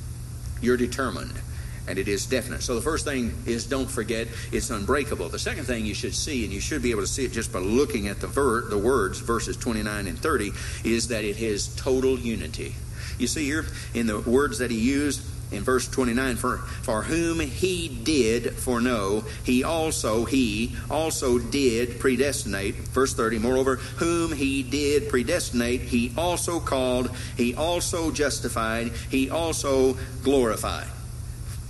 You're 0.61 0.77
determined 0.77 1.39
and 1.87 1.99
it 1.99 2.07
is 2.07 2.25
definite. 2.25 2.61
So 2.61 2.75
the 2.75 2.81
first 2.81 3.05
thing 3.05 3.33
is 3.45 3.65
don't 3.65 3.89
forget 3.89 4.27
it's 4.51 4.69
unbreakable. 4.69 5.29
The 5.29 5.39
second 5.39 5.65
thing 5.65 5.85
you 5.85 5.93
should 5.93 6.15
see, 6.15 6.43
and 6.43 6.53
you 6.53 6.61
should 6.61 6.81
be 6.81 6.91
able 6.91 7.01
to 7.01 7.07
see 7.07 7.25
it 7.25 7.31
just 7.31 7.51
by 7.51 7.59
looking 7.59 8.07
at 8.07 8.21
the 8.21 8.27
ver- 8.27 8.69
the 8.69 8.77
words, 8.77 9.19
verses 9.19 9.57
29 9.57 10.07
and 10.07 10.17
30, 10.17 10.51
is 10.83 11.09
that 11.09 11.25
it 11.25 11.35
has 11.37 11.75
total 11.75 12.17
unity. 12.17 12.75
You 13.17 13.27
see 13.27 13.45
here 13.45 13.65
in 13.93 14.07
the 14.07 14.19
words 14.19 14.59
that 14.59 14.71
he 14.71 14.79
used 14.79 15.21
in 15.53 15.63
verse 15.63 15.87
29 15.87 16.35
for, 16.35 16.57
for 16.57 17.03
whom 17.03 17.39
he 17.39 17.87
did 17.87 18.55
foreknow 18.55 19.23
he 19.43 19.63
also 19.63 20.25
he 20.25 20.75
also 20.89 21.37
did 21.37 21.99
predestinate 21.99 22.75
verse 22.75 23.13
30 23.13 23.39
moreover 23.39 23.75
whom 23.75 24.31
he 24.31 24.63
did 24.63 25.09
predestinate 25.09 25.81
he 25.81 26.11
also 26.17 26.59
called 26.59 27.09
he 27.37 27.55
also 27.55 28.11
justified 28.11 28.91
he 29.09 29.29
also 29.29 29.93
glorified 30.23 30.87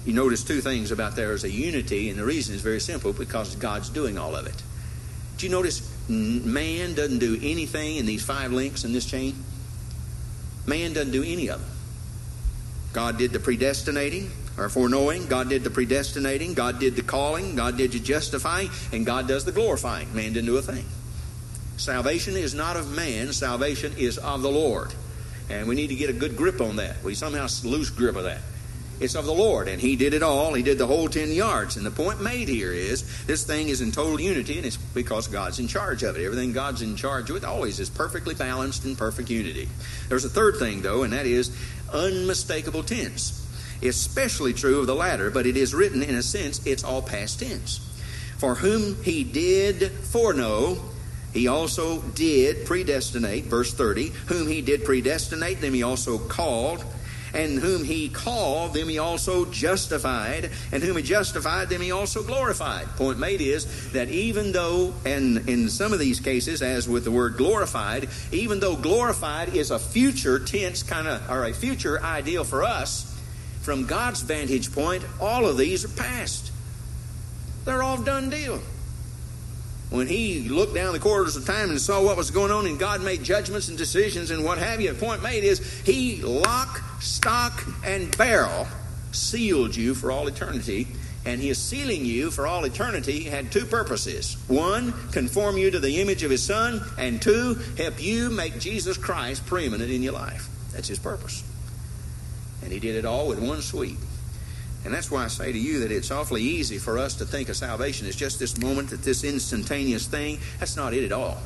you 0.06 0.14
notice 0.14 0.44
two 0.44 0.60
things 0.60 0.92
about 0.92 1.16
there 1.16 1.32
is 1.32 1.44
a 1.44 1.50
unity, 1.50 2.10
and 2.10 2.20
the 2.20 2.26
reason 2.26 2.54
is 2.56 2.62
very 2.62 2.82
simple 2.82 3.14
because 3.14 3.56
God's 3.56 3.90
doing 3.90 4.18
all 4.18 4.36
of 4.36 4.48
it. 4.48 4.64
Do 5.38 5.46
you 5.46 5.52
notice 5.52 5.90
man 6.10 6.94
doesn't 6.94 7.20
do 7.20 7.40
anything 7.42 7.96
in 7.96 8.06
these 8.06 8.24
five 8.24 8.52
links 8.52 8.84
in 8.84 8.92
this 8.92 9.06
chain? 9.06 9.36
Man 10.66 10.94
doesn't 10.94 11.12
do 11.12 11.24
any 11.24 11.48
of 11.48 11.62
them. 11.62 11.70
God 12.94 13.18
did 13.18 13.32
the 13.32 13.40
predestinating 13.40 14.30
or 14.58 14.70
foreknowing. 14.70 15.28
God 15.28 15.50
did 15.50 15.64
the 15.64 15.70
predestinating. 15.70 16.54
God 16.54 16.80
did 16.80 16.96
the 16.96 17.02
calling. 17.02 17.56
God 17.56 17.78
did 17.78 17.92
the 17.92 18.00
justifying. 18.00 18.70
And 18.92 19.06
God 19.06 19.28
does 19.28 19.46
the 19.46 19.52
glorifying. 19.52 20.14
Man 20.16 20.34
didn't 20.34 20.46
do 20.46 20.58
a 20.58 20.62
thing. 20.62 20.86
Salvation 21.78 22.36
is 22.38 22.54
not 22.54 22.78
of 22.78 22.96
man, 22.96 23.34
salvation 23.34 23.94
is 23.98 24.18
of 24.20 24.42
the 24.42 24.52
Lord. 24.52 24.94
And 25.50 25.68
we 25.68 25.76
need 25.76 25.88
to 25.88 25.96
get 25.96 26.10
a 26.10 26.14
good 26.14 26.38
grip 26.38 26.62
on 26.62 26.78
that. 26.78 27.04
We 27.04 27.16
somehow 27.16 27.48
lose 27.64 27.90
grip 27.90 28.16
of 28.16 28.24
that. 28.24 28.42
It's 29.00 29.16
of 29.16 29.26
the 29.26 29.34
Lord, 29.34 29.68
and 29.68 29.82
He 29.82 29.96
did 29.96 30.14
it 30.14 30.24
all. 30.24 30.54
He 30.54 30.64
did 30.64 30.78
the 30.78 30.88
whole 30.88 31.10
10 31.10 31.32
yards. 31.32 31.76
And 31.76 31.86
the 31.86 31.92
point 31.92 32.22
made 32.22 32.48
here 32.48 32.72
is 32.72 33.26
this 33.26 33.44
thing 33.44 33.70
is 33.70 33.82
in 33.82 33.92
total 33.92 34.22
unity, 34.22 34.58
and 34.58 34.66
it's 34.66 34.78
because 34.78 35.28
God's 35.28 35.60
in 35.60 35.68
charge 35.68 36.04
of 36.04 36.16
it. 36.16 36.24
Everything 36.24 36.54
God's 36.54 36.84
in 36.84 36.96
charge 36.96 37.30
with 37.32 37.44
always 37.44 37.80
is 37.80 37.90
perfectly 37.90 38.36
balanced 38.36 38.86
in 38.86 38.96
perfect 38.96 39.30
unity. 39.30 39.68
There's 40.10 40.26
a 40.26 40.30
third 40.30 40.58
thing, 40.58 40.84
though, 40.84 41.04
and 41.04 41.12
that 41.12 41.26
is 41.26 41.58
unmistakable 41.94 42.84
tense. 42.84 43.40
Especially 43.82 44.54
true 44.54 44.80
of 44.80 44.88
the 44.88 44.96
latter, 44.96 45.30
but 45.30 45.46
it 45.46 45.58
is 45.58 45.74
written 45.74 46.02
in 46.02 46.16
a 46.16 46.24
sense, 46.24 46.66
it's 46.66 46.84
all 46.84 47.02
past 47.02 47.40
tense. 47.40 47.80
For 48.38 48.56
whom 48.56 49.02
He 49.04 49.24
did 49.24 49.92
foreknow, 49.92 50.78
he 51.34 51.48
also 51.48 52.02
did 52.02 52.66
predestinate, 52.66 53.46
verse 53.46 53.74
30. 53.74 54.10
Whom 54.28 54.48
he 54.48 54.62
did 54.62 54.86
predestinate, 54.86 55.62
them 55.62 55.74
he 55.74 55.82
also 55.82 56.20
called 56.20 56.86
and 57.34 57.60
whom 57.60 57.84
he 57.84 58.10
called, 58.10 58.74
them 58.74 58.90
he 58.90 59.00
also 59.00 59.46
justified, 59.46 60.52
and 60.72 60.84
whom 60.84 60.98
he 60.98 61.04
justified, 61.04 61.70
them 61.70 61.82
he 61.82 61.92
also 61.92 62.24
glorified. 62.24 62.88
Point 62.96 63.20
made 63.20 63.42
is 63.42 63.92
that 63.94 64.10
even 64.10 64.52
though, 64.52 64.94
and 65.06 65.50
in 65.50 65.70
some 65.70 65.94
of 65.94 66.00
these 66.00 66.20
cases, 66.20 66.62
as 66.62 66.88
with 66.88 67.04
the 67.04 67.12
word 67.12 67.38
glorified, 67.38 68.10
even 68.32 68.60
though 68.60 68.76
glorified 68.76 69.56
is 69.56 69.72
a 69.72 69.80
future 69.80 70.40
tense 70.40 70.84
kind 70.84 71.08
of, 71.08 71.30
or 71.30 71.46
a 71.46 71.54
future 71.54 72.02
ideal 72.02 72.44
for 72.44 72.64
us, 72.64 73.10
from 73.62 73.86
God's 73.86 74.22
vantage 74.22 74.74
point, 74.74 75.04
all 75.22 75.46
of 75.46 75.58
these 75.58 75.86
are 75.86 76.02
past. 76.02 76.52
They're 77.66 77.82
all 77.82 78.02
done 78.02 78.30
deal 78.30 78.62
when 79.94 80.08
he 80.08 80.50
looked 80.50 80.74
down 80.74 80.92
the 80.92 81.00
corridors 81.00 81.36
of 81.36 81.46
time 81.46 81.70
and 81.70 81.80
saw 81.80 82.04
what 82.04 82.18
was 82.18 82.32
going 82.32 82.50
on, 82.50 82.66
and 82.66 82.80
God 82.80 83.04
made 83.04 83.22
judgments 83.22 83.70
and 83.70 83.78
decisions 83.78 84.32
and 84.32 84.44
what 84.44 84.58
have 84.58 84.82
you, 84.82 84.92
the 84.92 85.00
point 85.00 85.22
made 85.22 85.44
is 85.44 85.60
he 85.84 86.20
lock, 86.24 86.82
stock, 87.00 87.64
and 87.86 88.18
barrel 88.18 88.68
sealed 89.12 89.76
you 89.76 89.94
for 89.94 90.12
all 90.12 90.28
eternity. 90.28 90.88
And 91.26 91.40
his 91.40 91.60
sealing 91.62 92.06
you 92.06 92.32
for 92.32 92.48
all 92.48 92.66
eternity 92.66 93.26
had 93.26 93.52
two 93.52 93.66
purposes. 93.66 94.36
One, 94.48 94.94
conform 95.12 95.58
you 95.58 95.70
to 95.70 95.80
the 95.80 96.02
image 96.02 96.24
of 96.24 96.32
his 96.32 96.42
son, 96.42 96.82
and 96.98 97.22
two, 97.22 97.60
help 97.78 98.02
you 98.02 98.32
make 98.32 98.60
Jesus 98.60 98.98
Christ 98.98 99.46
preeminent 99.46 99.92
in 99.92 100.02
your 100.02 100.14
life. 100.14 100.50
That's 100.72 100.88
his 100.88 100.98
purpose. 100.98 101.44
And 102.64 102.72
he 102.72 102.80
did 102.80 102.96
it 102.96 103.06
all 103.06 103.28
with 103.28 103.40
one 103.40 103.62
sweep. 103.62 103.98
And 104.86 104.94
that's 104.94 105.10
why 105.10 105.24
I 105.24 105.28
say 105.28 105.52
to 105.52 105.58
you 105.58 105.80
that 105.80 105.92
it's 105.92 106.12
awfully 106.12 106.42
easy 106.42 106.78
for 106.78 106.98
us 106.98 107.16
to 107.16 107.26
think 107.26 107.50
of 107.50 107.56
salvation 107.56 108.08
as 108.08 108.16
just 108.16 108.40
this 108.40 108.58
moment, 108.58 108.90
that 108.90 109.02
this 109.02 109.24
instantaneous 109.24 110.08
thing. 110.08 110.40
That's 110.60 110.76
not 110.76 110.94
it 110.94 111.06
at 111.06 111.12
all. 111.12 111.38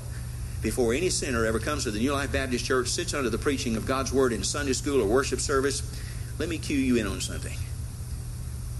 Before 0.61 0.93
any 0.93 1.09
sinner 1.09 1.45
ever 1.45 1.59
comes 1.59 1.83
to 1.83 1.91
the 1.91 1.99
New 1.99 2.13
Life 2.13 2.31
Baptist 2.31 2.65
Church, 2.65 2.87
sits 2.87 3.13
under 3.13 3.29
the 3.29 3.37
preaching 3.37 3.75
of 3.75 3.85
God's 3.85 4.11
Word 4.11 4.33
in 4.33 4.43
Sunday 4.43 4.73
school 4.73 5.01
or 5.01 5.07
worship 5.07 5.39
service, 5.39 5.83
let 6.39 6.49
me 6.49 6.57
cue 6.57 6.77
you 6.77 6.97
in 6.97 7.05
on 7.05 7.21
something. 7.21 7.57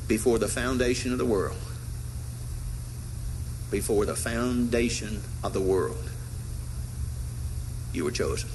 Before 0.08 0.40
the 0.40 0.48
foundation 0.48 1.12
of 1.12 1.18
the 1.18 1.26
world, 1.26 1.58
before 3.70 4.06
the 4.06 4.16
foundation 4.16 5.22
of 5.44 5.54
the 5.54 5.62
world, 5.62 6.10
you 7.94 8.06
were 8.06 8.12
chosen. 8.12 8.50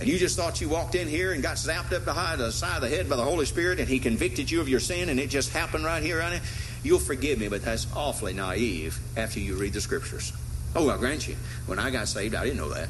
And 0.00 0.08
you 0.08 0.16
just 0.18 0.36
thought 0.36 0.60
you 0.60 0.68
walked 0.68 0.94
in 0.94 1.08
here 1.08 1.32
and 1.32 1.42
got 1.42 1.56
zapped 1.56 1.92
up 1.92 2.04
behind 2.04 2.40
the 2.40 2.52
side 2.52 2.76
of 2.76 2.82
the 2.82 2.88
head 2.88 3.08
by 3.08 3.16
the 3.16 3.24
Holy 3.24 3.46
Spirit 3.46 3.80
and 3.80 3.88
He 3.88 3.98
convicted 3.98 4.50
you 4.50 4.60
of 4.60 4.68
your 4.68 4.80
sin 4.80 5.08
and 5.08 5.18
it 5.18 5.28
just 5.28 5.52
happened 5.52 5.84
right 5.84 6.02
here, 6.02 6.18
right 6.18 6.40
You'll 6.84 7.00
forgive 7.00 7.40
me, 7.40 7.48
but 7.48 7.64
that's 7.64 7.86
awfully 7.94 8.32
naive 8.32 8.98
after 9.16 9.40
you 9.40 9.56
read 9.56 9.72
the 9.72 9.80
Scriptures. 9.80 10.32
Oh, 10.76 10.88
I'll 10.88 10.98
grant 10.98 11.26
you. 11.26 11.36
When 11.66 11.78
I 11.78 11.90
got 11.90 12.06
saved, 12.06 12.34
I 12.34 12.44
didn't 12.44 12.58
know 12.58 12.70
that. 12.70 12.88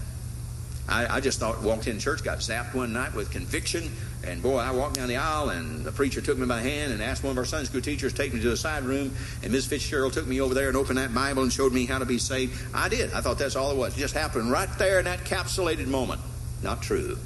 I, 0.89 1.17
I 1.17 1.21
just 1.21 1.39
thought, 1.39 1.63
walked 1.63 1.87
in 1.87 1.99
church, 1.99 2.25
got 2.25 2.39
zapped 2.39 2.75
one 2.75 2.95
night 2.95 3.15
with 3.15 3.31
conviction, 3.31 3.91
and 4.27 4.43
boy, 4.43 4.57
I 4.57 4.71
walked 4.71 4.97
down 4.97 5.09
the 5.09 5.19
aisle, 5.19 5.51
and 5.51 5.85
the 5.85 5.93
preacher 5.93 6.23
took 6.23 6.39
me 6.39 6.47
by 6.47 6.63
the 6.63 6.69
hand 6.69 6.93
and 6.93 7.03
asked 7.03 7.23
one 7.23 7.33
of 7.33 7.39
our 7.39 7.45
Sunday 7.45 7.67
school 7.67 7.83
teachers 7.83 8.13
to 8.13 8.23
take 8.23 8.33
me 8.33 8.41
to 8.41 8.49
the 8.49 8.57
side 8.57 8.85
room, 8.85 9.15
and 9.43 9.53
Miss 9.53 9.67
Fitzgerald 9.67 10.15
took 10.15 10.27
me 10.27 10.41
over 10.41 10.55
there 10.55 10.69
and 10.69 10.77
opened 10.77 10.99
that 10.99 11.15
Bible 11.15 11.43
and 11.43 11.53
showed 11.53 11.75
me 11.75 11.85
how 11.85 11.99
to 11.99 12.07
be 12.07 12.19
saved. 12.19 12.59
I 12.75 12.89
did. 12.89 13.13
I 13.13 13.21
thought 13.21 13.39
that's 13.39 13.55
all 13.55 13.71
it 13.71 13.77
was. 13.77 13.97
It 13.97 14.01
just 14.01 14.15
happened 14.15 14.51
right 14.51 14.69
there 14.79 14.99
in 14.99 15.05
that 15.05 15.25
capsulated 15.25 15.89
moment. 15.89 16.23
Not 16.63 16.83
true. 16.83 17.19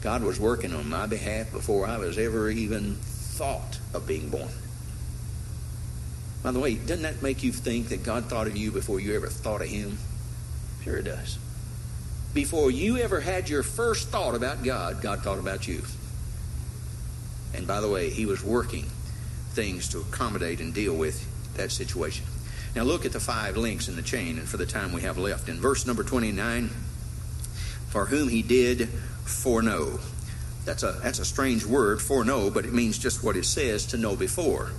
God 0.00 0.22
was 0.22 0.40
working 0.40 0.72
on 0.74 0.88
my 0.88 1.06
behalf 1.06 1.52
before 1.52 1.86
I 1.86 1.98
was 1.98 2.18
ever 2.18 2.50
even 2.50 2.94
thought 2.94 3.78
of 3.92 4.06
being 4.06 4.30
born. 4.30 4.48
By 6.42 6.52
the 6.52 6.58
way, 6.58 6.74
doesn't 6.74 7.02
that 7.02 7.22
make 7.22 7.42
you 7.42 7.52
think 7.52 7.88
that 7.88 8.02
God 8.02 8.26
thought 8.26 8.46
of 8.46 8.56
you 8.56 8.70
before 8.70 8.98
you 8.98 9.14
ever 9.14 9.26
thought 9.26 9.60
of 9.60 9.68
Him? 9.68 9.98
Sure, 10.82 10.96
it 10.96 11.02
does. 11.02 11.38
Before 12.32 12.70
you 12.70 12.96
ever 12.96 13.20
had 13.20 13.50
your 13.50 13.62
first 13.62 14.08
thought 14.08 14.34
about 14.34 14.62
God, 14.62 15.02
God 15.02 15.20
thought 15.20 15.38
about 15.38 15.68
you. 15.68 15.82
And 17.52 17.66
by 17.66 17.80
the 17.80 17.90
way, 17.90 18.08
He 18.08 18.24
was 18.24 18.42
working 18.42 18.86
things 19.50 19.88
to 19.88 19.98
accommodate 20.00 20.60
and 20.60 20.72
deal 20.72 20.94
with 20.94 21.26
that 21.56 21.72
situation. 21.72 22.24
Now 22.74 22.84
look 22.84 23.04
at 23.04 23.12
the 23.12 23.20
five 23.20 23.56
links 23.56 23.88
in 23.88 23.96
the 23.96 24.02
chain, 24.02 24.38
and 24.38 24.48
for 24.48 24.56
the 24.56 24.64
time 24.64 24.92
we 24.92 25.02
have 25.02 25.18
left. 25.18 25.48
In 25.48 25.60
verse 25.60 25.86
number 25.86 26.04
29, 26.04 26.70
for 27.90 28.06
whom 28.06 28.28
he 28.28 28.42
did 28.42 28.88
foreknow. 29.24 29.98
That's 30.64 30.82
a, 30.82 30.92
that's 31.02 31.18
a 31.18 31.24
strange 31.24 31.64
word, 31.64 32.00
foreknow, 32.00 32.50
but 32.50 32.64
it 32.64 32.72
means 32.72 32.98
just 32.98 33.24
what 33.24 33.36
it 33.36 33.44
says 33.44 33.86
to 33.86 33.96
know 33.96 34.16
before. 34.16 34.70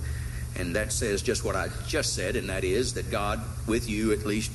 And 0.56 0.76
that 0.76 0.92
says 0.92 1.22
just 1.22 1.44
what 1.44 1.56
I 1.56 1.68
just 1.86 2.14
said, 2.14 2.36
and 2.36 2.48
that 2.48 2.64
is 2.64 2.94
that 2.94 3.10
God, 3.10 3.40
with 3.66 3.88
you, 3.88 4.12
at 4.12 4.24
least 4.26 4.50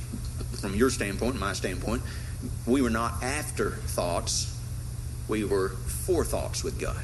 from 0.62 0.76
your 0.76 0.90
standpoint, 0.90 1.40
my 1.40 1.54
standpoint, 1.54 2.02
we 2.66 2.82
were 2.82 2.90
not 2.90 3.24
afterthoughts, 3.24 4.56
we 5.28 5.44
were 5.44 5.70
forethoughts 5.70 6.64
with 6.64 6.80
God. 6.80 7.02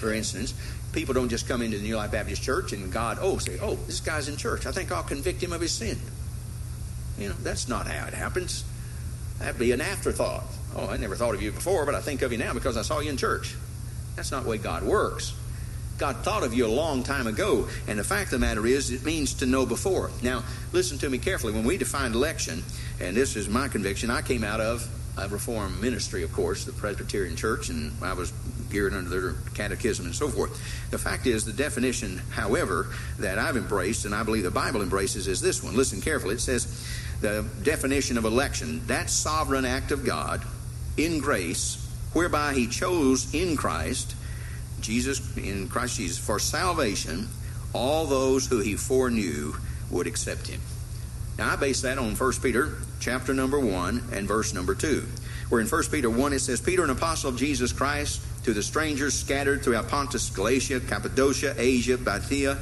for 0.00 0.12
instance, 0.12 0.54
people 0.92 1.14
don't 1.14 1.28
just 1.28 1.48
come 1.48 1.62
into 1.62 1.78
the 1.78 1.82
New 1.82 1.96
Life 1.96 2.12
Baptist 2.12 2.42
Church 2.42 2.72
and 2.72 2.92
God, 2.92 3.18
oh, 3.20 3.38
say, 3.38 3.58
oh, 3.60 3.74
this 3.86 4.00
guy's 4.00 4.28
in 4.28 4.36
church. 4.36 4.66
I 4.66 4.72
think 4.72 4.92
I'll 4.92 5.02
convict 5.02 5.42
him 5.42 5.52
of 5.52 5.60
his 5.60 5.72
sin. 5.72 5.98
You 7.18 7.28
know, 7.30 7.34
that's 7.42 7.68
not 7.68 7.86
how 7.86 8.06
it 8.06 8.14
happens. 8.14 8.64
That'd 9.38 9.58
be 9.58 9.72
an 9.72 9.80
afterthought. 9.80 10.44
Oh, 10.78 10.88
I 10.88 10.98
never 10.98 11.16
thought 11.16 11.34
of 11.34 11.40
you 11.40 11.52
before, 11.52 11.86
but 11.86 11.94
I 11.94 12.00
think 12.00 12.20
of 12.20 12.32
you 12.32 12.38
now 12.38 12.52
because 12.52 12.76
I 12.76 12.82
saw 12.82 13.00
you 13.00 13.08
in 13.08 13.16
church. 13.16 13.54
That's 14.14 14.30
not 14.30 14.44
the 14.44 14.50
way 14.50 14.58
God 14.58 14.82
works. 14.82 15.34
God 15.96 16.16
thought 16.16 16.42
of 16.42 16.52
you 16.52 16.66
a 16.66 16.68
long 16.68 17.02
time 17.02 17.26
ago, 17.26 17.68
and 17.88 17.98
the 17.98 18.04
fact 18.04 18.24
of 18.24 18.40
the 18.40 18.46
matter 18.46 18.66
is, 18.66 18.90
it 18.90 19.02
means 19.02 19.32
to 19.34 19.46
know 19.46 19.64
before. 19.64 20.10
Now, 20.22 20.44
listen 20.72 20.98
to 20.98 21.08
me 21.08 21.16
carefully. 21.16 21.54
When 21.54 21.64
we 21.64 21.78
define 21.78 22.12
election, 22.12 22.62
and 23.00 23.16
this 23.16 23.36
is 23.36 23.48
my 23.48 23.68
conviction, 23.68 24.10
I 24.10 24.20
came 24.20 24.44
out 24.44 24.60
of 24.60 24.86
a 25.16 25.26
Reformed 25.28 25.80
ministry, 25.80 26.22
of 26.22 26.32
course, 26.34 26.66
the 26.66 26.72
Presbyterian 26.72 27.36
Church, 27.36 27.70
and 27.70 27.92
I 28.02 28.12
was 28.12 28.30
geared 28.68 28.92
under 28.92 29.08
their 29.08 29.34
catechism 29.54 30.04
and 30.04 30.14
so 30.14 30.28
forth. 30.28 30.50
The 30.90 30.98
fact 30.98 31.26
is, 31.26 31.46
the 31.46 31.54
definition, 31.54 32.20
however, 32.30 32.88
that 33.18 33.38
I've 33.38 33.56
embraced, 33.56 34.04
and 34.04 34.14
I 34.14 34.22
believe 34.22 34.42
the 34.44 34.50
Bible 34.50 34.82
embraces, 34.82 35.26
is 35.26 35.40
this 35.40 35.62
one. 35.62 35.74
Listen 35.74 36.02
carefully. 36.02 36.34
It 36.34 36.40
says 36.40 36.86
the 37.22 37.46
definition 37.62 38.18
of 38.18 38.26
election 38.26 38.86
that 38.88 39.08
sovereign 39.08 39.64
act 39.64 39.90
of 39.90 40.04
God 40.04 40.42
in 40.96 41.18
grace, 41.20 41.86
whereby 42.12 42.54
He 42.54 42.66
chose 42.66 43.32
in 43.34 43.56
Christ 43.56 44.14
Jesus, 44.80 45.36
in 45.36 45.68
Christ 45.68 45.96
Jesus, 45.96 46.18
for 46.18 46.38
salvation, 46.38 47.28
all 47.72 48.06
those 48.06 48.46
who 48.46 48.60
he 48.60 48.76
foreknew 48.76 49.54
would 49.90 50.06
accept 50.06 50.46
him. 50.46 50.60
Now 51.38 51.52
I 51.52 51.56
base 51.56 51.82
that 51.82 51.98
on 51.98 52.14
1 52.14 52.32
Peter 52.42 52.78
chapter 53.00 53.34
number 53.34 53.58
1 53.58 54.10
and 54.12 54.28
verse 54.28 54.54
number 54.54 54.74
2. 54.74 55.04
Where 55.48 55.60
in 55.60 55.66
1 55.66 55.82
Peter 55.90 56.10
1 56.10 56.32
it 56.32 56.40
says, 56.40 56.60
Peter, 56.60 56.82
an 56.82 56.90
apostle 56.90 57.30
of 57.30 57.36
Jesus 57.36 57.72
Christ, 57.72 58.22
to 58.44 58.52
the 58.52 58.62
strangers 58.62 59.14
scattered 59.14 59.62
throughout 59.62 59.88
Pontus, 59.88 60.30
Galatia, 60.30 60.80
Cappadocia, 60.80 61.54
Asia, 61.58 61.98
Bithynia, 61.98 62.58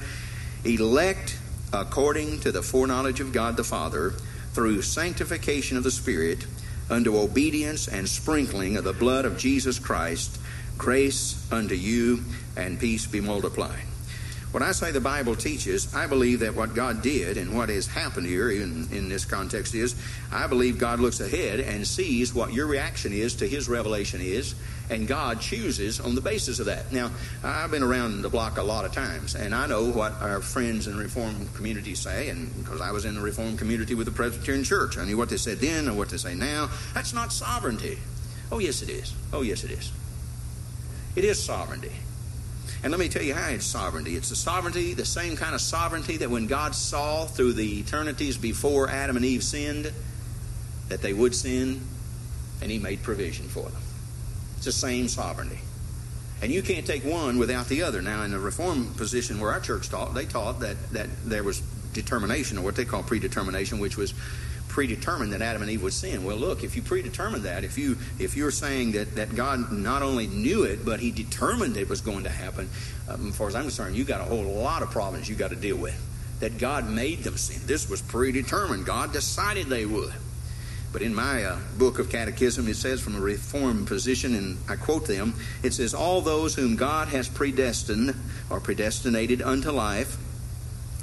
elect 0.64 1.39
according 1.72 2.41
to 2.41 2.53
the 2.53 2.62
foreknowledge 2.62 3.20
of 3.20 3.32
God 3.32 3.57
the 3.57 3.64
Father, 3.64 4.11
through 4.53 4.82
sanctification 4.82 5.76
of 5.76 5.82
the 5.82 5.91
Spirit, 5.91 6.47
unto 6.95 7.18
obedience 7.18 7.88
and 7.88 8.09
sprinkling 8.09 8.76
of 8.76 8.84
the 8.84 8.92
blood 8.92 9.24
of 9.24 9.36
Jesus 9.36 9.80
Christ, 9.80 10.38
Grace 10.78 11.45
unto 11.53 11.74
you 11.74 12.22
and 12.57 12.78
peace 12.78 13.07
be 13.07 13.20
multiplied. 13.20 13.82
When 14.53 14.62
I 14.62 14.70
say 14.70 14.92
the 14.92 15.01
Bible 15.01 15.34
teaches, 15.34 15.92
I 15.92 16.07
believe 16.07 16.38
that 16.40 16.55
what 16.55 16.76
God 16.76 17.03
did 17.03 17.36
and 17.36 17.57
what 17.57 17.68
has 17.68 17.88
happened 17.88 18.26
here 18.26 18.53
in, 18.53 18.88
in 18.92 19.09
this 19.09 19.24
context 19.24 19.74
is, 19.74 19.97
I 20.30 20.47
believe 20.47 20.78
God 20.78 21.01
looks 21.01 21.18
ahead 21.18 21.59
and 21.59 21.84
sees 21.84 22.32
what 22.32 22.53
your 22.53 22.68
reaction 22.68 23.12
is 23.12 23.34
to 23.36 23.49
His 23.49 23.68
revelation 23.68 24.20
is, 24.20 24.55
and 24.91 25.09
God 25.09 25.41
chooses 25.41 26.01
on 26.01 26.14
the 26.14 26.20
basis 26.20 26.59
of 26.59 26.66
that. 26.66 26.93
Now, 26.93 27.11
I've 27.43 27.70
been 27.70 27.82
around 27.82 28.22
the 28.22 28.28
block 28.28 28.59
a 28.59 28.62
lot 28.62 28.85
of 28.85 28.93
times, 28.93 29.35
and 29.35 29.55
I 29.55 29.66
know 29.66 29.91
what 29.91 30.12
our 30.20 30.41
friends 30.41 30.87
in 30.87 30.97
the 30.97 31.03
Reformed 31.03 31.55
community 31.55 31.95
say, 31.95 32.28
and 32.28 32.55
because 32.62 32.80
I 32.80 32.91
was 32.91 33.05
in 33.05 33.14
the 33.14 33.20
Reformed 33.20 33.59
community 33.59 33.95
with 33.95 34.07
the 34.07 34.12
Presbyterian 34.12 34.64
Church, 34.64 34.99
I 34.99 35.05
knew 35.05 35.16
what 35.16 35.30
they 35.30 35.37
said 35.37 35.59
then 35.59 35.89
and 35.89 35.97
what 35.97 36.11
they 36.11 36.18
say 36.18 36.35
now. 36.35 36.68
That's 36.93 37.14
not 37.14 37.32
sovereignty. 37.32 37.99
Oh, 38.53 38.59
yes, 38.59 38.82
it 38.82 38.91
is. 38.91 39.14
Oh, 39.32 39.43
yes, 39.43 39.64
it 39.64 39.70
is. 39.70 39.91
It 41.16 41.24
is 41.24 41.43
sovereignty. 41.43 41.93
And 42.82 42.91
let 42.91 43.01
me 43.01 43.09
tell 43.09 43.22
you 43.22 43.35
how 43.35 43.49
it's 43.49 43.64
sovereignty. 43.64 44.14
It's 44.14 44.28
the 44.28 44.37
sovereignty, 44.37 44.93
the 44.93 45.07
same 45.07 45.37
kind 45.37 45.55
of 45.55 45.62
sovereignty 45.62 46.18
that 46.18 46.28
when 46.28 46.47
God 46.47 46.74
saw 46.74 47.24
through 47.24 47.55
the 47.55 47.80
eternities 47.80 48.37
before 48.37 48.91
Adam 48.91 49.16
and 49.16 49.24
Eve 49.24 49.43
sinned, 49.43 49.91
that 50.89 51.01
they 51.01 51.14
would 51.14 51.35
sin, 51.35 51.80
and 52.61 52.70
He 52.70 52.78
made 52.78 53.03
provision 53.03 53.49
for 53.49 53.62
them. 53.62 53.80
It's 54.67 54.81
the 54.81 54.87
same 54.87 55.09
sovereignty. 55.09 55.59
And 56.41 56.51
you 56.51 56.62
can't 56.62 56.87
take 56.87 57.05
one 57.05 57.37
without 57.37 57.69
the 57.69 57.83
other. 57.83 58.01
Now, 58.01 58.23
in 58.23 58.31
the 58.31 58.39
Reform 58.39 58.95
position 58.95 59.39
where 59.39 59.51
our 59.51 59.61
church 59.61 59.91
taught, 59.91 60.15
they 60.15 60.25
taught 60.25 60.61
that, 60.61 60.79
that 60.93 61.09
there 61.27 61.45
was 61.45 61.61
determination, 61.93 62.57
or 62.57 62.62
what 62.62 62.75
they 62.75 62.87
call 62.87 63.03
predetermination, 63.03 63.79
which 63.79 63.99
was 63.99 64.15
predetermined 64.69 65.35
that 65.35 65.43
Adam 65.43 65.61
and 65.61 65.71
Eve 65.71 65.83
would 65.83 65.93
sin. 65.93 66.25
Well, 66.25 66.39
look, 66.39 66.65
if 66.65 66.77
you 66.77 66.81
predetermined 66.83 67.43
that, 67.43 67.62
if 67.62 67.77
you 67.77 67.99
if 68.19 68.39
you're 68.39 68.51
saying 68.51 68.93
that, 68.93 69.17
that 69.17 69.37
God 69.37 69.71
not 69.71 70.01
only 70.01 70.29
knew 70.29 70.62
it, 70.62 70.83
but 70.83 70.99
He 70.99 71.11
determined 71.11 71.77
it 71.77 71.91
was 71.91 72.01
going 72.01 72.25
to 72.25 72.31
happen, 72.31 72.71
um, 73.07 73.29
as 73.29 73.37
far 73.37 73.49
as 73.49 73.55
I'm 73.55 73.65
concerned, 73.65 73.97
you 73.97 74.05
got 74.05 74.23
a 74.23 74.25
whole 74.25 74.45
lot 74.45 74.83
of 74.83 74.91
problems 74.91 75.29
you 75.29 75.35
got 75.35 75.51
to 75.51 75.57
deal 75.57 75.77
with. 75.77 75.95
That 76.41 76.57
God 76.57 76.89
made 76.89 77.19
them 77.19 77.37
sin. 77.37 77.61
This 77.67 77.91
was 77.91 78.01
predetermined. 78.01 78.87
God 78.87 79.12
decided 79.12 79.67
they 79.67 79.85
would. 79.85 80.15
But 80.95 81.03
in 81.03 81.14
my 81.14 81.42
uh, 81.42 81.59
book 81.76 81.99
of 81.99 82.09
catechism, 82.09 82.68
it 82.68 82.76
says 82.76 83.01
from 83.01 83.16
a 83.16 83.20
reformed 83.20 83.88
position, 83.88 84.34
and 84.36 84.57
I 84.68 84.76
quote 84.76 85.07
them, 85.07 85.34
it 85.62 85.74
says, 85.74 85.92
All 85.92 86.20
those 86.20 86.55
whom 86.55 86.76
God 86.76 87.09
has 87.09 87.28
predestined 87.28 88.14
or 88.49 88.61
predestinated 88.61 89.42
unto 89.42 89.70
life, 89.72 90.16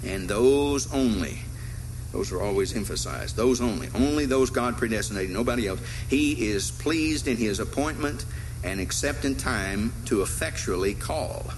and 0.04 0.30
those 0.30 0.92
only 0.94 1.40
those 2.12 2.32
are 2.32 2.42
always 2.42 2.76
emphasized. 2.76 3.36
Those 3.36 3.62
only. 3.62 3.88
Only 3.96 4.26
those 4.26 4.50
God 4.50 4.78
predestinated, 4.78 5.32
nobody 5.32 5.68
else. 5.68 5.80
He 6.10 6.50
is 6.52 6.72
pleased 6.72 7.28
in 7.28 7.38
his 7.38 7.60
appointment 7.60 8.26
and 8.64 8.80
except 8.80 9.20
accepting 9.20 9.36
time 9.36 9.94
to 10.06 10.22
effectually 10.22 10.94
call. 10.94 11.52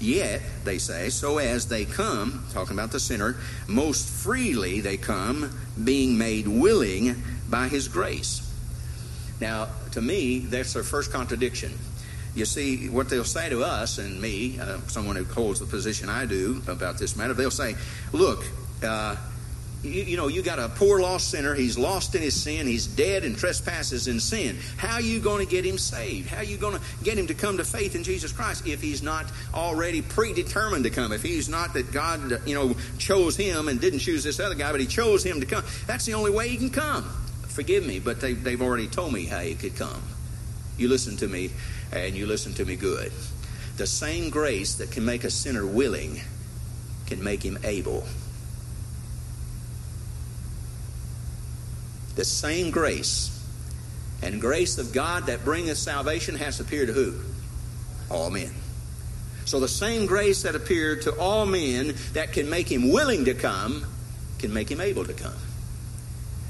Yet, 0.00 0.42
they 0.64 0.78
say, 0.78 1.08
so 1.10 1.38
as 1.38 1.68
they 1.68 1.84
come, 1.84 2.44
talking 2.52 2.76
about 2.76 2.92
the 2.92 3.00
sinner, 3.00 3.36
most 3.68 4.08
freely 4.08 4.80
they 4.80 4.96
come, 4.96 5.50
being 5.82 6.18
made 6.18 6.46
willing 6.46 7.22
by 7.54 7.68
his 7.68 7.86
grace. 7.86 8.42
Now, 9.40 9.68
to 9.92 10.02
me, 10.02 10.40
that's 10.40 10.72
their 10.72 10.82
first 10.82 11.12
contradiction. 11.12 11.72
You 12.34 12.46
see, 12.46 12.88
what 12.88 13.08
they'll 13.08 13.22
say 13.22 13.48
to 13.48 13.62
us 13.62 13.98
and 13.98 14.20
me, 14.20 14.58
uh, 14.58 14.80
someone 14.88 15.14
who 15.14 15.22
holds 15.22 15.60
the 15.60 15.66
position 15.66 16.08
I 16.08 16.26
do 16.26 16.60
about 16.66 16.98
this 16.98 17.14
matter, 17.14 17.32
they'll 17.32 17.52
say, 17.52 17.76
look, 18.12 18.44
uh, 18.82 19.14
you, 19.84 20.02
you, 20.02 20.16
know, 20.16 20.26
you 20.26 20.42
got 20.42 20.58
a 20.58 20.68
poor 20.68 21.00
lost 21.00 21.30
sinner. 21.30 21.54
He's 21.54 21.78
lost 21.78 22.16
in 22.16 22.22
his 22.22 22.42
sin. 22.42 22.66
He's 22.66 22.88
dead 22.88 23.22
and 23.22 23.38
trespasses 23.38 24.08
in 24.08 24.18
sin. 24.18 24.58
How 24.76 24.94
are 24.94 25.00
you 25.00 25.20
going 25.20 25.46
to 25.46 25.48
get 25.48 25.64
him 25.64 25.78
saved? 25.78 26.30
How 26.30 26.38
are 26.38 26.42
you 26.42 26.56
going 26.56 26.76
to 26.76 26.82
get 27.04 27.16
him 27.16 27.28
to 27.28 27.34
come 27.34 27.58
to 27.58 27.64
faith 27.64 27.94
in 27.94 28.02
Jesus 28.02 28.32
Christ 28.32 28.66
if 28.66 28.82
he's 28.82 29.00
not 29.00 29.26
already 29.54 30.02
predetermined 30.02 30.82
to 30.82 30.90
come? 30.90 31.12
If 31.12 31.22
he's 31.22 31.48
not 31.48 31.74
that 31.74 31.92
God, 31.92 32.48
you 32.48 32.56
know, 32.56 32.74
chose 32.98 33.36
him 33.36 33.68
and 33.68 33.80
didn't 33.80 34.00
choose 34.00 34.24
this 34.24 34.40
other 34.40 34.56
guy, 34.56 34.72
but 34.72 34.80
he 34.80 34.88
chose 34.88 35.22
him 35.22 35.38
to 35.38 35.46
come. 35.46 35.62
That's 35.86 36.04
the 36.04 36.14
only 36.14 36.32
way 36.32 36.48
he 36.48 36.56
can 36.56 36.70
come. 36.70 37.08
Forgive 37.54 37.86
me, 37.86 38.00
but 38.00 38.20
they, 38.20 38.32
they've 38.32 38.60
already 38.60 38.88
told 38.88 39.12
me 39.12 39.26
how 39.26 39.38
he 39.38 39.54
could 39.54 39.76
come. 39.76 40.02
You 40.76 40.88
listen 40.88 41.16
to 41.18 41.28
me, 41.28 41.52
and 41.92 42.16
you 42.16 42.26
listen 42.26 42.52
to 42.54 42.64
me 42.64 42.74
good. 42.74 43.12
The 43.76 43.86
same 43.86 44.28
grace 44.28 44.74
that 44.74 44.90
can 44.90 45.04
make 45.04 45.22
a 45.22 45.30
sinner 45.30 45.64
willing 45.64 46.20
can 47.06 47.22
make 47.22 47.44
him 47.44 47.56
able. 47.62 48.04
The 52.16 52.24
same 52.24 52.72
grace 52.72 53.30
and 54.20 54.40
grace 54.40 54.78
of 54.78 54.92
God 54.92 55.26
that 55.26 55.44
bringeth 55.44 55.78
salvation 55.78 56.34
has 56.34 56.58
appeared 56.58 56.88
to 56.88 56.92
who? 56.92 57.14
All 58.10 58.30
men. 58.30 58.50
So 59.44 59.60
the 59.60 59.68
same 59.68 60.06
grace 60.06 60.42
that 60.42 60.56
appeared 60.56 61.02
to 61.02 61.16
all 61.20 61.46
men 61.46 61.94
that 62.14 62.32
can 62.32 62.50
make 62.50 62.68
him 62.68 62.90
willing 62.90 63.26
to 63.26 63.34
come 63.34 63.86
can 64.40 64.52
make 64.52 64.68
him 64.68 64.80
able 64.80 65.04
to 65.04 65.12
come. 65.12 65.34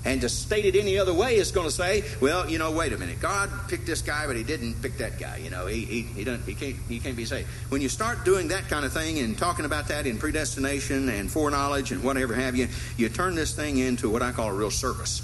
And 0.05 0.21
to 0.21 0.29
state 0.29 0.67
it 0.67 0.77
any 0.77 0.99
other 0.99 1.15
way 1.15 1.37
is 1.37 1.51
going 1.51 1.67
to 1.67 1.73
say, 1.73 2.05
well, 2.21 2.49
you 2.49 2.59
know, 2.59 2.71
wait 2.71 2.93
a 2.93 2.99
minute. 2.99 3.21
God 3.21 3.51
picked 3.69 3.87
this 3.87 4.03
guy, 4.03 4.27
but 4.27 4.37
he 4.37 4.43
didn't 4.43 4.83
pick 4.83 4.99
that 4.99 5.19
guy. 5.19 5.39
You 5.39 5.49
know, 5.49 5.67
he, 5.67 5.85
he, 5.85 6.03
he, 6.03 6.25
doesn't, 6.25 6.45
he, 6.45 6.55
can't, 6.55 6.77
he 6.89 7.01
can't 7.01 7.17
be 7.17 7.25
saved. 7.25 7.49
When 7.71 7.81
you 7.81 7.89
start 7.89 8.25
doing 8.25 8.49
that 8.49 8.69
kind 8.69 8.85
of 8.85 8.93
thing 8.93 9.19
and 9.19 9.37
talking 9.39 9.65
about 9.65 9.89
that 9.89 10.07
in 10.07 10.19
predestination 10.19 11.09
and 11.09 11.31
foreknowledge 11.31 11.91
and 11.91 12.05
whatever 12.05 12.35
have 12.35 12.55
you, 12.55 12.69
you 12.99 13.09
turn 13.09 13.35
this 13.35 13.57
thing 13.57 13.79
into 13.79 14.11
what 14.11 14.21
I 14.21 14.33
call 14.33 14.51
a 14.51 14.55
real 14.55 14.71
circus. 14.71 15.23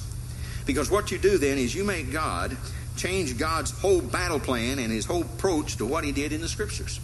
Because 0.64 0.90
what 0.90 1.10
you 1.10 1.18
do 1.18 1.36
then 1.36 1.58
is 1.58 1.74
you 1.74 1.84
make 1.84 2.10
God 2.10 2.56
change 2.96 3.36
God's 3.38 3.70
whole 3.70 4.00
battle 4.00 4.40
plan 4.40 4.78
and 4.78 4.90
his 4.90 5.04
whole 5.04 5.22
approach 5.22 5.76
to 5.76 5.86
what 5.86 6.04
he 6.04 6.12
did 6.12 6.32
in 6.32 6.40
the 6.40 6.48
scriptures. 6.48 7.00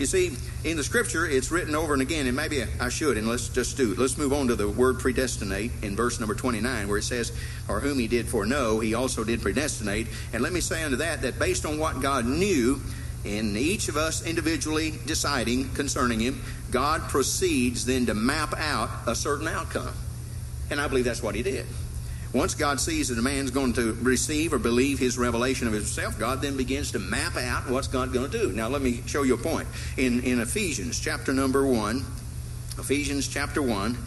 You 0.00 0.06
see, 0.06 0.34
in 0.64 0.78
the 0.78 0.82
scripture, 0.82 1.26
it's 1.26 1.50
written 1.50 1.74
over 1.74 1.92
and 1.92 2.00
again, 2.00 2.26
and 2.26 2.34
maybe 2.34 2.64
I 2.80 2.88
should, 2.88 3.18
and 3.18 3.28
let's 3.28 3.50
just 3.50 3.76
do 3.76 3.92
it. 3.92 3.98
Let's 3.98 4.16
move 4.16 4.32
on 4.32 4.48
to 4.48 4.56
the 4.56 4.66
word 4.66 4.98
predestinate 4.98 5.72
in 5.82 5.94
verse 5.94 6.18
number 6.18 6.34
29, 6.34 6.88
where 6.88 6.96
it 6.96 7.02
says, 7.02 7.32
Or 7.68 7.80
whom 7.80 7.98
he 7.98 8.08
did 8.08 8.26
foreknow, 8.26 8.80
he 8.80 8.94
also 8.94 9.24
did 9.24 9.42
predestinate. 9.42 10.06
And 10.32 10.42
let 10.42 10.54
me 10.54 10.62
say 10.62 10.82
unto 10.84 10.96
that, 10.96 11.20
that 11.20 11.38
based 11.38 11.66
on 11.66 11.78
what 11.78 12.00
God 12.00 12.24
knew, 12.24 12.80
in 13.26 13.54
each 13.58 13.90
of 13.90 13.98
us 13.98 14.24
individually 14.24 14.94
deciding 15.04 15.68
concerning 15.74 16.20
him, 16.20 16.40
God 16.70 17.02
proceeds 17.10 17.84
then 17.84 18.06
to 18.06 18.14
map 18.14 18.54
out 18.56 18.88
a 19.06 19.14
certain 19.14 19.48
outcome. 19.48 19.92
And 20.70 20.80
I 20.80 20.88
believe 20.88 21.04
that's 21.04 21.22
what 21.22 21.34
he 21.34 21.42
did. 21.42 21.66
Once 22.32 22.54
God 22.54 22.80
sees 22.80 23.08
that 23.08 23.18
a 23.18 23.22
man's 23.22 23.50
going 23.50 23.72
to 23.72 23.92
receive 23.94 24.52
or 24.52 24.58
believe 24.58 25.00
his 25.00 25.18
revelation 25.18 25.66
of 25.66 25.72
himself, 25.72 26.16
God 26.18 26.40
then 26.40 26.56
begins 26.56 26.92
to 26.92 27.00
map 27.00 27.36
out 27.36 27.68
what's 27.68 27.88
God 27.88 28.12
going 28.12 28.30
to 28.30 28.38
do. 28.38 28.52
Now, 28.52 28.68
let 28.68 28.82
me 28.82 29.02
show 29.06 29.24
you 29.24 29.34
a 29.34 29.38
point. 29.38 29.66
In, 29.96 30.20
in 30.22 30.40
Ephesians 30.40 31.00
chapter 31.00 31.32
number 31.32 31.66
1, 31.66 32.04
Ephesians 32.78 33.26
chapter 33.26 33.60
1, 33.60 33.98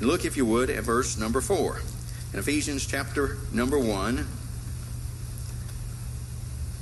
look, 0.00 0.24
if 0.24 0.36
you 0.36 0.44
would, 0.44 0.70
at 0.70 0.82
verse 0.82 1.16
number 1.16 1.40
4. 1.40 1.80
In 2.32 2.40
Ephesians 2.40 2.84
chapter 2.84 3.38
number 3.52 3.78
1 3.78 4.26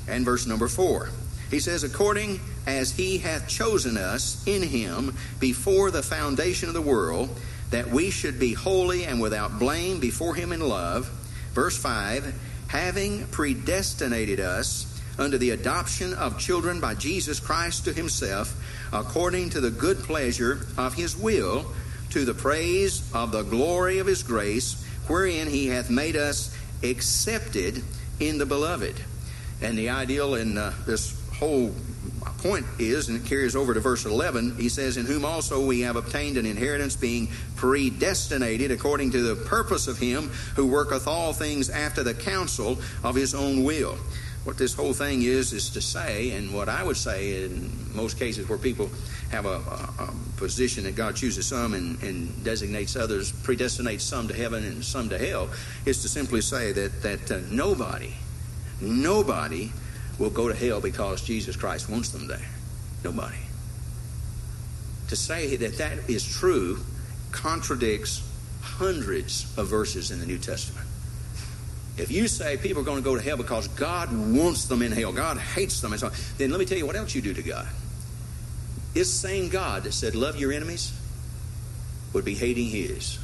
and 0.09 0.25
verse 0.25 0.47
number 0.47 0.67
4. 0.67 1.11
He 1.51 1.61
says, 1.61 1.85
according 1.85 2.41
as 2.67 2.93
he 2.93 3.19
hath 3.19 3.49
chosen 3.49 3.97
us 3.97 4.45
in 4.47 4.63
him 4.63 5.15
before 5.39 5.91
the 5.91 6.03
foundation 6.03 6.69
of 6.69 6.75
the 6.75 6.83
world, 6.83 7.29
that 7.71 7.89
we 7.89 8.11
should 8.11 8.39
be 8.39 8.53
holy 8.53 9.05
and 9.05 9.21
without 9.21 9.59
blame 9.59 10.01
before 10.01 10.35
him 10.35 10.53
in 10.53 10.61
love. 10.61 11.07
Verse 11.53 11.77
5 11.77 12.35
having 12.69 13.25
predestinated 13.29 14.41
us 14.41 14.93
unto 15.19 15.39
the 15.39 15.51
adoption 15.51 16.13
of 16.15 16.39
children 16.39 16.81
by 16.81 16.95
Jesus 16.95 17.41
Christ 17.41 17.85
to 17.85 17.93
himself, 17.93 18.55
according 18.93 19.51
to 19.51 19.61
the 19.61 19.71
good 19.71 19.99
pleasure 19.99 20.67
of 20.77 20.95
his 20.95 21.17
will, 21.17 21.67
to 22.11 22.25
the 22.25 22.35
praise 22.35 23.09
of 23.15 23.33
the 23.33 23.43
glory 23.43 23.99
of 23.99 24.07
his 24.07 24.23
grace, 24.23 24.85
wherein 25.07 25.49
he 25.49 25.69
hath 25.69 25.91
made 25.91 26.17
us 26.17 26.57
accepted 26.83 27.83
in 28.21 28.39
the 28.39 28.47
beloved. 28.47 29.01
And 29.63 29.79
the 29.79 29.91
ideal 29.91 30.35
in 30.35 30.59
uh, 30.59 30.75
this 30.87 31.19
whole 31.35 31.75
point 32.39 32.67
is, 32.79 33.09
and 33.09 33.21
it 33.21 33.27
carries 33.27 33.57
over 33.57 33.75
to 33.75 33.81
verse 33.81 34.05
11, 34.05 34.57
he 34.57 34.69
says, 34.69 34.97
In 34.97 35.07
whom 35.07 35.25
also 35.25 35.65
we 35.65 35.81
have 35.81 35.97
obtained 35.97 36.37
an 36.37 36.47
inheritance, 36.47 36.97
being 36.97 37.29
predestinated 37.57 38.71
according 38.71 39.13
to 39.13 39.23
the 39.23 39.45
purpose 39.45 39.89
of 39.89 39.99
him 39.99 40.31
who 40.55 40.67
worketh 40.67 41.07
all 41.07 41.33
things 41.33 41.71
after 41.71 42.03
the 42.03 42.15
counsel 42.15 42.79
of 43.03 43.15
his 43.15 43.35
own 43.35 43.65
will. 43.65 43.99
What 44.45 44.59
this 44.59 44.75
whole 44.75 44.93
thing 44.93 45.23
is, 45.23 45.53
is 45.53 45.71
to 45.71 45.81
say, 45.81 46.31
and 46.31 46.55
what 46.55 46.69
I 46.69 46.85
would 46.85 46.97
say 46.97 47.45
in 47.45 47.69
most 47.95 48.17
cases 48.17 48.49
where 48.49 48.59
people 48.59 48.89
have 49.31 49.45
a, 49.45 49.49
a, 49.49 50.05
a 50.05 50.15
position 50.37 50.85
that 50.85 50.95
God 50.95 51.17
chooses 51.17 51.47
some 51.47 51.75
and, 51.75 52.01
and, 52.03 52.45
designates 52.45 52.95
others, 52.95 53.33
predestinates 53.33 54.03
some 54.03 54.29
to 54.29 54.35
heaven 54.35 54.65
and 54.65 54.85
some 54.85 55.09
to 55.09 55.19
hell, 55.19 55.49
is 55.85 56.01
to 56.03 56.09
simply 56.09 56.41
say 56.41 56.71
that, 56.71 57.03
that 57.03 57.33
uh, 57.33 57.41
nobody, 57.51 58.15
nobody 58.81 59.73
will 60.19 60.31
go 60.31 60.49
to 60.49 60.55
hell 60.55 60.81
because 60.81 61.23
Jesus 61.23 61.57
Christ 61.57 61.91
wants 61.91 62.11
them 62.11 62.27
there. 62.27 62.49
Nobody. 63.05 63.37
To 65.09 65.17
say 65.17 65.57
that 65.57 65.79
that 65.79 66.11
is 66.11 66.27
true 66.27 66.79
contradicts 67.31 68.23
hundreds 68.61 69.53
of 69.57 69.69
verses 69.69 70.11
in 70.11 70.21
the 70.21 70.27
New 70.27 70.39
Testament. 70.39 70.87
If 71.97 72.11
you 72.11 72.29
say 72.29 72.57
people 72.57 72.83
are 72.83 72.85
going 72.85 72.99
to 72.99 73.05
go 73.05 73.17
to 73.17 73.23
hell 73.23 73.37
because 73.37 73.69
God 73.69 74.11
wants 74.13 74.67
them 74.67 74.83
in 74.83 74.93
hell, 74.93 75.13
God 75.13 75.39
hates 75.39 75.81
them, 75.81 75.93
and 75.93 76.01
so 76.01 76.09
on, 76.09 76.13
then 76.37 76.51
let 76.51 76.61
me 76.61 76.67
tell 76.67 76.77
you 76.77 76.87
what 76.87 76.97
else 76.97 77.15
you 77.15 77.23
do 77.23 77.33
to 77.33 77.43
God. 77.43 77.67
This 78.93 79.13
same 79.13 79.49
God 79.49 79.85
that 79.85 79.93
said, 79.93 80.15
Love 80.15 80.39
your 80.39 80.53
enemies, 80.53 80.93
would 82.13 82.25
be 82.25 82.35
hating 82.35 82.69
his. 82.69 83.19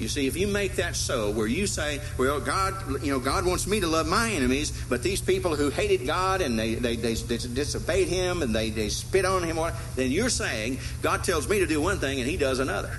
You 0.00 0.08
see, 0.08 0.26
if 0.26 0.34
you 0.34 0.46
make 0.46 0.76
that 0.76 0.96
so, 0.96 1.30
where 1.30 1.46
you 1.46 1.66
say, 1.66 2.00
well, 2.16 2.40
God, 2.40 3.04
you 3.04 3.12
know, 3.12 3.20
God 3.20 3.44
wants 3.44 3.66
me 3.66 3.80
to 3.80 3.86
love 3.86 4.08
my 4.08 4.30
enemies, 4.30 4.72
but 4.88 5.02
these 5.02 5.20
people 5.20 5.54
who 5.54 5.68
hated 5.68 6.06
God 6.06 6.40
and 6.40 6.58
they, 6.58 6.74
they, 6.74 6.96
they, 6.96 7.14
they 7.14 7.36
disobeyed 7.36 8.08
Him 8.08 8.40
and 8.40 8.54
they, 8.54 8.70
they 8.70 8.88
spit 8.88 9.26
on 9.26 9.42
Him, 9.42 9.58
then 9.96 10.10
you're 10.10 10.30
saying, 10.30 10.78
God 11.02 11.22
tells 11.22 11.46
me 11.46 11.58
to 11.58 11.66
do 11.66 11.82
one 11.82 11.98
thing 11.98 12.18
and 12.18 12.28
He 12.28 12.38
does 12.38 12.60
another. 12.60 12.98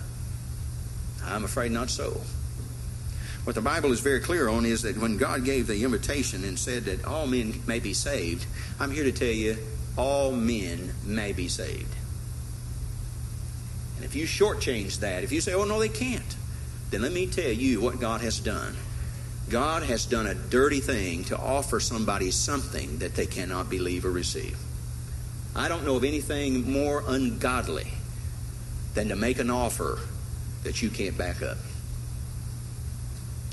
I'm 1.25 1.43
afraid 1.43 1.71
not 1.71 1.89
so. 1.89 2.21
What 3.45 3.55
the 3.55 3.61
Bible 3.61 3.91
is 3.91 3.99
very 3.99 4.19
clear 4.19 4.47
on 4.47 4.67
is 4.67 4.83
that 4.83 4.97
when 4.97 5.17
God 5.17 5.43
gave 5.43 5.65
the 5.65 5.83
invitation 5.83 6.43
and 6.43 6.59
said 6.59 6.85
that 6.85 7.05
all 7.05 7.25
men 7.25 7.63
may 7.65 7.79
be 7.79 7.95
saved, 7.95 8.45
I'm 8.79 8.91
here 8.91 9.05
to 9.05 9.11
tell 9.11 9.27
you, 9.27 9.57
all 9.97 10.31
men 10.31 10.93
may 11.03 11.33
be 11.33 11.47
saved. 11.47 11.95
And 13.95 14.05
if 14.05 14.15
you 14.15 14.25
shortchange 14.25 14.99
that, 14.99 15.23
if 15.23 15.31
you 15.31 15.41
say, 15.41 15.53
oh, 15.55 15.63
no, 15.63 15.79
they 15.79 15.89
can't, 15.89 16.35
then 16.91 17.01
let 17.01 17.13
me 17.13 17.25
tell 17.25 17.51
you 17.51 17.81
what 17.81 17.99
God 17.99 18.21
has 18.21 18.39
done. 18.39 18.75
God 19.49 19.83
has 19.83 20.05
done 20.05 20.27
a 20.27 20.35
dirty 20.35 20.81
thing 20.81 21.23
to 21.25 21.37
offer 21.37 21.79
somebody 21.79 22.31
something 22.31 22.99
that 22.99 23.15
they 23.15 23.25
cannot 23.25 23.69
believe 23.69 24.05
or 24.05 24.11
receive. 24.11 24.57
I 25.55 25.67
don't 25.67 25.85
know 25.85 25.95
of 25.95 26.03
anything 26.03 26.71
more 26.71 27.03
ungodly 27.07 27.87
than 28.93 29.09
to 29.09 29.15
make 29.15 29.39
an 29.39 29.49
offer 29.49 29.99
that 30.63 30.81
you 30.81 30.89
can't 30.89 31.17
back 31.17 31.41
up. 31.41 31.57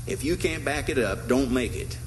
If 0.05 0.23
you 0.23 0.35
can't 0.35 0.63
back 0.63 0.89
it 0.89 0.97
up, 0.97 1.27
don't 1.27 1.51
make 1.51 1.75
it. 1.75 1.97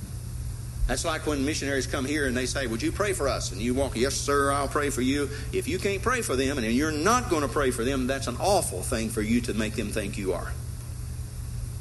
That's 0.86 1.04
like 1.04 1.26
when 1.26 1.44
missionaries 1.44 1.86
come 1.86 2.04
here 2.04 2.26
and 2.26 2.36
they 2.36 2.46
say, 2.46 2.66
Would 2.66 2.82
you 2.82 2.92
pray 2.92 3.12
for 3.12 3.28
us? 3.28 3.52
And 3.52 3.60
you 3.60 3.74
walk, 3.74 3.96
Yes, 3.96 4.14
sir, 4.14 4.50
I'll 4.52 4.68
pray 4.68 4.90
for 4.90 5.00
you. 5.00 5.30
If 5.52 5.68
you 5.68 5.78
can't 5.78 6.02
pray 6.02 6.22
for 6.22 6.34
them 6.34 6.58
and 6.58 6.66
you're 6.66 6.90
not 6.90 7.30
going 7.30 7.42
to 7.42 7.48
pray 7.48 7.70
for 7.70 7.84
them, 7.84 8.06
that's 8.06 8.26
an 8.26 8.36
awful 8.40 8.82
thing 8.82 9.08
for 9.08 9.22
you 9.22 9.40
to 9.42 9.54
make 9.54 9.74
them 9.74 9.88
think 9.88 10.18
you 10.18 10.32
are 10.32 10.52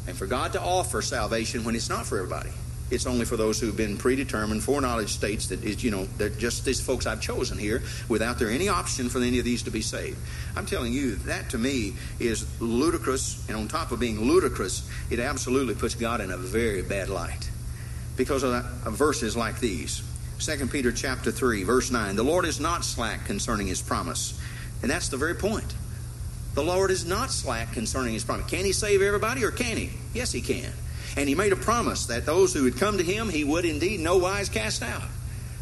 and 0.07 0.17
for 0.17 0.25
God 0.25 0.53
to 0.53 0.61
offer 0.61 1.01
salvation 1.01 1.63
when 1.63 1.75
it's 1.75 1.89
not 1.89 2.05
for 2.05 2.17
everybody. 2.17 2.49
It's 2.91 3.05
only 3.05 3.23
for 3.23 3.37
those 3.37 3.59
who've 3.59 3.75
been 3.75 3.97
predetermined. 3.97 4.63
Foreknowledge 4.63 5.13
states 5.13 5.47
that 5.47 5.63
it's, 5.63 5.81
you 5.81 5.91
know 5.91 6.05
that 6.17 6.37
just 6.37 6.65
these 6.65 6.81
folks 6.81 7.05
I've 7.07 7.21
chosen 7.21 7.57
here, 7.57 7.81
without 8.09 8.37
there 8.37 8.49
any 8.49 8.67
option 8.67 9.07
for 9.07 9.19
any 9.19 9.39
of 9.39 9.45
these 9.45 9.63
to 9.63 9.71
be 9.71 9.81
saved. 9.81 10.17
I'm 10.57 10.65
telling 10.65 10.91
you 10.91 11.15
that 11.15 11.49
to 11.51 11.57
me 11.57 11.93
is 12.19 12.45
ludicrous, 12.61 13.47
and 13.47 13.55
on 13.55 13.69
top 13.69 13.93
of 13.93 14.01
being 14.01 14.19
ludicrous, 14.19 14.89
it 15.09 15.19
absolutely 15.19 15.75
puts 15.75 15.95
God 15.95 16.19
in 16.19 16.31
a 16.31 16.37
very 16.37 16.81
bad 16.81 17.07
light 17.07 17.49
because 18.17 18.43
of, 18.43 18.53
of 18.53 18.93
verses 18.93 19.37
like 19.37 19.61
these. 19.61 20.03
2 20.39 20.67
Peter 20.67 20.91
chapter 20.91 21.31
3, 21.31 21.63
verse 21.63 21.91
9. 21.91 22.15
The 22.15 22.23
Lord 22.23 22.45
is 22.45 22.59
not 22.59 22.83
slack 22.83 23.25
concerning 23.25 23.67
his 23.67 23.81
promise. 23.81 24.37
And 24.81 24.89
that's 24.89 25.09
the 25.09 25.17
very 25.17 25.35
point. 25.35 25.73
The 26.53 26.63
Lord 26.63 26.91
is 26.91 27.05
not 27.05 27.31
slack 27.31 27.73
concerning 27.73 28.13
his 28.13 28.23
promise. 28.23 28.49
Can 28.49 28.65
he 28.65 28.73
save 28.73 29.01
everybody 29.01 29.43
or 29.43 29.51
can 29.51 29.77
he? 29.77 29.91
Yes, 30.13 30.31
he 30.31 30.41
can. 30.41 30.71
And 31.15 31.27
he 31.27 31.35
made 31.35 31.53
a 31.53 31.57
promise 31.57 32.05
that 32.07 32.25
those 32.25 32.53
who 32.53 32.63
would 32.63 32.77
come 32.77 32.97
to 32.97 33.03
him, 33.03 33.29
he 33.29 33.43
would 33.43 33.65
indeed 33.65 33.99
no 33.99 34.17
wise 34.17 34.49
cast 34.49 34.83
out. 34.83 35.03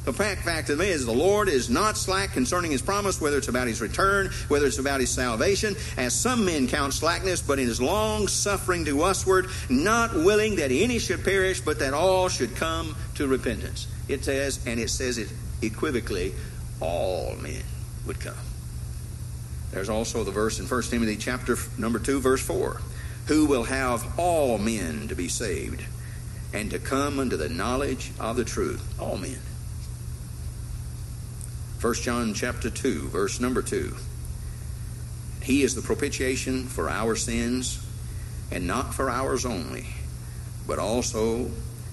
The 0.06 0.14
fact, 0.14 0.42
fact 0.42 0.70
of 0.70 0.82
it 0.82 0.88
is, 0.88 1.06
the 1.06 1.12
Lord 1.12 1.50
is 1.50 1.70
not 1.70 1.98
slack 1.98 2.32
concerning 2.32 2.72
his 2.72 2.82
promise, 2.82 3.20
whether 3.20 3.38
it's 3.38 3.50
about 3.50 3.68
his 3.68 3.82
return, 3.82 4.32
whether 4.48 4.66
it's 4.66 4.80
about 4.80 5.02
his 5.02 5.12
salvation, 5.12 5.76
as 5.98 6.14
some 6.14 6.46
men 6.46 6.68
count 6.68 6.94
slackness, 6.94 7.42
but 7.42 7.60
in 7.60 7.68
his 7.68 7.82
long 7.82 8.28
suffering 8.28 8.86
to 8.86 8.96
usward, 8.96 9.48
not 9.70 10.16
willing 10.16 10.56
that 10.56 10.72
any 10.72 11.00
should 11.00 11.24
perish, 11.24 11.62
but 11.62 11.80
that 11.80 11.94
all 11.94 12.30
should 12.30 12.56
come 12.56 12.96
to 13.16 13.28
repentance. 13.28 13.88
It 14.08 14.24
says, 14.24 14.66
and 14.66 14.80
it 14.80 14.90
says 14.90 15.18
it 15.18 15.30
equivocally, 15.62 16.34
all 16.80 17.36
men 17.36 17.62
would 18.08 18.20
come. 18.20 18.49
There's 19.72 19.90
also 19.90 20.24
the 20.24 20.32
verse 20.32 20.60
in 20.60 20.66
1 20.66 20.84
Timothy 20.84 21.16
chapter 21.16 21.56
number 21.78 22.00
2 22.00 22.20
verse 22.20 22.42
4, 22.42 22.82
who 23.28 23.46
will 23.46 23.66
have 23.66 24.20
all 24.20 24.58
men 24.58 25.08
to 25.08 25.16
be 25.16 25.28
saved 25.28 25.84
and 26.54 26.72
to 26.72 26.80
come 26.80 27.20
unto 27.20 27.38
the 27.38 27.50
knowledge 27.50 28.12
of 28.20 28.36
the 28.36 28.44
truth, 28.44 29.00
all 29.00 29.18
men. 29.18 29.40
1 31.82 31.94
John 31.96 32.34
chapter 32.34 32.70
2 32.70 33.10
verse 33.10 33.40
number 33.40 33.62
2. 33.62 33.96
He 35.44 35.64
is 35.64 35.76
the 35.76 35.82
propitiation 35.82 36.66
for 36.66 36.90
our 36.90 37.16
sins 37.16 37.86
and 38.52 38.66
not 38.66 38.94
for 38.94 39.10
ours 39.10 39.46
only, 39.46 39.88
but 40.68 40.80
also 40.80 41.52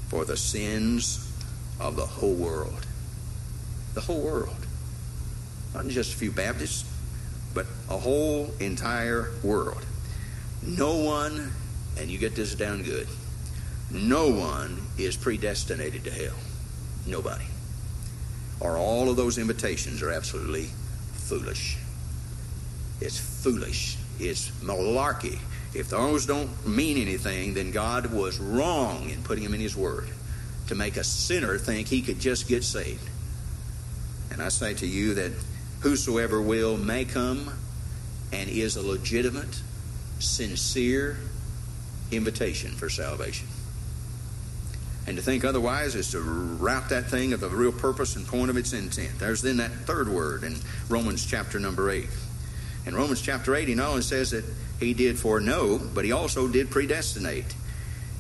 for 0.09 0.25
the 0.25 0.37
sins 0.37 1.31
of 1.79 1.97
the 1.97 2.07
whole 2.07 2.35
world. 2.35 2.87
The 3.95 4.01
whole 4.01 4.23
world. 4.23 4.67
Not 5.75 5.87
just 5.89 6.15
a 6.15 6.17
few 6.17 6.33
Baptists, 6.33 6.85
but 7.57 7.67
a 7.89 7.97
whole 7.97 8.53
entire 8.61 9.31
world. 9.43 9.83
No 10.63 10.99
one, 10.99 11.53
and 11.99 12.11
you 12.11 12.19
get 12.19 12.37
this 12.37 12.55
down 12.55 12.83
good, 12.83 13.09
no 13.91 14.31
one 14.31 14.83
is 14.99 15.17
predestinated 15.17 16.05
to 16.05 16.11
hell. 16.11 16.37
Nobody. 17.07 17.47
Or 18.61 18.77
all 18.77 19.09
of 19.09 19.17
those 19.17 19.39
invitations 19.39 20.03
are 20.03 20.11
absolutely 20.11 20.69
foolish. 21.15 21.79
It's 23.01 23.19
foolish. 23.19 23.97
It's 24.21 24.51
malarkey. 24.63 25.39
If 25.75 25.89
those 25.89 26.27
don't 26.27 26.67
mean 26.67 26.99
anything, 26.99 27.55
then 27.55 27.71
God 27.71 28.13
was 28.13 28.39
wrong 28.39 29.09
in 29.09 29.23
putting 29.23 29.45
them 29.45 29.55
in 29.55 29.61
His 29.61 29.75
Word 29.75 30.09
to 30.69 30.75
make 30.75 30.97
a 30.99 31.05
sinner 31.05 31.57
think 31.57 31.89
he 31.89 32.03
could 32.03 32.19
just 32.19 32.49
get 32.49 32.65
saved. 32.65 33.09
And 34.31 34.43
I 34.43 34.49
say 34.49 34.75
to 34.75 34.87
you 34.87 35.15
that 35.15 35.33
whosoever 35.87 36.43
will 36.43 36.77
may 36.77 37.05
come 37.05 37.49
and 38.33 38.51
is 38.51 38.75
a 38.75 38.83
legitimate, 38.83 39.63
sincere 40.19 41.17
invitation 42.11 42.73
for 42.73 42.89
salvation. 42.89 43.47
And 45.07 45.17
to 45.17 45.23
think 45.23 45.45
otherwise 45.45 45.95
is 45.95 46.11
to 46.11 46.21
rout 46.21 46.89
that 46.89 47.07
thing 47.07 47.33
of 47.33 47.39
the 47.39 47.49
real 47.49 47.71
purpose 47.71 48.17
and 48.17 48.27
point 48.27 48.51
of 48.51 48.57
its 48.57 48.73
intent. 48.73 49.17
There's 49.21 49.43
then 49.43 49.59
that 49.59 49.71
third 49.71 50.09
word 50.09 50.43
in 50.43 50.57
Romans 50.89 51.25
chapter 51.25 51.61
number 51.61 51.89
8. 51.89 52.09
In 52.87 52.97
Romans 52.97 53.23
chapter 53.23 53.55
8, 53.55 53.69
he 53.69 53.77
not 53.77 53.91
only 53.91 54.03
says 54.03 54.33
that 54.33 54.45
he 54.81 54.93
did 54.93 55.17
foreknow, 55.17 55.79
but 55.79 56.05
he 56.05 56.11
also 56.11 56.49
did 56.49 56.69
predestinate. 56.69 57.55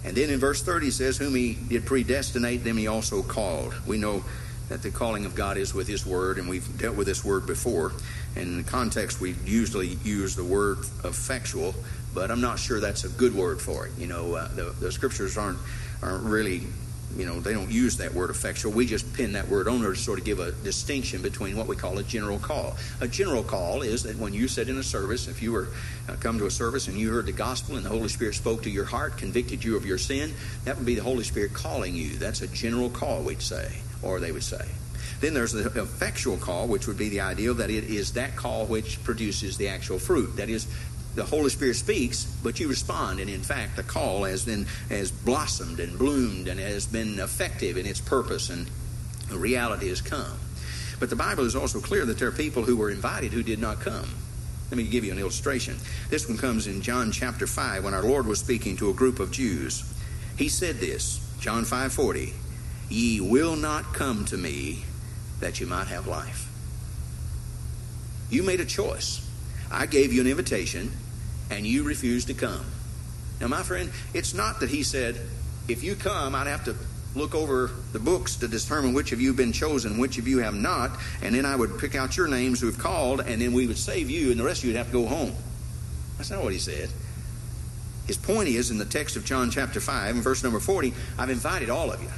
And 0.04 0.16
then 0.16 0.30
in 0.30 0.38
verse 0.38 0.62
30, 0.62 0.86
he 0.86 0.92
says, 0.92 1.16
Whom 1.16 1.34
he 1.34 1.54
did 1.54 1.84
predestinate, 1.84 2.62
them 2.62 2.76
he 2.76 2.86
also 2.86 3.24
called. 3.24 3.74
We 3.88 3.98
know 3.98 4.22
that 4.68 4.82
the 4.82 4.90
calling 4.90 5.24
of 5.26 5.34
God 5.34 5.56
is 5.56 5.74
with 5.74 5.88
His 5.88 6.04
Word, 6.04 6.38
and 6.38 6.48
we've 6.48 6.78
dealt 6.78 6.96
with 6.96 7.06
this 7.06 7.24
word 7.24 7.46
before. 7.46 7.92
In 8.34 8.58
the 8.58 8.62
context, 8.62 9.20
we 9.20 9.34
usually 9.44 9.98
use 10.04 10.36
the 10.36 10.44
word 10.44 10.78
effectual, 11.04 11.74
but 12.14 12.30
I'm 12.30 12.40
not 12.40 12.58
sure 12.58 12.80
that's 12.80 13.04
a 13.04 13.08
good 13.08 13.34
word 13.34 13.60
for 13.60 13.86
it. 13.86 13.92
You 13.98 14.06
know, 14.06 14.34
uh, 14.34 14.48
the, 14.48 14.74
the 14.80 14.92
scriptures 14.92 15.38
aren't 15.38 15.58
aren't 16.02 16.24
really 16.24 16.62
you 17.16 17.24
know, 17.24 17.40
they 17.40 17.54
don't 17.54 17.70
use 17.70 17.96
that 17.96 18.12
word 18.12 18.30
effectual. 18.30 18.72
We 18.72 18.86
just 18.86 19.12
pin 19.14 19.32
that 19.32 19.48
word 19.48 19.68
on 19.68 19.80
there 19.80 19.92
to 19.92 19.98
sort 19.98 20.18
of 20.18 20.24
give 20.24 20.38
a 20.38 20.52
distinction 20.52 21.22
between 21.22 21.56
what 21.56 21.66
we 21.66 21.74
call 21.74 21.98
a 21.98 22.02
general 22.02 22.38
call. 22.38 22.76
A 23.00 23.08
general 23.08 23.42
call 23.42 23.82
is 23.82 24.02
that 24.02 24.16
when 24.16 24.34
you 24.34 24.48
sit 24.48 24.68
in 24.68 24.76
a 24.76 24.82
service, 24.82 25.28
if 25.28 25.42
you 25.42 25.52
were 25.52 25.68
uh, 26.08 26.16
come 26.20 26.38
to 26.38 26.46
a 26.46 26.50
service 26.50 26.88
and 26.88 26.98
you 26.98 27.10
heard 27.10 27.26
the 27.26 27.32
gospel 27.32 27.76
and 27.76 27.84
the 27.84 27.90
Holy 27.90 28.08
Spirit 28.08 28.34
spoke 28.34 28.62
to 28.64 28.70
your 28.70 28.84
heart, 28.84 29.16
convicted 29.16 29.64
you 29.64 29.76
of 29.76 29.86
your 29.86 29.98
sin, 29.98 30.34
that 30.64 30.76
would 30.76 30.86
be 30.86 30.94
the 30.94 31.02
Holy 31.02 31.24
Spirit 31.24 31.54
calling 31.54 31.94
you. 31.94 32.10
That's 32.16 32.42
a 32.42 32.48
general 32.48 32.90
call, 32.90 33.22
we'd 33.22 33.40
say, 33.40 33.72
or 34.03 34.20
they 34.20 34.32
would 34.32 34.42
say. 34.42 34.66
Then 35.20 35.34
there's 35.34 35.53
the 35.53 35.66
effectual 35.80 36.36
call, 36.36 36.68
which 36.68 36.86
would 36.86 36.99
be 36.99 37.09
the 37.09 37.20
idea 37.20 37.53
that 37.55 37.70
it 37.70 37.84
is 37.84 38.12
that 38.12 38.36
call 38.36 38.66
which 38.66 39.03
produces 39.03 39.57
the 39.57 39.68
actual 39.68 39.99
fruit. 39.99 40.36
That 40.36 40.51
is, 40.51 40.66
the 41.14 41.24
Holy 41.24 41.49
Spirit 41.49 41.76
speaks, 41.76 42.24
but 42.42 42.61
you 42.61 42.68
respond. 42.68 43.20
And 43.20 43.30
in 43.30 43.42
fact, 43.42 43.76
the 43.76 43.82
call 43.82 44.24
has 44.24 44.44
been 44.44 44.66
has 44.90 45.11
blossomed 45.11 45.80
and 45.80 45.99
bloomed 45.99 46.49
and 46.49 46.61
has 46.61 46.86
been 46.86 47.18
effective 47.18 47.78
in 47.78 47.86
its 47.86 48.01
purpose, 48.01 48.51
and 48.51 48.68
reality 49.30 49.88
has 49.88 50.03
come. 50.03 50.38
But 51.01 51.11
the 51.11 51.16
Bible 51.16 51.44
is 51.44 51.57
also 51.57 51.80
clear 51.80 52.05
that 52.07 52.18
there 52.18 52.28
are 52.28 52.32
people 52.32 52.62
who 52.64 52.76
were 52.76 52.90
invited 52.90 53.32
who 53.32 53.42
did 53.42 53.59
not 53.59 53.80
come. 53.80 54.09
Let 54.70 54.76
me 54.76 54.84
give 54.84 55.05
you 55.05 55.12
an 55.12 55.18
illustration. 55.18 55.76
This 56.11 56.28
one 56.28 56.38
comes 56.38 56.66
in 56.66 56.82
John 56.82 57.12
chapter 57.12 57.47
5 57.47 57.84
when 57.84 57.94
our 57.94 58.03
Lord 58.03 58.26
was 58.26 58.40
speaking 58.40 58.76
to 58.78 58.90
a 58.90 58.94
group 58.94 59.20
of 59.20 59.30
Jews. 59.30 59.84
He 60.36 60.49
said 60.49 60.76
this, 60.76 61.20
John 61.38 61.64
5:40, 61.64 62.32
"Ye 62.89 63.20
will 63.20 63.57
not 63.57 63.93
come 63.93 64.24
to 64.26 64.37
me 64.37 64.84
that 65.41 65.61
you 65.61 65.66
might 65.66 65.89
have 65.89 66.07
life." 66.07 66.49
You 68.30 68.43
made 68.43 68.61
a 68.61 68.64
choice. 68.64 69.20
I 69.70 69.87
gave 69.87 70.12
you 70.12 70.20
an 70.20 70.26
invitation 70.26 70.93
and 71.51 71.66
you 71.66 71.82
refused 71.82 72.28
to 72.28 72.34
come. 72.34 72.64
Now, 73.41 73.49
my 73.49 73.62
friend, 73.62 73.91
it's 74.14 74.34
not 74.34 74.61
that 74.61 74.70
he 74.70 74.82
said, 74.82 75.20
if 75.68 75.82
you 75.82 75.95
come, 75.95 76.34
I'd 76.34 76.47
have 76.47 76.64
to 76.64 76.76
look 77.14 77.34
over 77.34 77.70
the 77.93 77.99
books 77.99 78.37
to 78.37 78.49
determine 78.49 78.93
which 78.93 79.12
of 79.12 79.20
you 79.20 79.28
have 79.28 79.37
been 79.37 79.53
chosen, 79.53 79.99
which 79.99 80.18
of 80.18 80.28
you 80.28 80.39
have 80.39 80.55
not, 80.55 80.91
and 81.22 81.34
then 81.34 81.45
I 81.45 81.57
would 81.57 81.78
pick 81.78 81.95
out 81.95 82.16
your 82.16 82.28
names 82.28 82.61
who 82.61 82.66
have 82.66 82.78
called, 82.78 83.20
and 83.20 83.41
then 83.41 83.53
we 83.53 83.66
would 83.66 83.78
save 83.78 84.11
you, 84.11 84.30
and 84.30 84.39
the 84.39 84.45
rest 84.45 84.61
of 84.61 84.64
you 84.64 84.72
would 84.72 84.78
have 84.78 84.89
to 84.89 84.93
go 84.93 85.07
home. 85.07 85.34
That's 86.18 86.30
not 86.30 86.43
what 86.43 86.53
he 86.53 86.59
said. 86.59 86.91
His 88.07 88.16
point 88.16 88.49
is 88.49 88.70
in 88.70 88.78
the 88.78 88.84
text 88.84 89.16
of 89.16 89.24
John 89.24 89.51
chapter 89.51 89.80
5 89.80 90.14
and 90.14 90.24
verse 90.24 90.43
number 90.43 90.61
40, 90.61 90.95
I've 91.18 91.30
invited 91.30 91.70
all 91.70 91.91
of 91.91 92.03
you. 92.03 92.11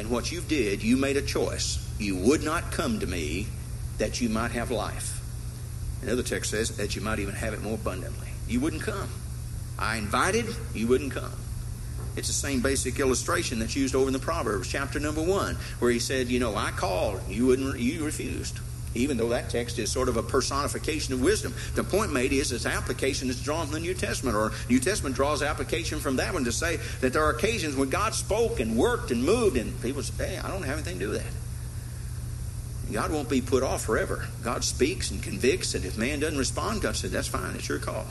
And 0.00 0.08
what 0.08 0.32
you 0.32 0.40
did, 0.40 0.82
you 0.82 0.96
made 0.96 1.18
a 1.18 1.22
choice. 1.22 1.78
You 1.98 2.16
would 2.16 2.42
not 2.42 2.72
come 2.72 3.00
to 3.00 3.06
me 3.06 3.48
that 3.98 4.18
you 4.18 4.30
might 4.30 4.50
have 4.52 4.70
life. 4.70 5.20
Another 6.00 6.22
text 6.22 6.52
says 6.52 6.74
that 6.78 6.96
you 6.96 7.02
might 7.02 7.18
even 7.18 7.34
have 7.34 7.52
it 7.52 7.60
more 7.60 7.74
abundantly. 7.74 8.28
You 8.48 8.60
wouldn't 8.60 8.80
come. 8.80 9.10
I 9.78 9.96
invited, 9.96 10.46
you 10.74 10.86
wouldn't 10.86 11.12
come. 11.12 11.34
It's 12.16 12.28
the 12.28 12.32
same 12.32 12.60
basic 12.60 12.98
illustration 12.98 13.58
that's 13.58 13.76
used 13.76 13.94
over 13.94 14.06
in 14.06 14.14
the 14.14 14.18
Proverbs, 14.18 14.68
chapter 14.68 14.98
number 14.98 15.20
one, 15.20 15.56
where 15.80 15.90
he 15.90 15.98
said, 15.98 16.28
You 16.28 16.40
know, 16.40 16.56
I 16.56 16.70
called, 16.70 17.20
you 17.28 17.44
wouldn't, 17.44 17.78
you 17.78 18.02
refused. 18.02 18.58
Even 18.94 19.16
though 19.16 19.28
that 19.28 19.50
text 19.50 19.78
is 19.78 19.90
sort 19.90 20.08
of 20.08 20.16
a 20.16 20.22
personification 20.22 21.14
of 21.14 21.22
wisdom. 21.22 21.54
The 21.74 21.84
point 21.84 22.12
made 22.12 22.32
is 22.32 22.50
its 22.50 22.66
application 22.66 23.30
is 23.30 23.40
drawn 23.40 23.66
from 23.66 23.74
the 23.74 23.80
New 23.80 23.94
Testament, 23.94 24.36
or 24.36 24.52
New 24.68 24.80
Testament 24.80 25.14
draws 25.14 25.42
application 25.42 26.00
from 26.00 26.16
that 26.16 26.34
one 26.34 26.44
to 26.44 26.52
say 26.52 26.78
that 27.00 27.12
there 27.12 27.22
are 27.24 27.30
occasions 27.30 27.76
when 27.76 27.88
God 27.88 28.14
spoke 28.14 28.58
and 28.58 28.76
worked 28.76 29.12
and 29.12 29.22
moved, 29.22 29.56
and 29.56 29.80
people 29.80 30.02
say, 30.02 30.26
Hey, 30.26 30.38
I 30.38 30.48
don't 30.48 30.62
have 30.62 30.74
anything 30.74 30.98
to 30.98 31.04
do 31.04 31.10
with 31.10 31.22
that. 31.22 31.32
God 32.92 33.12
won't 33.12 33.28
be 33.28 33.40
put 33.40 33.62
off 33.62 33.84
forever. 33.84 34.26
God 34.42 34.64
speaks 34.64 35.12
and 35.12 35.22
convicts, 35.22 35.74
and 35.74 35.84
if 35.84 35.96
man 35.96 36.18
doesn't 36.18 36.38
respond, 36.38 36.82
God 36.82 36.96
said, 36.96 37.10
That's 37.10 37.28
fine, 37.28 37.54
it's 37.54 37.68
your 37.68 37.78
call. 37.78 38.06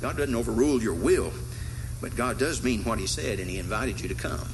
God 0.00 0.16
doesn't 0.16 0.34
overrule 0.34 0.82
your 0.82 0.94
will, 0.94 1.32
but 2.00 2.16
God 2.16 2.38
does 2.38 2.62
mean 2.62 2.84
what 2.84 2.98
He 2.98 3.06
said, 3.06 3.38
and 3.38 3.50
He 3.50 3.58
invited 3.58 4.00
you 4.00 4.08
to 4.08 4.14
come. 4.14 4.48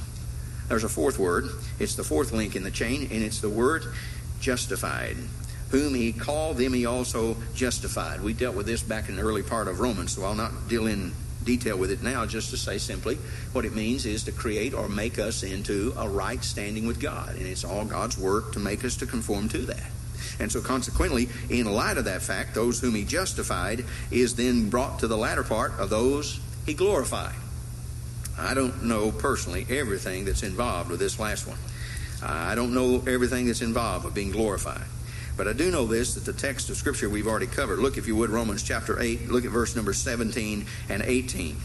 There's 0.67 0.83
a 0.83 0.89
fourth 0.89 1.19
word. 1.19 1.49
It's 1.79 1.95
the 1.95 2.03
fourth 2.03 2.31
link 2.31 2.55
in 2.55 2.63
the 2.63 2.71
chain, 2.71 3.09
and 3.11 3.23
it's 3.23 3.41
the 3.41 3.49
word 3.49 3.85
justified. 4.41 5.15
Whom 5.69 5.93
He 5.93 6.11
called, 6.11 6.57
them 6.57 6.73
He 6.73 6.85
also 6.85 7.37
justified. 7.55 8.21
We 8.21 8.33
dealt 8.33 8.55
with 8.55 8.65
this 8.65 8.83
back 8.83 9.07
in 9.07 9.15
the 9.15 9.21
early 9.21 9.43
part 9.43 9.67
of 9.67 9.79
Romans, 9.79 10.13
so 10.13 10.23
I'll 10.23 10.35
not 10.35 10.67
deal 10.67 10.87
in 10.87 11.13
detail 11.43 11.77
with 11.77 11.91
it 11.91 12.03
now, 12.03 12.25
just 12.25 12.51
to 12.51 12.57
say 12.57 12.77
simply 12.77 13.15
what 13.53 13.65
it 13.65 13.73
means 13.73 14.05
is 14.05 14.23
to 14.25 14.31
create 14.31 14.73
or 14.73 14.87
make 14.87 15.17
us 15.17 15.43
into 15.43 15.93
a 15.97 16.07
right 16.07 16.43
standing 16.43 16.85
with 16.85 16.99
God. 16.99 17.35
And 17.35 17.47
it's 17.47 17.63
all 17.63 17.85
God's 17.85 18.17
work 18.17 18.53
to 18.53 18.59
make 18.59 18.83
us 18.83 18.97
to 18.97 19.05
conform 19.05 19.49
to 19.49 19.59
that. 19.59 19.89
And 20.39 20.51
so, 20.51 20.61
consequently, 20.61 21.29
in 21.49 21.71
light 21.71 21.97
of 21.97 22.05
that 22.05 22.21
fact, 22.21 22.55
those 22.55 22.79
whom 22.79 22.95
he 22.95 23.03
justified 23.03 23.85
is 24.11 24.35
then 24.35 24.69
brought 24.69 24.99
to 24.99 25.07
the 25.07 25.17
latter 25.17 25.43
part 25.43 25.73
of 25.79 25.89
those 25.89 26.39
he 26.65 26.73
glorified. 26.73 27.35
I 28.37 28.53
don't 28.53 28.83
know 28.83 29.11
personally 29.11 29.65
everything 29.69 30.25
that's 30.25 30.43
involved 30.43 30.89
with 30.89 30.99
this 30.99 31.19
last 31.19 31.47
one. 31.47 31.57
I 32.23 32.55
don't 32.55 32.73
know 32.73 33.03
everything 33.07 33.47
that's 33.47 33.61
involved 33.61 34.05
with 34.05 34.13
being 34.13 34.31
glorified. 34.31 34.85
But 35.37 35.47
I 35.47 35.53
do 35.53 35.71
know 35.71 35.85
this 35.85 36.15
that 36.15 36.25
the 36.25 36.33
text 36.33 36.69
of 36.69 36.77
Scripture 36.77 37.09
we've 37.09 37.27
already 37.27 37.47
covered. 37.47 37.79
Look, 37.79 37.97
if 37.97 38.07
you 38.07 38.15
would, 38.17 38.29
Romans 38.29 38.63
chapter 38.63 38.99
8, 38.99 39.29
look 39.29 39.45
at 39.45 39.51
verse 39.51 39.75
number 39.75 39.93
17 39.93 40.65
and 40.89 41.01
18. 41.01 41.57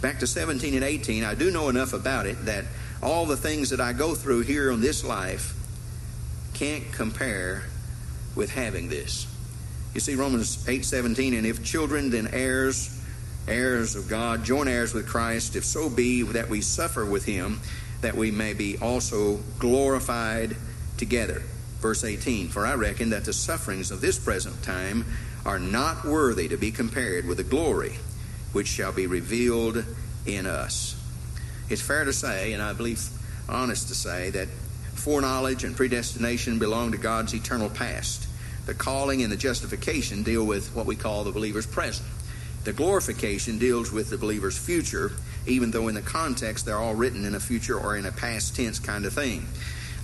Back 0.00 0.20
to 0.20 0.26
17 0.26 0.74
and 0.74 0.84
18, 0.84 1.24
I 1.24 1.34
do 1.34 1.50
know 1.50 1.68
enough 1.68 1.92
about 1.92 2.26
it 2.26 2.46
that 2.46 2.64
all 3.02 3.26
the 3.26 3.36
things 3.36 3.70
that 3.70 3.80
I 3.80 3.92
go 3.92 4.14
through 4.14 4.40
here 4.42 4.72
on 4.72 4.80
this 4.80 5.04
life 5.04 5.54
can't 6.54 6.90
compare 6.92 7.64
with 8.34 8.50
having 8.50 8.88
this. 8.88 9.26
You 9.94 10.00
see, 10.00 10.14
Romans 10.14 10.66
8 10.68 10.84
17, 10.84 11.34
and 11.34 11.46
if 11.46 11.64
children, 11.64 12.10
then 12.10 12.28
heirs, 12.32 12.98
heirs 13.48 13.96
of 13.96 14.08
God, 14.08 14.44
joint 14.44 14.68
heirs 14.68 14.94
with 14.94 15.08
Christ, 15.08 15.56
if 15.56 15.64
so 15.64 15.90
be 15.90 16.22
that 16.22 16.48
we 16.48 16.60
suffer 16.60 17.04
with 17.04 17.24
him, 17.24 17.60
that 18.00 18.14
we 18.14 18.30
may 18.30 18.52
be 18.52 18.78
also 18.78 19.36
glorified 19.58 20.56
together. 20.96 21.42
Verse 21.80 22.04
18 22.04 22.48
For 22.48 22.66
I 22.66 22.74
reckon 22.74 23.10
that 23.10 23.24
the 23.24 23.32
sufferings 23.32 23.90
of 23.90 24.00
this 24.00 24.18
present 24.18 24.62
time 24.62 25.04
are 25.44 25.58
not 25.58 26.04
worthy 26.04 26.48
to 26.48 26.56
be 26.56 26.70
compared 26.70 27.26
with 27.26 27.38
the 27.38 27.44
glory 27.44 27.94
which 28.52 28.66
shall 28.66 28.92
be 28.92 29.06
revealed 29.06 29.84
in 30.26 30.46
us. 30.46 30.96
It's 31.68 31.80
fair 31.82 32.04
to 32.04 32.12
say, 32.12 32.52
and 32.52 32.62
I 32.62 32.72
believe 32.72 33.00
honest 33.48 33.88
to 33.88 33.94
say, 33.94 34.30
that 34.30 34.48
foreknowledge 34.94 35.64
and 35.64 35.76
predestination 35.76 36.58
belong 36.58 36.92
to 36.92 36.98
God's 36.98 37.34
eternal 37.34 37.70
past. 37.70 38.26
The 38.66 38.74
calling 38.74 39.22
and 39.22 39.32
the 39.32 39.36
justification 39.36 40.22
deal 40.22 40.44
with 40.44 40.74
what 40.74 40.86
we 40.86 40.96
call 40.96 41.24
the 41.24 41.32
believer's 41.32 41.66
present. 41.66 42.08
The 42.64 42.72
glorification 42.72 43.58
deals 43.58 43.90
with 43.90 44.10
the 44.10 44.18
believer's 44.18 44.58
future, 44.58 45.12
even 45.46 45.70
though 45.70 45.88
in 45.88 45.94
the 45.94 46.02
context 46.02 46.66
they're 46.66 46.78
all 46.78 46.94
written 46.94 47.24
in 47.24 47.34
a 47.34 47.40
future 47.40 47.78
or 47.78 47.96
in 47.96 48.06
a 48.06 48.12
past 48.12 48.56
tense 48.56 48.78
kind 48.78 49.04
of 49.04 49.12
thing. 49.12 49.46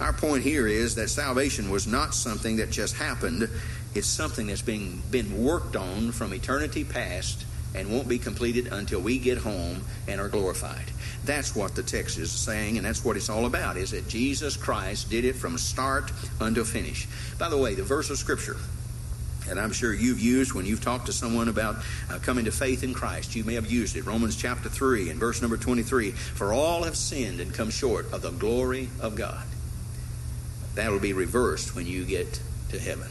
Our 0.00 0.12
point 0.12 0.42
here 0.42 0.66
is 0.66 0.94
that 0.96 1.08
salvation 1.08 1.70
was 1.70 1.86
not 1.86 2.14
something 2.14 2.56
that 2.56 2.70
just 2.70 2.96
happened. 2.96 3.48
It's 3.94 4.06
something 4.06 4.46
that's 4.48 4.62
being 4.62 5.02
been 5.10 5.42
worked 5.42 5.74
on 5.74 6.12
from 6.12 6.34
eternity 6.34 6.84
past 6.84 7.46
and 7.74 7.90
won't 7.90 8.08
be 8.08 8.18
completed 8.18 8.68
until 8.68 9.00
we 9.00 9.18
get 9.18 9.38
home 9.38 9.82
and 10.06 10.20
are 10.20 10.28
glorified. 10.28 10.84
That's 11.24 11.56
what 11.56 11.74
the 11.74 11.82
text 11.82 12.18
is 12.18 12.30
saying, 12.30 12.76
and 12.76 12.86
that's 12.86 13.04
what 13.04 13.16
it's 13.16 13.28
all 13.28 13.46
about, 13.46 13.76
is 13.76 13.90
that 13.90 14.08
Jesus 14.08 14.56
Christ 14.56 15.10
did 15.10 15.24
it 15.24 15.34
from 15.34 15.58
start 15.58 16.12
until 16.40 16.64
finish. 16.64 17.06
By 17.38 17.48
the 17.48 17.56
way, 17.58 17.74
the 17.74 17.82
verse 17.82 18.10
of 18.10 18.18
Scripture 18.18 18.56
and 19.48 19.58
I'm 19.58 19.72
sure 19.72 19.92
you've 19.94 20.20
used 20.20 20.52
when 20.52 20.66
you've 20.66 20.82
talked 20.82 21.06
to 21.06 21.12
someone 21.12 21.48
about 21.48 21.76
uh, 22.10 22.18
coming 22.18 22.44
to 22.46 22.52
faith 22.52 22.82
in 22.82 22.94
Christ. 22.94 23.34
You 23.34 23.44
may 23.44 23.54
have 23.54 23.70
used 23.70 23.96
it. 23.96 24.06
Romans 24.06 24.36
chapter 24.36 24.68
3 24.68 25.10
and 25.10 25.20
verse 25.20 25.40
number 25.40 25.56
23. 25.56 26.10
For 26.10 26.52
all 26.52 26.82
have 26.84 26.96
sinned 26.96 27.40
and 27.40 27.52
come 27.52 27.70
short 27.70 28.12
of 28.12 28.22
the 28.22 28.30
glory 28.30 28.88
of 29.00 29.14
God. 29.14 29.44
That'll 30.74 31.00
be 31.00 31.12
reversed 31.12 31.74
when 31.74 31.86
you 31.86 32.04
get 32.04 32.40
to 32.70 32.78
heaven. 32.78 33.08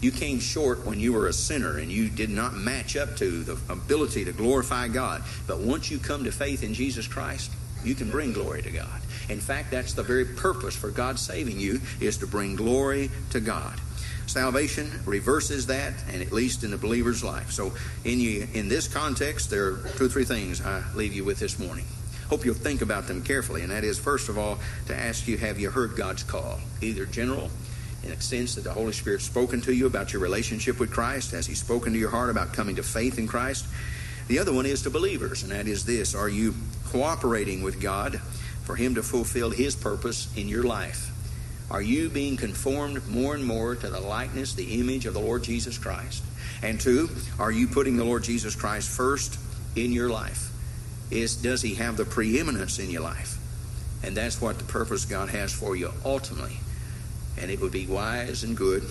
You 0.00 0.12
came 0.12 0.38
short 0.38 0.86
when 0.86 1.00
you 1.00 1.12
were 1.12 1.26
a 1.26 1.32
sinner 1.32 1.78
and 1.78 1.90
you 1.90 2.08
did 2.08 2.30
not 2.30 2.54
match 2.54 2.96
up 2.96 3.16
to 3.16 3.42
the 3.42 3.58
ability 3.72 4.24
to 4.26 4.32
glorify 4.32 4.88
God. 4.88 5.22
But 5.46 5.58
once 5.58 5.90
you 5.90 5.98
come 5.98 6.24
to 6.24 6.32
faith 6.32 6.62
in 6.62 6.72
Jesus 6.72 7.08
Christ, 7.08 7.50
you 7.84 7.94
can 7.94 8.10
bring 8.10 8.32
glory 8.32 8.62
to 8.62 8.70
God. 8.70 9.00
In 9.28 9.40
fact, 9.40 9.70
that's 9.70 9.92
the 9.92 10.02
very 10.02 10.24
purpose 10.24 10.76
for 10.76 10.90
God 10.90 11.18
saving 11.18 11.58
you 11.58 11.80
is 12.00 12.18
to 12.18 12.26
bring 12.26 12.56
glory 12.56 13.10
to 13.30 13.40
God. 13.40 13.80
Salvation 14.28 14.90
reverses 15.04 15.66
that, 15.66 15.94
and 16.12 16.22
at 16.22 16.32
least 16.32 16.62
in 16.62 16.70
the 16.70 16.76
believer's 16.76 17.24
life. 17.24 17.50
So, 17.50 17.72
in 18.04 18.20
you, 18.20 18.46
in 18.54 18.68
this 18.68 18.86
context, 18.86 19.50
there 19.50 19.66
are 19.66 19.90
two 19.96 20.06
or 20.06 20.08
three 20.08 20.24
things 20.24 20.60
I 20.60 20.82
leave 20.94 21.12
you 21.12 21.24
with 21.24 21.38
this 21.38 21.58
morning 21.58 21.84
hope 22.28 22.44
you'll 22.44 22.54
think 22.54 22.82
about 22.82 23.06
them 23.06 23.22
carefully. 23.22 23.62
And 23.62 23.70
that 23.70 23.84
is, 23.84 23.98
first 23.98 24.28
of 24.28 24.38
all, 24.38 24.58
to 24.86 24.94
ask 24.94 25.26
you, 25.26 25.38
have 25.38 25.58
you 25.58 25.70
heard 25.70 25.96
God's 25.96 26.22
call? 26.22 26.60
Either 26.82 27.06
general, 27.06 27.50
in 28.04 28.12
a 28.12 28.20
sense 28.20 28.54
that 28.54 28.64
the 28.64 28.72
Holy 28.72 28.92
Spirit's 28.92 29.24
spoken 29.24 29.60
to 29.62 29.72
you 29.72 29.86
about 29.86 30.12
your 30.12 30.22
relationship 30.22 30.78
with 30.78 30.90
Christ, 30.90 31.32
has 31.32 31.46
He 31.46 31.54
spoken 31.54 31.92
to 31.92 31.98
your 31.98 32.10
heart 32.10 32.30
about 32.30 32.52
coming 32.52 32.76
to 32.76 32.82
faith 32.82 33.18
in 33.18 33.26
Christ? 33.26 33.66
The 34.28 34.38
other 34.38 34.52
one 34.52 34.66
is 34.66 34.82
to 34.82 34.90
believers, 34.90 35.42
and 35.42 35.52
that 35.52 35.66
is 35.66 35.84
this 35.84 36.14
Are 36.14 36.28
you 36.28 36.54
cooperating 36.86 37.62
with 37.62 37.80
God 37.80 38.20
for 38.64 38.76
Him 38.76 38.94
to 38.96 39.02
fulfill 39.02 39.50
His 39.50 39.74
purpose 39.74 40.28
in 40.36 40.48
your 40.48 40.64
life? 40.64 41.07
Are 41.70 41.82
you 41.82 42.08
being 42.08 42.36
conformed 42.36 43.06
more 43.08 43.34
and 43.34 43.44
more 43.44 43.74
to 43.74 43.88
the 43.90 44.00
likeness, 44.00 44.54
the 44.54 44.80
image 44.80 45.06
of 45.06 45.14
the 45.14 45.20
Lord 45.20 45.44
Jesus 45.44 45.76
Christ? 45.78 46.24
And 46.62 46.80
two, 46.80 47.10
are 47.38 47.52
you 47.52 47.68
putting 47.68 47.96
the 47.96 48.04
Lord 48.04 48.24
Jesus 48.24 48.54
Christ 48.54 48.88
first 48.88 49.38
in 49.76 49.92
your 49.92 50.08
life? 50.08 50.48
is 51.10 51.36
does 51.36 51.62
he 51.62 51.74
have 51.74 51.96
the 51.96 52.04
preeminence 52.04 52.78
in 52.78 52.90
your 52.90 53.02
life? 53.02 53.38
And 54.02 54.16
that's 54.16 54.40
what 54.40 54.58
the 54.58 54.64
purpose 54.64 55.04
God 55.04 55.28
has 55.30 55.52
for 55.52 55.74
you 55.74 55.92
ultimately. 56.04 56.56
And 57.36 57.50
it 57.50 57.60
would 57.60 57.72
be 57.72 57.86
wise 57.86 58.44
and 58.44 58.56
good 58.56 58.82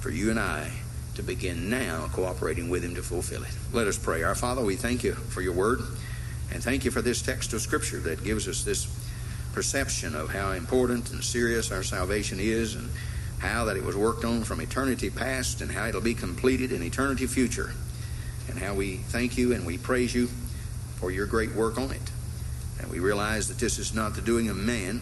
for 0.00 0.10
you 0.10 0.30
and 0.30 0.38
I 0.38 0.70
to 1.16 1.22
begin 1.22 1.70
now 1.70 2.08
cooperating 2.12 2.68
with 2.68 2.82
him 2.82 2.94
to 2.94 3.02
fulfill 3.02 3.42
it. 3.42 3.56
Let 3.72 3.86
us 3.86 3.98
pray. 3.98 4.22
Our 4.22 4.34
Father, 4.34 4.62
we 4.62 4.76
thank 4.76 5.04
you 5.04 5.12
for 5.14 5.42
your 5.42 5.52
word 5.52 5.80
and 6.52 6.62
thank 6.62 6.84
you 6.84 6.90
for 6.90 7.02
this 7.02 7.22
text 7.22 7.52
of 7.52 7.60
Scripture 7.60 8.00
that 8.00 8.24
gives 8.24 8.48
us 8.48 8.64
this 8.64 8.84
perception 9.54 10.16
of 10.16 10.30
how 10.30 10.50
important 10.50 11.12
and 11.12 11.22
serious 11.22 11.70
our 11.70 11.84
salvation 11.84 12.40
is 12.40 12.74
and 12.74 12.90
how 13.38 13.64
that 13.64 13.76
it 13.76 13.84
was 13.84 13.96
worked 13.96 14.24
on 14.24 14.42
from 14.42 14.60
eternity 14.60 15.08
past 15.08 15.60
and 15.60 15.70
how 15.70 15.86
it'll 15.86 16.00
be 16.00 16.14
completed 16.14 16.72
in 16.72 16.82
eternity 16.82 17.26
future. 17.26 17.72
And 18.48 18.58
how 18.58 18.74
we 18.74 18.96
thank 18.96 19.38
you 19.38 19.52
and 19.52 19.64
we 19.64 19.78
praise 19.78 20.14
you 20.14 20.26
for 20.96 21.10
your 21.10 21.26
great 21.26 21.54
work 21.54 21.78
on 21.78 21.92
it. 21.92 22.10
And 22.80 22.90
we 22.90 22.98
realize 22.98 23.48
that 23.48 23.58
this 23.58 23.78
is 23.78 23.94
not 23.94 24.16
the 24.16 24.20
doing 24.20 24.48
of 24.48 24.56
man. 24.56 25.00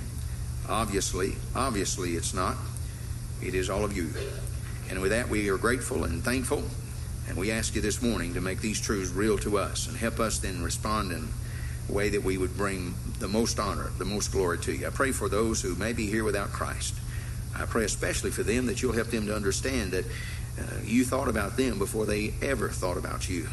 Obviously, 0.69 1.37
obviously 1.55 2.15
it's 2.15 2.35
not. 2.35 2.57
It 3.43 3.55
is 3.55 3.71
all 3.71 3.85
of 3.85 3.97
you. 3.97 4.11
And 4.91 5.01
with 5.01 5.11
that, 5.11 5.29
we 5.29 5.49
are 5.49 5.57
grateful 5.57 6.05
and 6.05 6.23
thankful. 6.23 6.63
And 7.29 7.39
we 7.39 7.51
ask 7.51 7.75
you 7.75 7.81
this 7.81 8.03
morning 8.03 8.35
to 8.35 8.41
make 8.43 8.61
these 8.61 8.81
truths 8.81 9.11
real 9.11 9.39
to 9.39 9.57
us 9.57 9.89
and 9.89 9.97
help 9.97 10.21
us 10.21 10.39
then 10.39 10.63
respond 10.63 11.11
in 11.11 11.19
a 11.19 11.29
way 11.89 12.09
that 12.11 12.23
we 12.23 12.39
would 12.39 12.57
bring 12.57 12.95
the 13.19 13.29
most 13.29 13.59
honor, 13.59 13.91
the 13.99 14.05
most 14.05 14.33
glory 14.33 14.59
to 14.59 14.73
you. 14.73 14.87
I 14.87 14.91
pray 14.91 15.13
for 15.13 15.29
those 15.29 15.61
who 15.61 15.75
may 15.75 15.93
be 15.93 16.07
here 16.07 16.25
without 16.25 16.51
Christ. 16.51 16.95
I 17.57 17.67
pray 17.67 17.85
especially 17.85 18.31
for 18.31 18.43
them 18.43 18.67
that 18.67 18.83
you'll 18.83 18.93
help 18.93 19.09
them 19.09 19.27
to 19.27 19.37
understand 19.37 19.93
that 19.93 20.07
uh, 20.07 20.63
you 20.85 21.05
thought 21.05 21.29
about 21.29 21.57
them 21.57 21.79
before 21.79 22.07
they 22.07 22.35
ever 22.43 22.69
thought 22.69 22.97
about 22.97 23.29
you. 23.29 23.49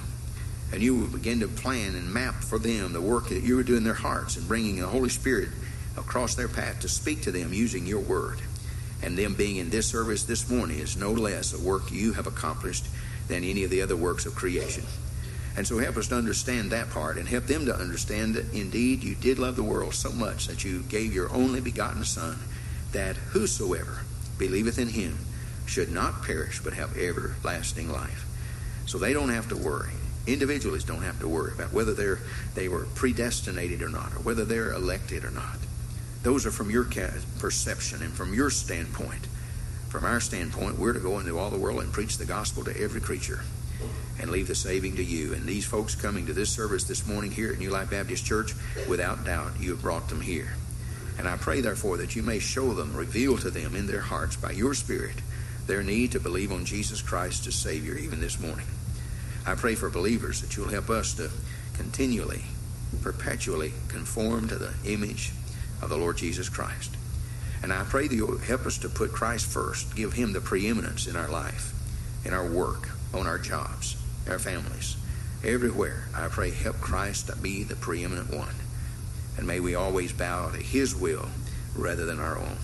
And 0.72 0.82
you 0.82 0.96
will 0.96 1.08
begin 1.08 1.40
to 1.40 1.48
plan 1.48 1.96
and 1.96 2.14
map 2.14 2.36
for 2.36 2.60
them 2.60 2.94
the 2.94 3.02
work 3.02 3.30
that 3.30 3.44
you 3.44 3.58
are 3.60 3.64
doing 3.64 3.80
in 3.80 3.84
their 3.84 3.94
hearts 3.94 4.38
and 4.38 4.48
bringing 4.48 4.80
the 4.80 4.88
Holy 4.88 5.10
Spirit 5.10 5.50
across 5.98 6.36
their 6.36 6.48
path 6.48 6.82
to 6.82 6.90
speak 6.90 7.24
to 7.24 7.32
them 7.32 7.54
using 7.54 7.86
your 7.86 8.00
word. 8.00 8.40
And 9.02 9.18
them 9.18 9.34
being 9.34 9.58
in 9.58 9.70
this 9.70 9.88
service 9.88 10.24
this 10.24 10.50
morning 10.50 10.80
is 10.80 10.98
no 10.98 11.12
less 11.12 11.54
a 11.54 11.60
work 11.60 11.92
you 11.92 12.14
have 12.14 12.28
accomplished 12.28 12.86
than 13.28 13.44
any 13.44 13.64
of 13.64 13.72
the 13.72 13.82
other 13.82 13.96
works 13.96 14.26
of 14.26 14.36
creation. 14.36 14.84
And 15.58 15.68
so 15.68 15.78
help 15.80 15.98
us 15.98 16.08
to 16.10 16.16
understand 16.16 16.72
that 16.72 16.90
part 16.90 17.18
and 17.18 17.28
help 17.28 17.46
them 17.46 17.66
to 17.66 17.76
understand 17.76 18.36
that 18.36 18.54
indeed 18.54 19.04
you 19.04 19.16
did 19.16 19.40
love 19.40 19.56
the 19.56 19.64
world 19.64 19.94
so 19.94 20.12
much 20.12 20.48
that 20.48 20.64
you 20.64 20.84
gave 20.84 21.14
your 21.14 21.32
only 21.34 21.60
begotten 21.60 22.06
Son, 22.06 22.38
that 22.92 23.16
whosoever 23.16 24.02
believeth 24.38 24.80
in 24.80 24.90
him 24.90 25.18
should 25.66 25.92
not 25.92 26.24
perish 26.24 26.62
but 26.64 26.74
have 26.74 26.98
everlasting 26.98 27.92
life. 27.92 28.26
So 28.86 28.98
they 28.98 29.14
don't 29.14 29.30
have 29.30 29.50
to 29.50 29.58
worry. 29.58 29.92
Individuals 30.28 30.84
don't 30.84 31.02
have 31.02 31.20
to 31.20 31.28
worry 31.28 31.54
about 31.54 31.74
whether 31.74 31.94
they're 31.94 32.20
they 32.56 32.68
were 32.68 32.86
predestinated 32.96 33.82
or 33.82 33.90
not, 33.90 34.14
or 34.14 34.20
whether 34.20 34.46
they're 34.46 34.72
elected 34.72 35.24
or 35.24 35.32
not. 35.32 35.58
Those 36.24 36.46
are 36.46 36.52
from 36.52 36.70
your 36.70 36.86
perception 37.40 38.02
and 38.02 38.14
from 38.14 38.34
your 38.34 38.50
standpoint. 38.50 39.28
From 39.90 40.06
our 40.06 40.20
standpoint, 40.20 40.78
we're 40.78 40.94
to 40.94 41.00
go 41.00 41.20
into 41.20 41.40
all 41.40 41.50
the 41.50 41.58
world 41.58 41.82
and 41.82 41.92
preach 41.92 42.18
the 42.18 42.26
gospel 42.26 42.64
to 42.66 42.82
every 42.82 43.02
creature 43.02 43.42
and 44.20 44.32
leave 44.32 44.48
the 44.48 44.56
saving 44.56 44.96
to 44.98 45.04
you. 45.04 45.34
And 45.34 45.46
these 45.46 45.66
folks 45.66 45.96
coming 45.96 46.26
to 46.26 46.34
this 46.34 46.50
service 46.50 46.84
this 46.84 47.08
morning 47.08 47.32
here 47.32 47.52
at 47.52 47.60
New 47.60 47.70
Life 47.70 47.92
Baptist 47.92 48.26
Church, 48.26 48.54
without 48.88 49.26
doubt, 49.26 49.60
you 49.60 49.72
have 49.72 49.82
brought 49.82 50.10
them 50.10 50.22
here. 50.22 50.54
And 51.18 51.28
I 51.28 51.38
pray, 51.38 51.62
therefore, 51.62 51.98
that 51.98 52.16
you 52.16 52.24
may 52.24 52.40
show 52.40 52.74
them, 52.74 52.96
reveal 52.96 53.38
to 53.38 53.50
them 53.50 53.76
in 53.76 53.88
their 53.88 54.02
hearts 54.02 54.36
by 54.36 54.52
your 54.52 54.74
Spirit 54.74 55.16
their 55.70 55.84
need 55.84 56.12
to 56.12 56.20
believe 56.20 56.52
on 56.52 56.66
Jesus 56.66 57.00
Christ 57.00 57.46
as 57.46 57.54
Savior 57.54 57.96
even 57.96 58.20
this 58.20 58.40
morning. 58.40 58.66
I 59.46 59.54
pray 59.54 59.76
for 59.76 59.92
believers 59.92 60.42
that 60.42 60.58
you'll 60.58 60.70
help 60.70 60.90
us 60.90 61.14
to 61.14 61.30
continually, 61.76 62.42
perpetually 63.04 63.74
conform 63.88 64.48
to 64.48 64.56
the 64.56 64.74
image 64.84 65.32
of 65.82 65.90
the 65.90 65.98
Lord 65.98 66.18
Jesus 66.18 66.50
Christ. 66.50 66.96
And 67.62 67.72
I 67.72 67.84
pray 67.84 68.08
that 68.08 68.16
you'll 68.16 68.40
help 68.40 68.66
us 68.66 68.80
to 68.80 68.90
put 68.90 69.12
Christ 69.12 69.46
first, 69.46 69.96
give 69.96 70.14
Him 70.14 70.34
the 70.34 70.42
preeminence 70.42 71.06
in 71.06 71.16
our 71.16 71.30
life, 71.30 71.72
in 72.26 72.34
our 72.34 72.50
work, 72.50 72.89
on 73.14 73.28
our 73.28 73.38
jobs, 73.38 73.96
our 74.28 74.40
families, 74.40 74.96
everywhere. 75.44 76.08
I 76.16 76.28
pray, 76.28 76.52
help 76.52 76.80
Christ 76.80 77.28
to 77.28 77.36
be 77.36 77.64
the 77.64 77.76
preeminent 77.76 78.34
one. 78.34 78.56
And 79.38 79.48
may 79.48 79.60
we 79.60 79.76
always 79.76 80.12
bow 80.12 80.50
to 80.52 80.58
His 80.58 80.96
will 80.96 81.30
rather 81.76 82.06
than 82.06 82.20
our 82.20 82.38
own. 82.38 82.58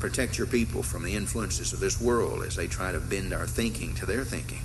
Protect 0.00 0.36
your 0.36 0.46
people 0.46 0.82
from 0.82 1.02
the 1.02 1.14
influences 1.14 1.72
of 1.72 1.80
this 1.80 2.00
world 2.00 2.42
as 2.42 2.56
they 2.56 2.66
try 2.66 2.92
to 2.92 3.00
bend 3.00 3.32
our 3.32 3.46
thinking 3.46 3.94
to 3.94 4.06
their 4.06 4.24
thinking. 4.24 4.62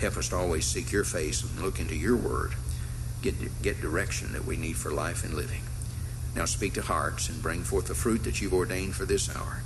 Help 0.00 0.16
us 0.16 0.28
to 0.30 0.36
always 0.36 0.64
seek 0.64 0.90
your 0.90 1.04
face 1.04 1.42
and 1.42 1.60
look 1.60 1.78
into 1.78 1.94
your 1.94 2.16
word. 2.16 2.54
Get, 3.20 3.62
get 3.62 3.80
direction 3.80 4.32
that 4.32 4.44
we 4.44 4.56
need 4.56 4.76
for 4.76 4.90
life 4.90 5.24
and 5.24 5.34
living. 5.34 5.62
Now 6.34 6.46
speak 6.46 6.74
to 6.74 6.82
hearts 6.82 7.28
and 7.28 7.42
bring 7.42 7.62
forth 7.62 7.86
the 7.86 7.94
fruit 7.94 8.24
that 8.24 8.40
you've 8.40 8.54
ordained 8.54 8.94
for 8.94 9.04
this 9.04 9.34
hour. 9.34 9.62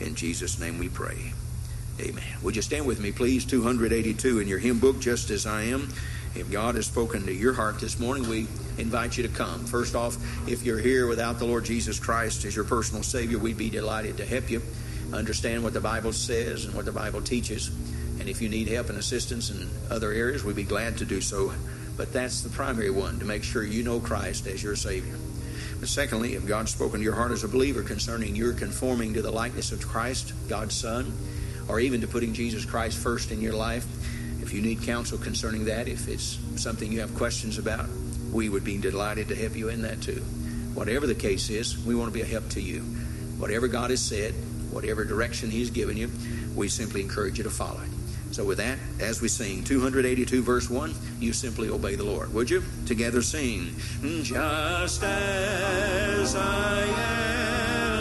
In 0.00 0.14
Jesus' 0.14 0.58
name 0.58 0.78
we 0.78 0.88
pray. 0.88 1.32
Amen. 2.00 2.24
Would 2.42 2.56
you 2.56 2.62
stand 2.62 2.86
with 2.86 3.00
me, 3.00 3.12
please? 3.12 3.44
282 3.44 4.40
in 4.40 4.48
your 4.48 4.58
hymn 4.58 4.78
book, 4.78 4.98
Just 4.98 5.30
As 5.30 5.46
I 5.46 5.64
Am. 5.64 5.88
If 6.34 6.50
God 6.50 6.76
has 6.76 6.86
spoken 6.86 7.26
to 7.26 7.32
your 7.32 7.52
heart 7.52 7.78
this 7.78 8.00
morning, 8.00 8.26
we 8.28 8.46
invite 8.78 9.18
you 9.18 9.22
to 9.24 9.28
come. 9.28 9.66
First 9.66 9.94
off, 9.94 10.16
if 10.48 10.62
you're 10.62 10.78
here 10.78 11.06
without 11.06 11.38
the 11.38 11.44
Lord 11.44 11.66
Jesus 11.66 12.00
Christ 12.00 12.46
as 12.46 12.56
your 12.56 12.64
personal 12.64 13.02
Savior, 13.02 13.38
we'd 13.38 13.58
be 13.58 13.68
delighted 13.68 14.16
to 14.16 14.24
help 14.24 14.50
you 14.50 14.62
understand 15.12 15.62
what 15.62 15.74
the 15.74 15.80
Bible 15.80 16.12
says 16.12 16.64
and 16.64 16.74
what 16.74 16.86
the 16.86 16.92
Bible 16.92 17.20
teaches. 17.20 17.68
And 18.18 18.28
if 18.28 18.40
you 18.40 18.48
need 18.48 18.68
help 18.68 18.88
and 18.88 18.96
assistance 18.98 19.50
in 19.50 19.68
other 19.90 20.12
areas, 20.12 20.42
we'd 20.42 20.56
be 20.56 20.64
glad 20.64 20.96
to 20.98 21.04
do 21.04 21.20
so. 21.20 21.52
But 21.98 22.14
that's 22.14 22.40
the 22.40 22.48
primary 22.48 22.90
one 22.90 23.18
to 23.18 23.26
make 23.26 23.44
sure 23.44 23.62
you 23.62 23.82
know 23.82 24.00
Christ 24.00 24.46
as 24.46 24.62
your 24.62 24.76
Savior. 24.76 25.16
But 25.78 25.90
secondly, 25.90 26.34
if 26.34 26.46
God's 26.46 26.70
spoken 26.70 27.00
to 27.00 27.04
your 27.04 27.14
heart 27.14 27.32
as 27.32 27.44
a 27.44 27.48
believer 27.48 27.82
concerning 27.82 28.34
your 28.34 28.54
conforming 28.54 29.12
to 29.14 29.22
the 29.22 29.32
likeness 29.32 29.72
of 29.72 29.86
Christ, 29.86 30.32
God's 30.48 30.74
Son, 30.74 31.12
or 31.68 31.80
even 31.80 32.00
to 32.00 32.06
putting 32.06 32.32
Jesus 32.32 32.64
Christ 32.64 32.98
first 32.98 33.30
in 33.30 33.40
your 33.40 33.54
life, 33.54 33.86
if 34.42 34.52
you 34.52 34.60
need 34.60 34.82
counsel 34.82 35.18
concerning 35.18 35.64
that, 35.66 35.88
if 35.88 36.08
it's 36.08 36.38
something 36.56 36.90
you 36.90 37.00
have 37.00 37.14
questions 37.14 37.58
about, 37.58 37.86
we 38.32 38.48
would 38.48 38.64
be 38.64 38.78
delighted 38.78 39.28
to 39.28 39.34
help 39.34 39.56
you 39.56 39.68
in 39.68 39.82
that 39.82 40.00
too. 40.02 40.20
Whatever 40.74 41.06
the 41.06 41.14
case 41.14 41.50
is, 41.50 41.78
we 41.84 41.94
want 41.94 42.12
to 42.12 42.14
be 42.14 42.22
a 42.22 42.26
help 42.26 42.48
to 42.50 42.60
you. 42.60 42.80
Whatever 43.38 43.68
God 43.68 43.90
has 43.90 44.00
said, 44.00 44.34
whatever 44.70 45.04
direction 45.04 45.50
He's 45.50 45.70
given 45.70 45.96
you, 45.96 46.10
we 46.54 46.68
simply 46.68 47.02
encourage 47.02 47.38
you 47.38 47.44
to 47.44 47.50
follow 47.50 47.80
it. 47.80 47.90
So, 48.32 48.44
with 48.44 48.58
that, 48.58 48.78
as 48.98 49.20
we 49.20 49.28
sing 49.28 49.62
282, 49.62 50.42
verse 50.42 50.70
1, 50.70 50.94
you 51.20 51.34
simply 51.34 51.68
obey 51.68 51.96
the 51.96 52.04
Lord. 52.04 52.32
Would 52.32 52.48
you? 52.48 52.62
Together 52.86 53.20
sing. 53.20 53.74
Just 54.22 55.02
as 55.02 56.34
I 56.34 56.84
am 56.86 57.91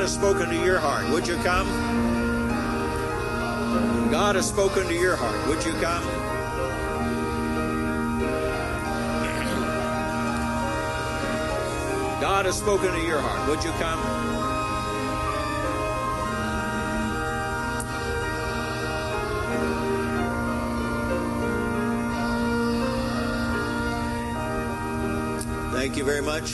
God 0.00 0.04
has 0.04 0.14
spoken 0.14 0.48
to 0.48 0.56
your 0.56 0.78
heart, 0.78 1.10
would 1.10 1.28
you 1.28 1.36
come? 1.42 1.68
God 4.10 4.34
has 4.34 4.48
spoken 4.48 4.86
to 4.86 4.94
your 4.94 5.14
heart, 5.14 5.46
would 5.46 5.62
you 5.62 5.72
come? 5.72 6.02
God 12.22 12.46
has 12.46 12.56
spoken 12.56 12.94
to 12.94 13.00
your 13.02 13.20
heart, 13.20 13.46
would 13.46 13.62
you 13.62 13.72
come? 13.72 14.49
Thank 25.90 25.98
you 25.98 26.04
very 26.04 26.22
much. 26.22 26.50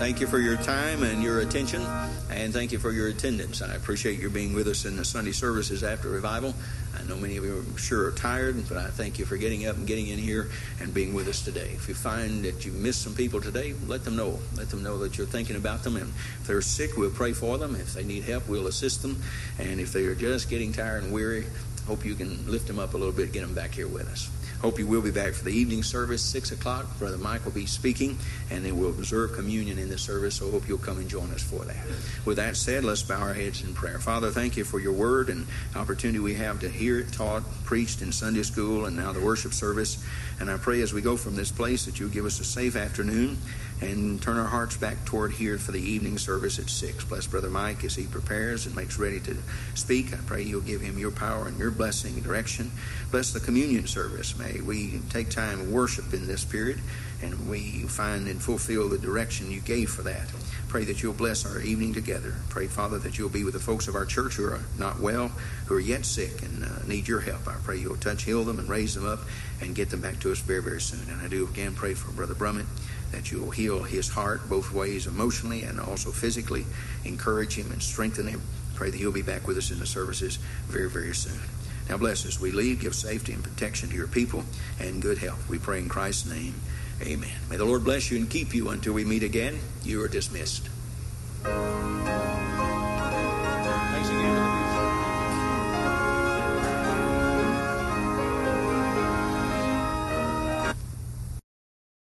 Thank 0.00 0.20
you 0.20 0.26
for 0.26 0.40
your 0.40 0.56
time 0.56 1.04
and 1.04 1.22
your 1.22 1.38
attention, 1.38 1.80
and 2.28 2.52
thank 2.52 2.72
you 2.72 2.80
for 2.80 2.90
your 2.90 3.06
attendance. 3.06 3.62
I 3.62 3.72
appreciate 3.74 4.18
your 4.18 4.30
being 4.30 4.52
with 4.52 4.66
us 4.66 4.84
in 4.84 4.96
the 4.96 5.04
Sunday 5.04 5.30
services 5.30 5.84
after 5.84 6.08
revival. 6.08 6.56
I 6.98 7.04
know 7.04 7.16
many 7.16 7.36
of 7.36 7.44
you, 7.44 7.58
I'm 7.58 7.76
sure, 7.76 8.06
are 8.06 8.10
tired, 8.10 8.68
but 8.68 8.78
I 8.78 8.88
thank 8.88 9.20
you 9.20 9.26
for 9.26 9.36
getting 9.36 9.64
up 9.68 9.76
and 9.76 9.86
getting 9.86 10.08
in 10.08 10.18
here 10.18 10.50
and 10.80 10.92
being 10.92 11.14
with 11.14 11.28
us 11.28 11.40
today. 11.40 11.70
If 11.72 11.88
you 11.88 11.94
find 11.94 12.44
that 12.44 12.66
you 12.66 12.72
missed 12.72 13.02
some 13.02 13.14
people 13.14 13.40
today, 13.40 13.74
let 13.86 14.04
them 14.04 14.16
know. 14.16 14.40
Let 14.56 14.70
them 14.70 14.82
know 14.82 14.98
that 14.98 15.16
you're 15.16 15.26
thinking 15.28 15.54
about 15.54 15.84
them. 15.84 15.94
And 15.94 16.08
if 16.40 16.48
they're 16.48 16.60
sick, 16.60 16.96
we'll 16.96 17.12
pray 17.12 17.32
for 17.32 17.58
them. 17.58 17.76
If 17.76 17.94
they 17.94 18.02
need 18.02 18.24
help, 18.24 18.48
we'll 18.48 18.66
assist 18.66 19.02
them. 19.02 19.22
And 19.60 19.78
if 19.78 19.92
they 19.92 20.02
are 20.06 20.16
just 20.16 20.50
getting 20.50 20.72
tired 20.72 21.04
and 21.04 21.12
weary, 21.12 21.46
hope 21.86 22.04
you 22.04 22.16
can 22.16 22.44
lift 22.50 22.66
them 22.66 22.80
up 22.80 22.94
a 22.94 22.96
little 22.96 23.14
bit, 23.14 23.30
get 23.30 23.42
them 23.42 23.54
back 23.54 23.72
here 23.72 23.86
with 23.86 24.08
us. 24.08 24.28
Hope 24.60 24.78
you 24.78 24.86
will 24.86 25.00
be 25.00 25.10
back 25.10 25.32
for 25.32 25.44
the 25.44 25.52
evening 25.52 25.82
service, 25.82 26.22
6 26.22 26.52
o'clock. 26.52 26.86
Brother 26.98 27.16
Mike 27.16 27.46
will 27.46 27.52
be 27.52 27.64
speaking, 27.64 28.18
and 28.50 28.62
then 28.62 28.78
we'll 28.78 28.90
observe 28.90 29.32
communion 29.32 29.78
in 29.78 29.88
the 29.88 29.96
service, 29.96 30.34
so 30.34 30.50
hope 30.50 30.68
you'll 30.68 30.76
come 30.76 30.98
and 30.98 31.08
join 31.08 31.30
us 31.30 31.42
for 31.42 31.64
that. 31.64 31.86
With 32.26 32.36
that 32.36 32.58
said, 32.58 32.84
let's 32.84 33.02
bow 33.02 33.20
our 33.20 33.32
heads 33.32 33.62
in 33.62 33.72
prayer. 33.72 33.98
Father, 33.98 34.30
thank 34.30 34.58
you 34.58 34.64
for 34.64 34.78
your 34.78 34.92
word 34.92 35.30
and 35.30 35.46
opportunity 35.74 36.18
we 36.18 36.34
have 36.34 36.60
to 36.60 36.68
hear 36.68 36.98
it 36.98 37.10
taught, 37.10 37.42
preached 37.64 38.02
in 38.02 38.12
Sunday 38.12 38.42
school, 38.42 38.84
and 38.84 38.96
now 38.96 39.12
the 39.12 39.20
worship 39.20 39.54
service. 39.54 40.04
And 40.40 40.50
I 40.50 40.58
pray 40.58 40.82
as 40.82 40.92
we 40.92 41.00
go 41.00 41.16
from 41.16 41.36
this 41.36 41.50
place 41.50 41.86
that 41.86 41.98
you'll 41.98 42.10
give 42.10 42.26
us 42.26 42.38
a 42.38 42.44
safe 42.44 42.76
afternoon 42.76 43.38
and 43.80 44.20
turn 44.20 44.36
our 44.36 44.46
hearts 44.46 44.76
back 44.76 45.04
toward 45.06 45.32
here 45.32 45.56
for 45.56 45.72
the 45.72 45.80
evening 45.80 46.18
service 46.18 46.58
at 46.58 46.68
6. 46.68 47.04
Bless 47.04 47.26
Brother 47.26 47.48
Mike 47.48 47.82
as 47.84 47.94
he 47.94 48.06
prepares 48.06 48.66
and 48.66 48.76
makes 48.76 48.98
ready 48.98 49.20
to 49.20 49.36
speak. 49.74 50.12
I 50.12 50.18
pray 50.26 50.42
you'll 50.42 50.60
give 50.60 50.82
him 50.82 50.98
your 50.98 51.10
power 51.10 51.48
and 51.48 51.58
your 51.58 51.70
blessing 51.70 52.14
and 52.14 52.22
direction. 52.22 52.70
Bless 53.10 53.32
the 53.32 53.40
communion 53.40 53.86
service. 53.86 54.38
May 54.38 54.60
we 54.60 55.00
take 55.08 55.30
time 55.30 55.60
and 55.60 55.72
worship 55.72 56.12
in 56.12 56.26
this 56.26 56.44
period 56.44 56.80
and 57.22 57.48
we 57.48 57.82
find 57.82 58.28
and 58.28 58.42
fulfill 58.42 58.88
the 58.88 58.98
direction 58.98 59.50
you 59.50 59.60
gave 59.60 59.90
for 59.90 60.02
that. 60.02 60.26
Pray 60.68 60.84
that 60.84 61.02
you'll 61.02 61.12
bless 61.12 61.44
our 61.44 61.60
evening 61.60 61.92
together. 61.92 62.34
Pray, 62.48 62.66
Father, 62.66 62.98
that 62.98 63.18
you'll 63.18 63.28
be 63.28 63.44
with 63.44 63.54
the 63.54 63.60
folks 63.60 63.88
of 63.88 63.94
our 63.94 64.04
church 64.04 64.34
who 64.34 64.44
are 64.44 64.60
not 64.78 65.00
well, 65.00 65.28
who 65.66 65.74
are 65.74 65.80
yet 65.80 66.06
sick 66.06 66.42
and 66.42 66.64
uh, 66.64 66.68
need 66.86 67.08
your 67.08 67.20
help. 67.20 67.48
I 67.48 67.56
pray 67.64 67.78
you'll 67.78 67.96
touch, 67.96 68.22
heal 68.22 68.44
them, 68.44 68.58
and 68.58 68.68
raise 68.68 68.94
them 68.94 69.06
up 69.06 69.20
and 69.60 69.74
get 69.74 69.90
them 69.90 70.00
back 70.00 70.20
to 70.20 70.32
us 70.32 70.38
very, 70.38 70.62
very 70.62 70.80
soon. 70.80 71.12
And 71.12 71.20
I 71.20 71.28
do 71.28 71.46
again 71.46 71.74
pray 71.74 71.94
for 71.94 72.12
Brother 72.12 72.34
Brummett 72.34 72.66
that 73.12 73.30
you'll 73.30 73.50
heal 73.50 73.82
his 73.82 74.08
heart 74.08 74.48
both 74.48 74.72
ways, 74.72 75.06
emotionally 75.06 75.62
and 75.62 75.80
also 75.80 76.10
physically. 76.10 76.64
Encourage 77.04 77.54
him 77.54 77.70
and 77.72 77.82
strengthen 77.82 78.26
him. 78.26 78.42
Pray 78.74 78.90
that 78.90 78.96
he'll 78.96 79.12
be 79.12 79.22
back 79.22 79.46
with 79.46 79.58
us 79.58 79.70
in 79.70 79.78
the 79.78 79.86
services 79.86 80.36
very, 80.68 80.88
very 80.88 81.14
soon. 81.14 81.40
Now 81.88 81.96
bless 81.96 82.24
us. 82.24 82.40
We 82.40 82.52
leave. 82.52 82.80
Give 82.80 82.94
safety 82.94 83.32
and 83.32 83.42
protection 83.42 83.88
to 83.88 83.96
your 83.96 84.06
people 84.06 84.44
and 84.78 85.02
good 85.02 85.18
health. 85.18 85.48
We 85.48 85.58
pray 85.58 85.80
in 85.80 85.88
Christ's 85.88 86.30
name. 86.30 86.54
Amen. 87.02 87.30
May 87.48 87.56
the 87.56 87.64
Lord 87.64 87.84
bless 87.84 88.10
you 88.10 88.18
and 88.18 88.30
keep 88.30 88.54
you 88.54 88.68
until 88.68 88.92
we 88.92 89.04
meet 89.04 89.22
again. 89.22 89.58
You 89.82 90.02
are 90.02 90.08
dismissed. 90.08 90.68